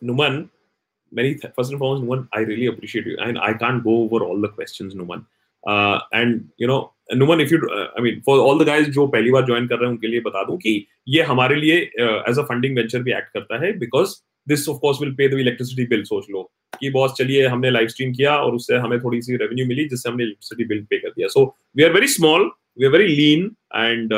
[0.02, 0.50] Numan,
[1.12, 3.18] many th- first and foremost, Numan, I really appreciate you.
[3.20, 5.26] And I can't go over all the questions, Numan.
[5.68, 9.32] Uh, and you know, Numan if you I mean for all the guys जो पहली
[9.32, 11.78] बार join कर रहे हैं, उनके लिए बता दूँ कि ये हमारे लिए
[12.30, 14.16] एज अ फंडिंग वेंचर भी एक्ट करता है because
[14.48, 17.88] this of course will pay the electricity bill सोच लो। कि बॉस चलिए, हमने लाइव
[17.88, 21.10] स्ट्रीम किया और उससे हमें थोड़ी सी रेवेन्यू मिली, जिससे हमने इलेक्ट्रिसिटी बिल पे कर
[21.10, 21.44] दिया। So
[21.76, 22.50] we are very small
[22.80, 23.46] we are very lean
[23.76, 24.14] and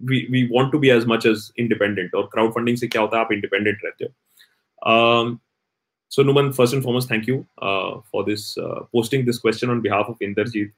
[0.00, 3.16] we we want to be as much as independent और क्राउड फंडिंग से क्या होता
[3.16, 5.38] है, आप इंडिपेंडेंट रहते हो।
[6.10, 10.24] So Numan first and foremost thank you for this posting this question on behalf of
[10.24, 10.72] Inderjeet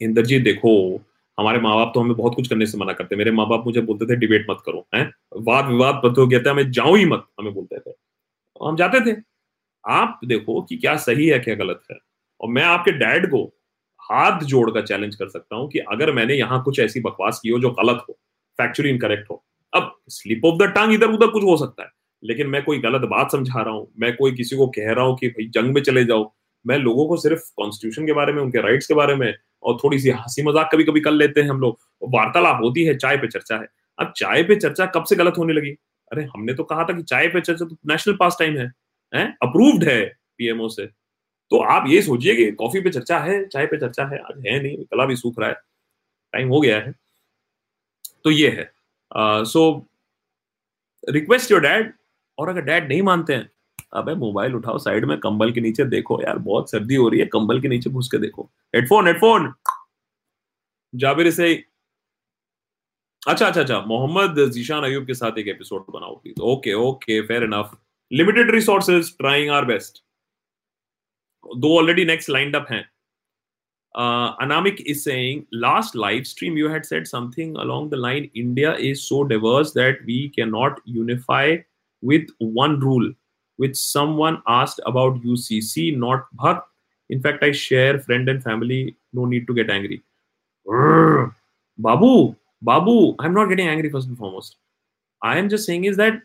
[0.00, 1.00] Inderjeet देखो,
[1.38, 3.80] हमारे माँ बाप तो हमें बहुत कुछ करने से मना करते मेरे माँ बाप मुझे
[3.80, 5.12] बोलते थे, डिबेट मत करो, हैं?
[5.36, 7.90] वाद विवाद प्रतियोगिता में जाओ ही मत हमें बोलते थे।
[8.60, 9.16] हम जाते थे।
[9.84, 11.98] आप देखो कि क्या सही है, क्या गलत है।
[12.40, 13.44] और मैं आपके डैड को
[14.00, 17.48] हाथ जोड़ कर चैलेंज कर सकता हूँ कि अगर मैंने यहाँ कुछ ऐसी बकवास की
[17.48, 18.18] हो जो गलत हो
[18.58, 21.90] फैक्चुअली इनकरेक्ट हो, अब स्लिप ऑफ़ द टंग इधर उधर कुछ हो सकता है।
[22.22, 25.16] लेकिन मैं कोई गलत बात समझा रहा हूँ, मैं कोई किसी को कह रहा हूँ
[25.16, 26.32] कि भाई जंग में चले जाओ,
[26.66, 29.34] मैं लोगों को सिर्फ़ कॉन्स्टिट्यूशन के बारे में, उनके राइट्स के बारे में
[29.66, 32.96] और थोड़ी सी हँसी मज़ाक कभी कभी कर लेते हैं हम लोग। वार्तालाप होती है,
[32.96, 35.70] चाय पे चर्चा है। अब चाय पे चर्चा कब से गलत होने लगी?
[36.10, 38.66] अरे, हमने तो कहा था कि चाय पे चर्चा तो नेशनल पास टाइम है?
[39.42, 40.04] अप्रूव्ड है
[40.38, 40.86] पीएमओ से।
[41.50, 44.62] तो आप ये सोचिए कि कॉफ़ी पे चर्चा है, चाय पे चर्चा है, आज है
[44.62, 45.54] नहीं, कला भी सूख रहा है,
[46.34, 46.94] टाइम हो गया है।
[48.24, 48.70] तो ये है।
[49.44, 49.62] सो
[51.02, 51.92] रिक्वेस्ट योर डैड
[52.38, 53.50] और अगर डैड नहीं मानते हैं
[53.96, 57.26] अबे मोबाइल उठाओ साइड में कंबल के नीचे देखो यार बहुत सर्दी हो रही है
[57.32, 59.52] कंबल के नीचे घुस के देखो। हेडफोन हेडफोन
[60.94, 61.52] जाबिर से
[63.28, 67.44] अच्छा अच्छा अच्छा मोहम्मद जीशान अयूब के साथ एक एपिसोड बनाओ please okay okay fair
[67.44, 67.76] enough
[68.10, 70.02] limited resources trying our best
[71.56, 72.84] दो ऑलरेडी नेक्स्ट लाइंड अप हैं।
[73.94, 78.72] Uh, Anamik is saying, last live stream you had said something along the line India
[78.88, 81.44] is so diverse that we cannot unify
[82.02, 83.06] with one rule
[83.57, 86.63] which someone asked about UCC, not Bhakt.
[87.09, 88.95] In fact, I share friend and family.
[89.13, 90.01] No need to get angry.
[91.77, 94.55] Babu, Babu, I'm not getting angry first and foremost.
[95.21, 96.21] I am just saying is that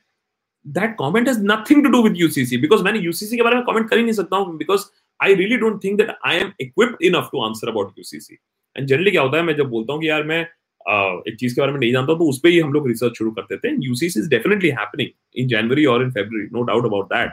[0.73, 3.89] that comment has nothing to do with UCC because मैंने UCC के बारे में comment
[3.91, 4.87] कर ही नहीं सकता हूँ because
[5.21, 8.39] I really don't think that I am equipped enough to answer about UCC.
[8.77, 10.47] And generally क्या होता है मैं जब बोलता हूँ कि यार मैं
[10.90, 13.32] एक चीज़ के बारे में नहीं जानता तो उस पर ही हम लोग रिसर्च शुरू
[13.32, 17.32] करते हैं UCC is definitely happening in January और in February no doubt about that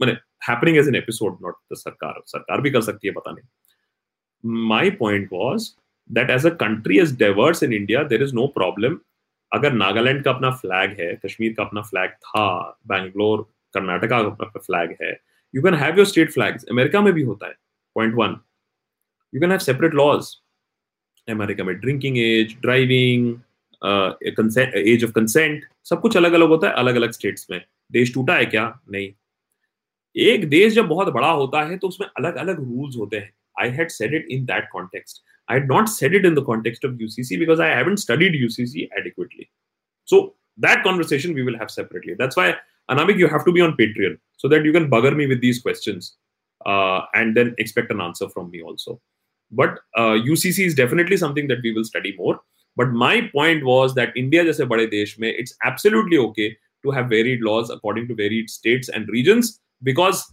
[0.00, 0.12] मैंने
[0.48, 4.90] happening as an episode not the सरकार। सरकार भी कर सकती है, पता नहीं। My
[4.90, 5.70] point was
[6.10, 8.98] that as a country is diverse in India there is no problem
[9.52, 13.42] अगर नागालैंड का अपना फ्लैग है, कश्मीर का अपना फ्लैग था, बैंगलोर,
[13.74, 15.12] कर्नाटका का अपना फ्लैग है
[15.54, 17.54] you can have your state flags America में भी होता है
[17.96, 18.36] point one
[19.32, 20.34] you can have separate laws
[21.32, 23.28] America में drinking age driving
[24.26, 27.60] age of consent सब कुछ अलग अलग होता है अलग अलग स्टेट्स में
[27.92, 29.12] देश टूटा है क्या नहीं
[30.16, 33.32] एक देश जब बहुत बड़ा होता है तो उसमें अलग अलग रूल्स होते हैं
[33.62, 35.22] I had said it in that context
[35.52, 38.84] I had not said it in the context of UCC because I haven't studied UCC
[39.00, 39.44] adequately.
[40.08, 40.20] So
[40.58, 42.14] that conversation we will have separately.
[42.20, 42.46] That's why,
[42.94, 44.14] Anamik, you have to be on Patreon
[44.44, 46.08] so that you can bugger me with these questions.
[46.64, 49.00] uh, and then expect an answer from me also.
[49.50, 52.40] but uh, UCC is definitely something that we will study more.
[52.76, 57.08] But my point was that India, as a big country, it's absolutely okay to have
[57.08, 60.32] varied laws according to varied states and regions because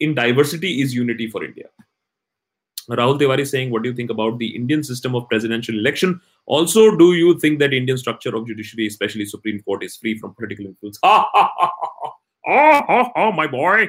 [0.00, 1.66] in diversity is unity for India.
[2.90, 6.20] Rahul Tiwari is saying, what do you think about the Indian system of presidential election?
[6.46, 10.34] Also, do you think that Indian structure of judiciary, especially Supreme Court, is free from
[10.34, 10.98] political influence?
[11.02, 12.12] Ha ha ha ha!
[12.48, 13.88] Oh, oh, oh, my boy!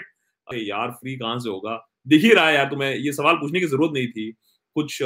[0.50, 1.80] Hey, yaar, free kahan se hoga?
[2.08, 4.32] दिख ही रहा है यार तुम्हें ये सवाल पूछने की ज़रूरत नहीं थी।
[4.76, 5.02] कुछ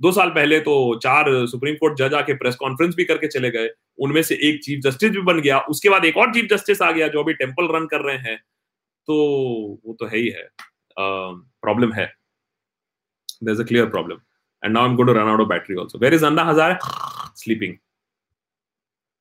[0.00, 3.68] दो साल पहले तो चार सुप्रीम कोर्ट जज आके प्रेस कॉन्फ्रेंस भी करके चले गए।
[3.98, 6.90] उनमें से एक चीफ जस्टिस भी बन गया। उसके बाद एक और चीफ जस्टिस आ
[6.92, 8.36] गया जो अभी टेंपल रन कर रहे हैं।
[9.08, 9.14] तो
[9.86, 10.48] वो तो है ही है।
[10.98, 12.12] प्रॉब्लम है।
[13.44, 14.20] There's a clear problem.
[14.62, 15.28] And now i'm going to run
[15.78, 15.98] also.
[15.98, 16.78] Where is anna hazare
[17.36, 17.76] sleeping.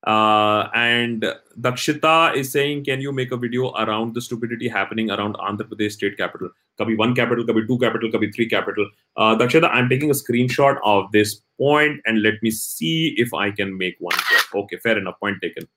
[0.06, 1.26] Uh, and
[1.60, 5.94] Dakshita is saying, can you make a video around the stupidity happening around Andhra Pradesh
[5.94, 6.50] state capital?
[6.80, 8.90] Kabhi one capital, kabhi two capital, kabhi three capital.
[9.16, 13.50] Uh, Dakshita, I'm taking a screenshot of this point and let me see if I
[13.52, 14.40] can make one here.
[14.62, 15.20] Okay, fair enough.
[15.20, 15.68] Point taken.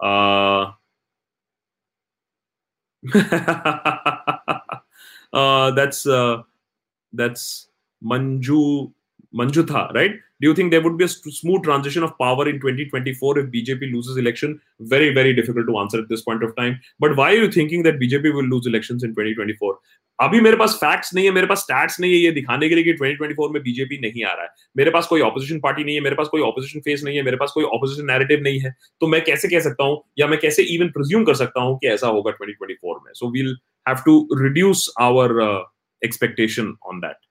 [0.00, 0.72] Uh,
[5.32, 6.42] uh, that's uh,
[7.12, 7.68] that's
[8.02, 8.92] Manju
[9.34, 10.12] Manjutha, right?
[10.40, 13.92] Do you think there would be a smooth transition of power in 2024 if BJP
[13.92, 14.60] loses election?
[14.80, 16.80] Very, very difficult to answer at this point of time.
[16.98, 19.78] But why are you thinking that BJP will lose elections in 2024?
[20.18, 22.84] अभी मेरे पास facts नहीं है मेरे पास stats नहीं है ये दिखाने के लिए
[22.84, 26.00] कि 2024 में बीजेपी नहीं आ रहा है मेरे पास कोई ऑपोजिशन पार्टी नहीं है
[26.02, 29.06] मेरे पास कोई ऑपोजिशन फेस नहीं है मेरे पास कोई ऑपोजिशन नैरेटिव नहीं है तो
[29.06, 32.08] मैं कैसे कह सकता हूँ या मैं कैसे इवन प्रिज्यूम कर सकता हूँ कि ऐसा
[32.16, 33.56] होगा 2024 में so we'll
[33.88, 35.40] have to reduce our
[36.02, 37.27] expectation on that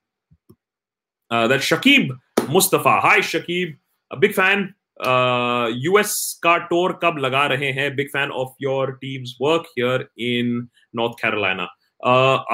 [1.32, 2.12] Uh, that Shakib
[2.49, 2.99] Mustafa.
[3.02, 3.76] Hi, Shakib.
[4.12, 4.74] A big fan.
[4.99, 10.08] Uh, US का टूर कब लगा रहे हैं big fan of your team's work here
[10.20, 11.68] in North Carolina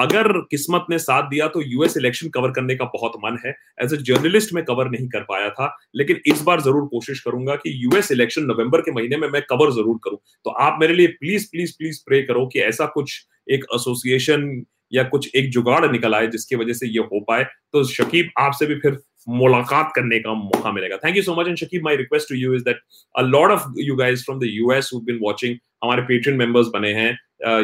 [0.02, 3.94] अगर किस्मत ने साथ दिया तो यूएस इलेक्शन कवर करने का बहुत मन है एज
[3.94, 7.72] ए जर्नलिस्ट में कवर नहीं कर पाया था लेकिन इस बार ज़रूर कोशिश करूँगा कि
[7.84, 11.48] यूएस इलेक्शन नवंबर के महीने में मैं कवर ज़रूर करूँ तो आप मेरे लिए प्लीज़
[11.50, 14.48] प्लीज़ प्लीज़ प्रे करो कि ऐसा कुछ एक एसोसिएशन
[14.94, 18.66] या कुछ एक जुगाड़ निकल आए जिसकी वजह से ये हो पाए तो शकीब आपसे
[18.66, 18.98] भी फिर
[19.28, 22.54] मुलाकात करने का मौका मिलेगा। Thank you so much and Shakib my request to you
[22.54, 22.80] is that
[23.14, 27.10] a lot of you guys from the US been watching हमारे पेट्रियन मेंबर्स बने हैं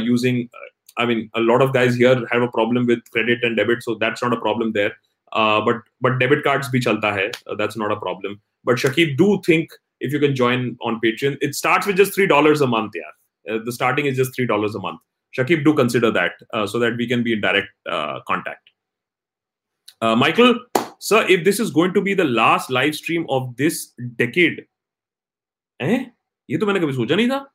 [0.06, 0.42] using
[1.00, 4.24] I mean a lot of guys here have problem with credit and debit so that's
[4.24, 4.96] not a problem there
[5.68, 8.36] but but debit cards भी चलता है that's not a problem
[8.66, 12.26] but Shakib do think if you can join on Patreon it start with just three
[12.26, 13.12] dollar a month यार.
[13.46, 14.98] The starting is just three dollar a month
[15.37, 18.69] Shakib, do consider that uh, so that we can be in direct uh, contact.
[20.01, 20.59] Uh, Michael,
[20.99, 24.65] sir, if this is going to be the last live stream of this decade,
[25.79, 26.05] eh?
[26.49, 27.45] ये तो मैंने कभी सोचा नहीं था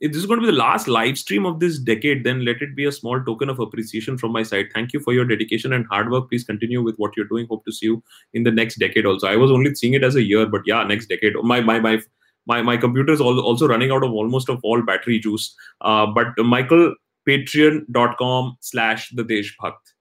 [0.00, 2.62] if this is going to be the last live stream of this decade, then let
[2.62, 4.66] it be a small token of appreciation from my side.
[4.72, 6.28] Thank you for your dedication and hard work.
[6.28, 7.46] Please continue with what you're doing.
[7.48, 9.26] Hope to see you in the next decade also.
[9.26, 11.34] I was only seeing it as a year, but yeah, next decade.
[11.42, 12.00] My my my
[12.46, 15.54] my, my computer is also running out of almost of all battery juice.
[15.82, 16.94] Uh, but Michael,
[17.27, 19.93] patreon.com slash the deshbhakt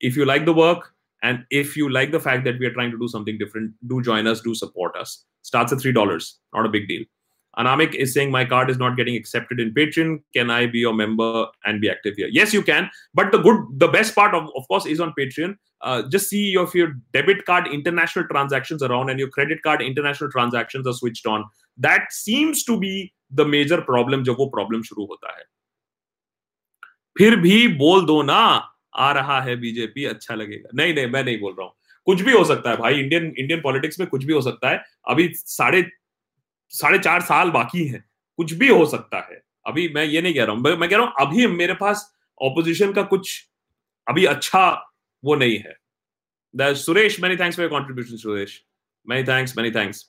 [0.00, 2.90] if you like the work and if you like the fact that we are trying
[2.90, 5.24] to do something different do join us do support us.
[5.42, 7.04] Starts at three dollars not a big deal.
[7.58, 10.22] Anamik is saying my card is not getting accepted in patreon.
[10.34, 12.28] Can i be your member and be active here?
[12.30, 15.56] Yes you can but the good the best part of, of course is on patreon.
[15.80, 19.80] Uh, just see if your debit card international transactions are on and your credit card
[19.80, 21.44] international transactions are switched on.
[21.76, 25.42] That seems to be the major problem jo problem shuru hota hai
[27.18, 28.40] फिर भी बोल दो ना,
[28.94, 31.74] आ रहा है BJP अच्छा लगेगा। नहीं नहीं, मैं नहीं बोल रहा हूँ।
[32.06, 34.82] कुछ भी हो सकता है भाई इंडियन इंडियन पॉलिटिक्स में कुछ भी हो सकता है।
[35.08, 35.82] अभी साढ़े
[36.72, 38.04] साढ़े चार साल बाकी है।
[38.38, 41.06] कुछ भी हो सकता है। अभी मैं ये नहीं कह रहा हूँ। मैं कह रहा
[41.06, 43.44] हूँ, अभी मेरे पास ऑपोजिशन का कुछ
[44.06, 44.68] अभी अच्छा
[45.24, 48.62] वो नहीं है। Suresh many thanks for contribution Suresh.
[49.06, 50.04] Many thanks many thanks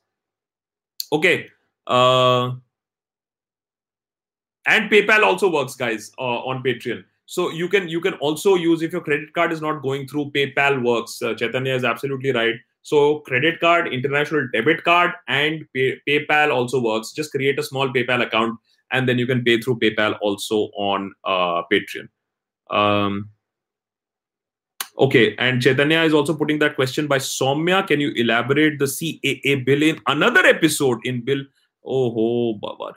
[1.13, 1.35] okay
[4.69, 7.03] and paypal also works guys uh, on patreon.
[7.25, 10.31] So you can you can also use if your credit card is not going through
[10.35, 11.21] paypal works.
[11.21, 12.55] Uh, chaitanya is absolutely right.
[12.81, 17.11] So credit card international debit card and pay, paypal also works.
[17.11, 18.59] Just create a small paypal account
[18.91, 22.09] and then you can pay through paypal also on uh, patreon.
[22.69, 23.29] Um,
[24.97, 29.65] okay and chaitanya is also putting that question by somya can you elaborate the caa
[29.65, 31.43] bill in another episode in bill?
[31.83, 32.93] Oh ho baba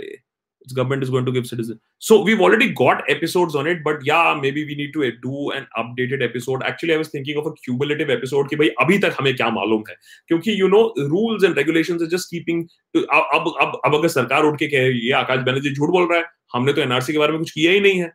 [0.65, 1.79] its government is going to give citizen
[2.09, 5.67] so we've already got episodes on it but yeah maybe we need to do an
[5.83, 9.35] updated episode actually i was thinking of a cumulative episode कि भाई अभी तक हमें
[9.37, 9.97] क्या मालूम है
[10.29, 10.85] क्योंकि you know
[11.17, 12.63] rules and regulations are just keeping
[12.97, 16.25] अब अब अब अगर सरकार उठ के कहे ये आकाश बनर्जी झूठ बोल रहा है
[16.55, 18.13] हमने तो एनआरसी के बारे में कुछ किया ही नहीं है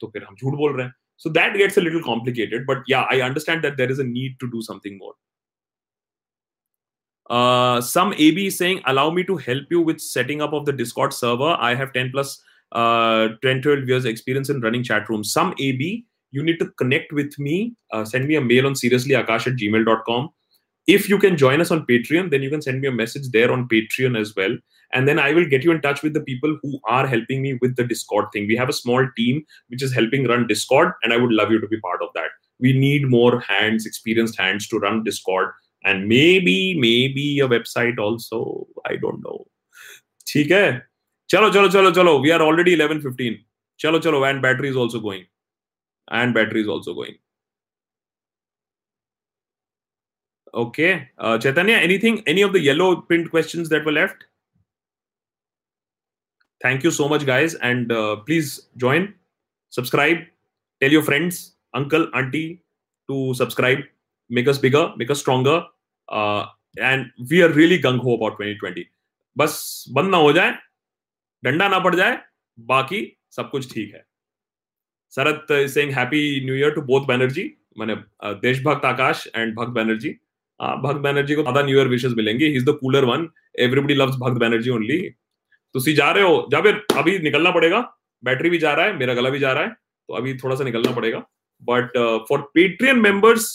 [0.00, 0.92] तो फिर हम झूठ बोल रहे हैं
[1.24, 2.66] So that gets a little complicated.
[2.66, 5.14] But yeah, I understand that there is a need to do something more.
[7.32, 10.72] Uh, some AB is saying, allow me to help you with setting up of the
[10.72, 11.56] Discord server.
[11.58, 12.42] I have 10 plus
[12.72, 15.32] uh, 10, 12 years experience in running chat rooms.
[15.32, 17.74] Some AB, you need to connect with me.
[17.90, 20.28] Uh, send me a mail on seriouslyakash at gmail.com.
[20.86, 23.50] If you can join us on Patreon, then you can send me a message there
[23.50, 24.54] on Patreon as well.
[24.92, 27.58] And then I will get you in touch with the people who are helping me
[27.62, 28.46] with the Discord thing.
[28.46, 31.62] We have a small team which is helping run Discord, and I would love you
[31.62, 32.28] to be part of that.
[32.60, 35.52] We need more hands, experienced hands to run Discord
[35.83, 39.37] and maybe maybe a website also i don't know
[40.27, 40.65] ठीक है
[41.29, 43.37] चलो चलो चलो चलो we are already 11:15
[43.79, 45.25] चलो चलो and battery is also going
[46.19, 47.17] and battery is also going
[50.53, 54.25] okay uh, chaitanya anything any of the yellow print questions that were left
[56.61, 59.13] thank you so much guys and uh, please join
[59.69, 60.23] subscribe
[60.81, 62.63] tell your friends uncle auntie
[63.09, 63.83] to subscribe
[64.38, 65.60] make us bigger, make us stronger.
[66.08, 66.46] Uh,
[66.90, 68.84] and we are really gung ho about 2020.
[69.36, 69.54] बस
[69.92, 70.52] बंद ना हो जाए
[71.42, 72.18] डंडा ना पड़ जाए
[72.58, 73.00] बाकी
[73.36, 74.04] सब कुछ ठीक है।
[75.12, 77.44] Sharad saying happy new year to both Banerjee
[77.78, 77.94] मैंने
[78.42, 80.10] देशभक्त आकाश एंड भक्त बैनर्जी
[80.60, 83.28] भक्त बैनर्जी को ज़्यादा न्यू ईयर विशेष मिलेंगे। He is the cooler one
[83.60, 84.98] everybody loves Bhakt Banerjee only
[85.74, 86.48] तुसी जा रहे हो?
[86.52, 87.80] जाबिर अभी निकलना पड़ेगा।
[88.22, 90.64] बैटरी भी जा रहा है मेरा गला भी जा रहा है तो अभी थोड़ा सा
[90.64, 91.18] निकलना पड़ेगा।
[91.62, 91.98] बट
[92.28, 93.48] फॉर पेट्रियन मेंबर्स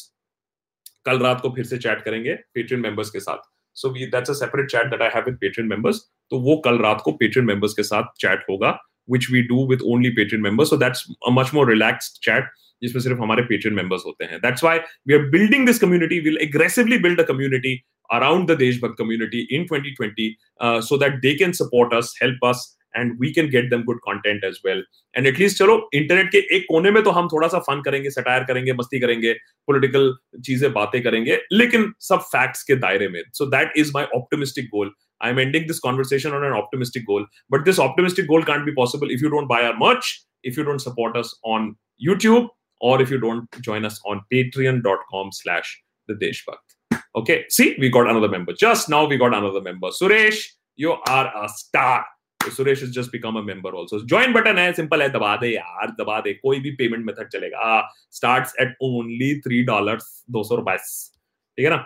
[1.08, 4.34] कल रात को फिर से चैट करेंगे पेट्रियन मेंबर्स के साथ so we that's a
[4.34, 6.02] separate chat that I have with Patreon members
[6.32, 8.78] तो वो कल रात को पेट्रियन मेंबर्स के साथ चैट होगा
[9.10, 10.70] which we do with only Patreon members.
[10.70, 12.56] So that's a much more relaxed chat.
[12.82, 16.38] जिसमें सिर्फ़ हमारे पेट्रियन मेंबर्स होते हैं that's why we are building this community will
[16.42, 17.80] aggressively build a community
[18.10, 20.28] around the Deshbhakt community in 2020
[20.60, 23.98] uh, so that they can support us, help us, and we can get them good
[24.06, 24.84] content as well
[25.16, 28.10] and at least चलो internet के एक कोने में तो हम थोड़ा सा fun करेंगे
[28.10, 29.34] सटायर करेंगे मस्ती करेंगे
[29.68, 30.14] पॉलिटिकल
[30.46, 34.94] चीज़ें बातें करेंगे लेकिन सब फैक्ट्स के दायरे में so that is my optimistic goal
[35.22, 37.24] I'm ending this conversation on an optimistic goal.
[37.54, 40.12] But this optimistic goal can't be possible if you don't buy our merch,
[40.44, 41.76] if you don't support us on
[42.08, 42.50] YouTube,
[42.80, 47.02] or if you don't join us on patreon.com slash the Deshbhakt.
[47.16, 48.54] Okay, see, we got another member.
[48.54, 49.88] Just now we got another member.
[49.88, 50.46] Suresh,
[50.76, 52.06] you are a star.
[52.47, 55.55] तो Suresh is just become a member also join button है simple है दबा दे
[55.55, 57.81] यार दबा दे कोई भी पेमेंट मेथड चलेगा
[58.13, 59.99] starts at only three dollar
[60.37, 61.85] दो सौ रुपए ठीक है ना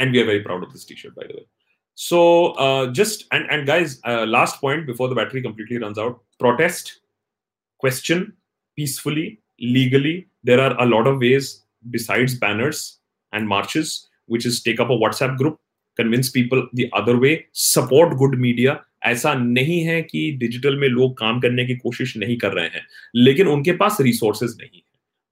[0.00, 1.46] and we are very proud of this T shirt by the way
[1.94, 2.18] so
[2.52, 7.00] uh, just and and guys uh, last point before the battery completely runs out protest
[7.80, 8.32] question
[8.78, 9.26] peacefully
[9.60, 11.50] legally there are a lot of ways
[11.90, 13.00] besides banners
[13.32, 15.58] and marches which is take up a whatsapp group
[15.96, 21.17] convince people the other way support good media ऐसा नहीं है कि digital में लोग
[21.17, 24.83] काम करने की कोशिश नहीं कर रहे हैं, लेकिन उनके पास रिसोर्सेज नहीं है।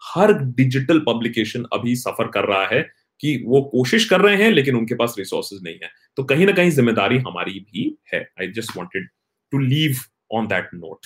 [0.01, 2.81] हर डिजिटल पब्लिकेशन अभी सफ़र कर रहा है
[3.19, 6.51] कि वो कोशिश कर रहे हैं, लेकिन उनके पास रिसोर्सेज नहीं है। तो कहीं ना
[6.51, 9.07] कहीं ज़िम्मेदारी हमारी भी है। I just wanted
[9.51, 9.97] to leave
[10.31, 11.05] on that note